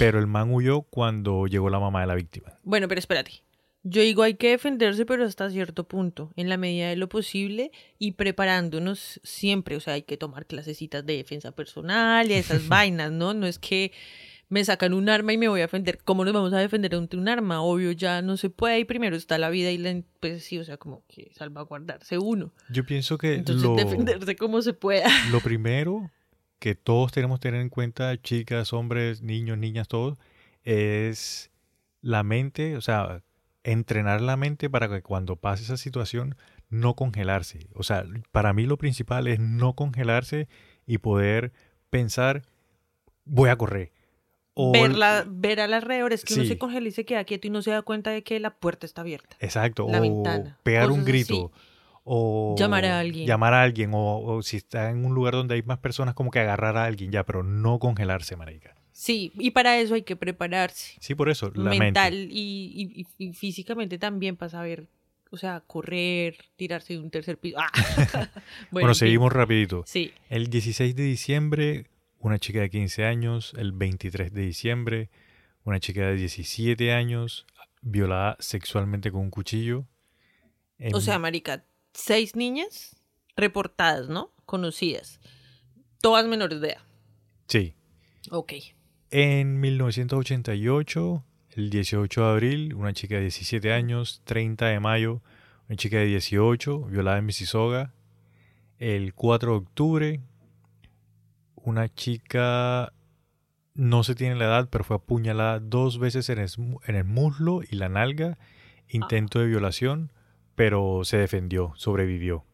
[0.00, 2.58] Pero el man huyó cuando llegó la mamá de la víctima.
[2.64, 3.44] Bueno, pero espérate.
[3.84, 7.70] Yo digo hay que defenderse, pero hasta cierto punto, en la medida de lo posible
[8.00, 9.76] y preparándonos siempre.
[9.76, 13.34] O sea, hay que tomar clasecitas de defensa personal y esas vainas, ¿no?
[13.34, 13.92] No es que
[14.52, 15.98] me sacan un arma y me voy a defender.
[16.04, 17.62] ¿Cómo nos vamos a defender ante un arma?
[17.62, 20.02] Obvio, ya no se puede y primero está la vida y la...
[20.20, 22.52] Pues sí, o sea, como que salvaguardarse uno.
[22.68, 25.08] Yo pienso que Entonces, lo, defenderse como se pueda.
[25.32, 26.10] lo primero
[26.58, 30.18] que todos tenemos que tener en cuenta, chicas, hombres, niños, niñas, todos,
[30.64, 31.50] es
[32.02, 33.22] la mente, o sea,
[33.64, 36.36] entrenar la mente para que cuando pase esa situación
[36.68, 37.68] no congelarse.
[37.72, 40.46] O sea, para mí lo principal es no congelarse
[40.86, 41.54] y poder
[41.88, 42.42] pensar,
[43.24, 43.92] voy a correr.
[44.54, 47.46] O ver, la, ver al alrededor, es que uno se congela y se queda quieto
[47.46, 49.36] y no se da cuenta de que la puerta está abierta.
[49.40, 51.50] Exacto, la o ventana, pegar un grito.
[52.04, 53.26] O Llamar a alguien.
[53.26, 53.92] Llamar a alguien.
[53.94, 56.84] O, o si está en un lugar donde hay más personas, como que agarrar a
[56.84, 58.74] alguien ya, pero no congelarse, marica.
[58.90, 60.96] Sí, y para eso hay que prepararse.
[61.00, 62.34] Sí, por eso, la mental mente.
[62.34, 64.88] y, y- y físicamente también para saber,
[65.30, 67.56] o sea, correr, tirarse de un tercer piso.
[67.60, 67.70] Ah.
[68.70, 68.98] Bueno, en fin.
[69.06, 69.84] seguimos rapidito.
[69.86, 71.86] Sí, El 16 de diciembre,
[72.22, 73.52] una chica de 15 años.
[73.56, 75.10] El 23 de diciembre,
[75.64, 77.46] una chica de 17 años
[77.82, 79.86] violada sexualmente con un cuchillo.
[80.78, 82.96] En- o sea, marica, seis niñas
[83.36, 84.32] reportadas, ¿no?
[84.46, 85.20] Conocidas.
[86.00, 86.82] Todas menores de edad.
[87.48, 87.74] Sí.
[88.30, 88.52] Ok.
[89.10, 91.24] En 1988,
[91.56, 94.22] el 18 de abril, una chica de 17 años.
[94.24, 95.22] 30 de mayo,
[95.68, 97.92] una chica de 18, violada en Mississauga.
[98.78, 100.20] El 4 de octubre,
[101.64, 102.92] una chica,
[103.74, 106.48] no se tiene la edad, pero fue apuñalada dos veces en el,
[106.86, 108.38] en el muslo y la nalga.
[108.88, 110.12] Intento de violación,
[110.54, 112.44] pero se defendió, sobrevivió.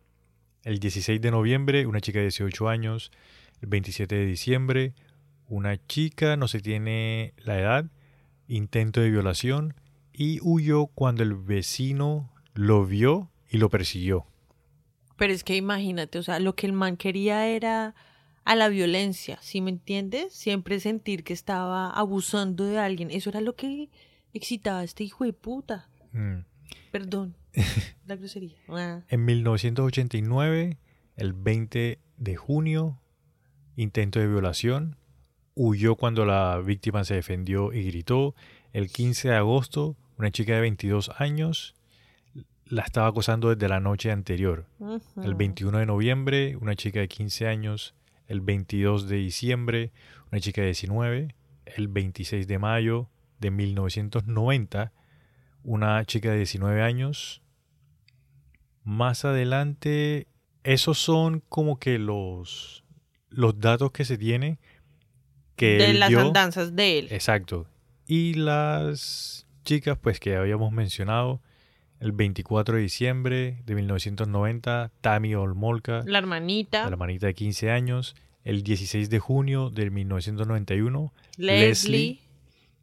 [0.65, 3.11] El 16 de noviembre, una chica de 18 años.
[3.61, 4.95] El 27 de diciembre,
[5.49, 7.87] una chica, no se tiene la edad,
[8.47, 9.75] intento de violación
[10.13, 14.27] y huyó cuando el vecino lo vio y lo persiguió.
[15.17, 17.95] Pero es que imagínate, o sea, lo que el man quería era
[18.49, 20.33] a la violencia, ¿sí me entiendes?
[20.33, 23.11] Siempre sentir que estaba abusando de alguien.
[23.11, 23.91] Eso era lo que
[24.33, 25.91] excitaba a este hijo de puta.
[26.13, 26.47] Mm.
[26.91, 27.37] Perdón,
[28.07, 28.57] la grosería.
[28.71, 29.03] Ah.
[29.09, 30.79] En 1989,
[31.17, 32.99] el 20 de junio,
[33.77, 34.97] intento de violación,
[35.55, 38.35] huyó cuando la víctima se defendió y gritó.
[38.73, 41.75] El 15 de agosto, una chica de 22 años
[42.65, 44.65] la estaba acosando desde la noche anterior.
[45.23, 47.95] El 21 de noviembre, una chica de 15 años.
[48.29, 49.93] El 22 de diciembre,
[50.31, 51.35] una chica de 19.
[51.67, 53.11] El 26 de mayo
[53.41, 54.93] de 1990,
[55.65, 57.43] una chica de 19 años.
[58.85, 60.29] Más adelante,
[60.63, 62.85] esos son como que los,
[63.29, 64.59] los datos que se tiene
[65.57, 66.21] que De él las dio.
[66.21, 67.09] andanzas de él.
[67.11, 67.67] Exacto.
[68.07, 71.43] Y las chicas, pues que habíamos mencionado,
[72.01, 78.15] el 24 de diciembre de 1990, Tammy Olmolka, La hermanita, la hermanita de 15 años,
[78.45, 82.21] el 16 de junio de 1991, Leslie,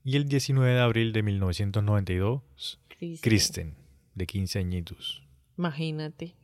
[0.03, 3.21] y el 19 de abril de 1992, Kristen.
[3.21, 3.75] Kristen,
[4.13, 5.23] de 15 añitos.
[5.57, 6.35] Imagínate.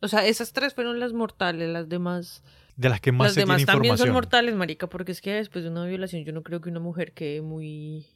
[0.00, 2.42] O sea, esas tres fueron las mortales, las demás.
[2.76, 5.32] De las que más las se demás tiene también son mortales, marica, porque es que
[5.32, 8.06] después de una violación yo no creo que una mujer quede muy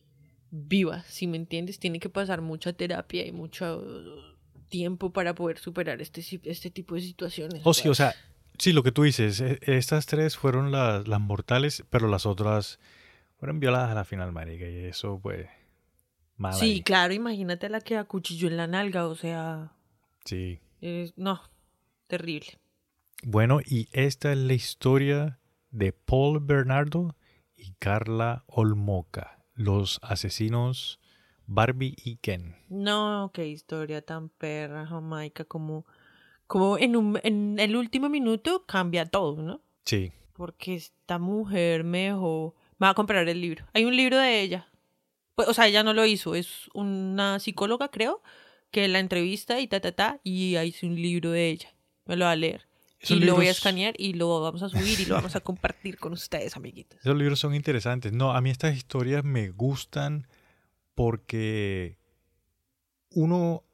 [0.51, 3.85] viva, si me entiendes, tiene que pasar mucha terapia y mucho
[4.69, 7.63] tiempo para poder superar este, este tipo de situaciones.
[7.65, 8.15] Oh, sí, o sea,
[8.59, 12.79] sí, lo que tú dices, e- estas tres fueron las, las mortales, pero las otras
[13.39, 15.49] fueron violadas a la final, marica, y eso, pues,
[16.37, 16.83] mal Sí, ahí.
[16.83, 19.73] claro, imagínate la que acuchilló en la nalga, o sea,
[20.25, 20.61] Sí.
[21.17, 21.41] no,
[22.07, 22.59] terrible.
[23.23, 25.39] Bueno, y esta es la historia
[25.71, 27.17] de Paul Bernardo
[27.57, 31.01] y Carla Olmoca, los asesinos
[31.47, 32.55] Barbie y Ken.
[32.69, 35.85] No, qué historia tan perra, Jamaica, como,
[36.47, 39.61] como en, un, en el último minuto cambia todo, ¿no?
[39.85, 42.55] Sí, Porque esta mujer me dejó...
[42.79, 43.67] Me va a comprar el libro.
[43.75, 44.69] Hay un libro de ella.
[45.35, 46.35] Pues, o sea, ella no lo hizo.
[46.35, 48.23] Es una psicóloga, creo,
[48.71, 50.21] que la entrevista y ta, ta, ta.
[50.23, 51.75] Y ahí hice un libro de ella.
[52.07, 52.70] Me lo va a leer.
[53.09, 55.97] Y lo voy a escanear y lo vamos a subir y lo vamos a compartir
[55.99, 57.01] con ustedes, amiguitos.
[57.01, 58.13] Esos libros son interesantes.
[58.13, 60.27] No, a mí estas historias me gustan
[60.95, 61.97] porque
[63.13, 63.65] uno,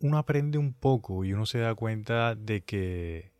[0.00, 3.30] uno aprende un poco y uno se da cuenta de que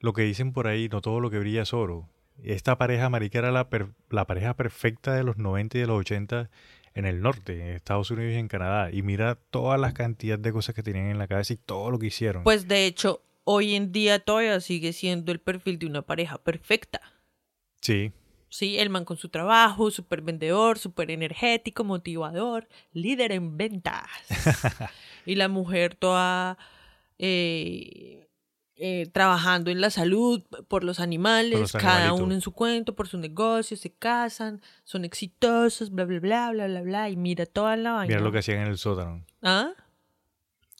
[0.00, 2.08] lo que dicen por ahí, no todo lo que brilla es oro.
[2.42, 6.00] Esta pareja marica era la, per- la pareja perfecta de los 90 y de los
[6.00, 6.50] 80
[6.94, 8.90] en el norte, en Estados Unidos y en Canadá.
[8.90, 11.98] Y mira todas las cantidades de cosas que tenían en la cabeza y todo lo
[11.98, 12.42] que hicieron.
[12.42, 17.00] Pues de hecho, hoy en día todavía sigue siendo el perfil de una pareja perfecta.
[17.80, 18.12] sí,
[18.48, 24.04] Sí, el man con su trabajo, súper vendedor, súper energético, motivador, líder en ventas.
[25.24, 26.58] y la mujer toda
[27.18, 28.28] eh,
[28.76, 33.08] eh, trabajando en la salud, por los animales, los cada uno en su cuento, por
[33.08, 37.08] su negocio, se casan, son exitosos, bla, bla, bla, bla, bla, bla.
[37.08, 38.08] Y mira toda la vaina.
[38.08, 39.24] mira lo que hacían en el sótano.
[39.40, 39.70] ¿Ah?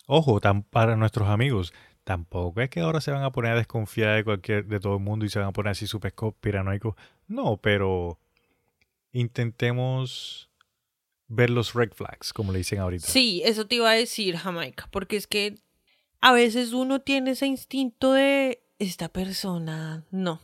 [0.07, 1.73] Ojo, tan para nuestros amigos,
[2.05, 5.03] tampoco es que ahora se van a poner a desconfiar de cualquier, de todo el
[5.03, 6.95] mundo y se van a poner así súper piranoicos.
[7.29, 8.19] No, pero
[9.13, 10.51] intentemos
[11.29, 13.07] ver los red flags, como le dicen ahorita.
[13.07, 15.57] Sí, eso te iba a decir, Jamaica, porque es que
[16.21, 20.41] a veces uno tiene ese instinto de esta persona, no.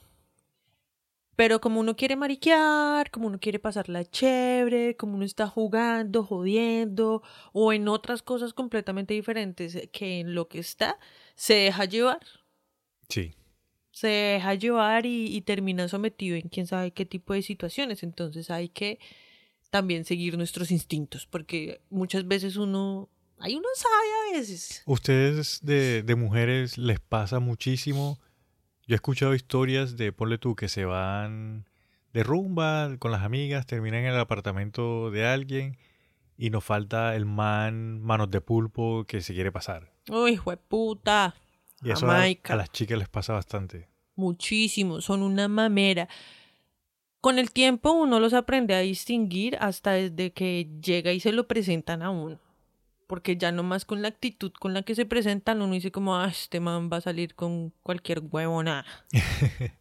[1.36, 7.22] Pero como uno quiere mariquear, como uno quiere pasarla chévere, como uno está jugando, jodiendo,
[7.52, 10.98] o en otras cosas completamente diferentes que en lo que está,
[11.38, 12.18] se deja llevar.
[13.08, 13.32] Sí.
[13.92, 18.02] Se deja llevar y, y termina sometido en quién sabe qué tipo de situaciones.
[18.02, 18.98] Entonces hay que
[19.70, 23.08] también seguir nuestros instintos, porque muchas veces uno,
[23.38, 24.82] ahí uno sabe a veces.
[24.84, 28.18] Ustedes de, de mujeres les pasa muchísimo.
[28.88, 31.66] Yo he escuchado historias de, ponle tú, que se van
[32.12, 35.78] de rumba con las amigas, terminan en el apartamento de alguien
[36.38, 39.92] y nos falta el man, manos de pulpo, que se quiere pasar.
[40.08, 41.34] Uy, puta.
[41.82, 43.88] Y eso a las chicas les pasa bastante.
[44.14, 46.08] Muchísimo, son una mamera.
[47.20, 51.48] Con el tiempo uno los aprende a distinguir hasta desde que llega y se lo
[51.48, 52.38] presentan a uno.
[53.08, 56.28] Porque ya nomás con la actitud con la que se presentan, uno dice como, ah,
[56.28, 58.84] este man va a salir con cualquier huevona.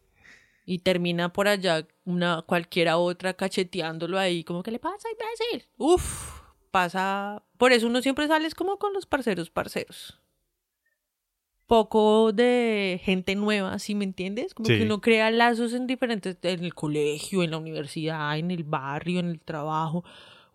[0.64, 5.68] y termina por allá una cualquiera otra cacheteándolo ahí, como, ¿qué le pasa, imbécil?
[5.76, 6.37] Uf,
[6.70, 7.42] pasa...
[7.56, 10.20] Por eso uno siempre sale como con los parceros, parceros
[11.68, 14.54] poco de gente nueva, ¿sí me entiendes?
[14.54, 14.78] Como Sí.
[14.78, 19.20] que uno crea lazos en diferentes, en el colegio, en la universidad, en el barrio,
[19.20, 20.02] en el trabajo.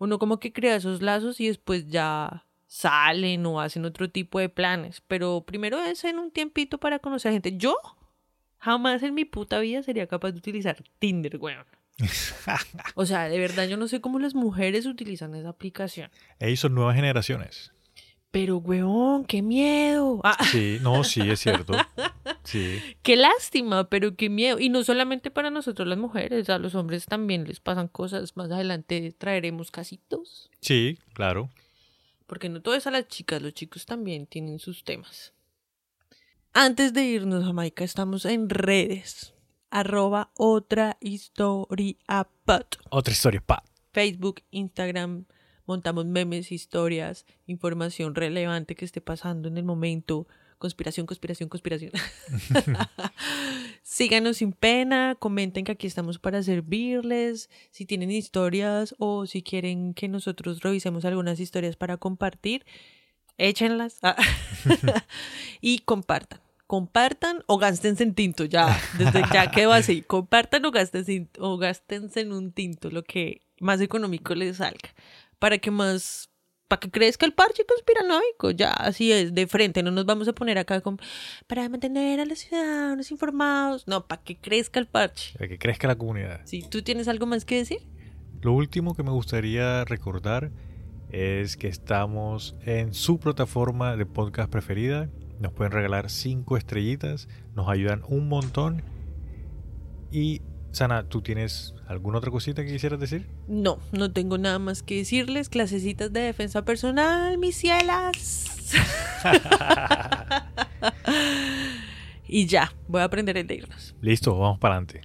[0.00, 4.48] Uno como que crea esos lazos y después ya salen o hacen otro tipo de
[4.48, 5.02] planes.
[5.06, 7.56] Pero primero es en un tiempito para conocer gente.
[7.56, 7.76] Yo
[8.58, 11.64] jamás en mi puta vida sería capaz de utilizar Tinder, weón.
[12.94, 16.10] O sea, de verdad yo no sé cómo las mujeres utilizan esa aplicación.
[16.38, 17.72] Ellos son nuevas generaciones.
[18.30, 20.20] Pero, weón, qué miedo.
[20.24, 20.36] Ah.
[20.50, 21.72] Sí, no, sí, es cierto.
[22.42, 22.80] Sí.
[23.02, 24.58] Qué lástima, pero qué miedo.
[24.58, 28.36] Y no solamente para nosotros las mujeres, a los hombres también les pasan cosas.
[28.36, 30.50] Más adelante traeremos casitos.
[30.60, 31.48] Sí, claro.
[32.26, 35.32] Porque no todo es a las chicas, los chicos también tienen sus temas.
[36.52, 39.33] Antes de irnos, Jamaica, estamos en redes.
[39.70, 41.96] Arroba otra historia
[42.44, 42.78] pot.
[42.90, 43.62] Otra historia, pa.
[43.92, 45.24] Facebook, Instagram,
[45.66, 50.26] montamos memes, historias, información relevante que esté pasando en el momento.
[50.58, 51.92] Conspiración, conspiración, conspiración.
[53.82, 57.50] Síganos sin pena, comenten que aquí estamos para servirles.
[57.70, 62.64] Si tienen historias o si quieren que nosotros revisemos algunas historias para compartir,
[63.36, 63.98] échenlas
[65.60, 66.43] y compartan.
[66.74, 70.02] Compartan o gástense en tinto, ya, desde ya quedó así.
[70.02, 74.90] Compartan o gástense, o gástense en un tinto, lo que más económico les salga.
[75.38, 76.30] Para que más
[76.66, 80.32] para que crezca el parche conspiranoico, ya así es, de frente, no nos vamos a
[80.32, 80.98] poner acá con,
[81.46, 85.34] para mantener a los ciudadanos informados, no, para que crezca el parche.
[85.34, 86.40] Para que crezca la comunidad.
[86.44, 87.78] Si tú tienes algo más que decir,
[88.40, 90.50] Lo último que me gustaría recordar
[91.10, 95.08] es que estamos en su plataforma de podcast preferida.
[95.44, 98.82] Nos pueden regalar cinco estrellitas, nos ayudan un montón.
[100.10, 100.40] Y
[100.72, 103.26] Sana, ¿tú tienes alguna otra cosita que quisieras decir?
[103.46, 108.72] no, no tengo nada más que decirles, clasecitas de defensa personal, mis cielas.
[112.26, 113.94] y ya, voy a aprender el de irnos.
[114.00, 115.02] Listo, vamos para adelante.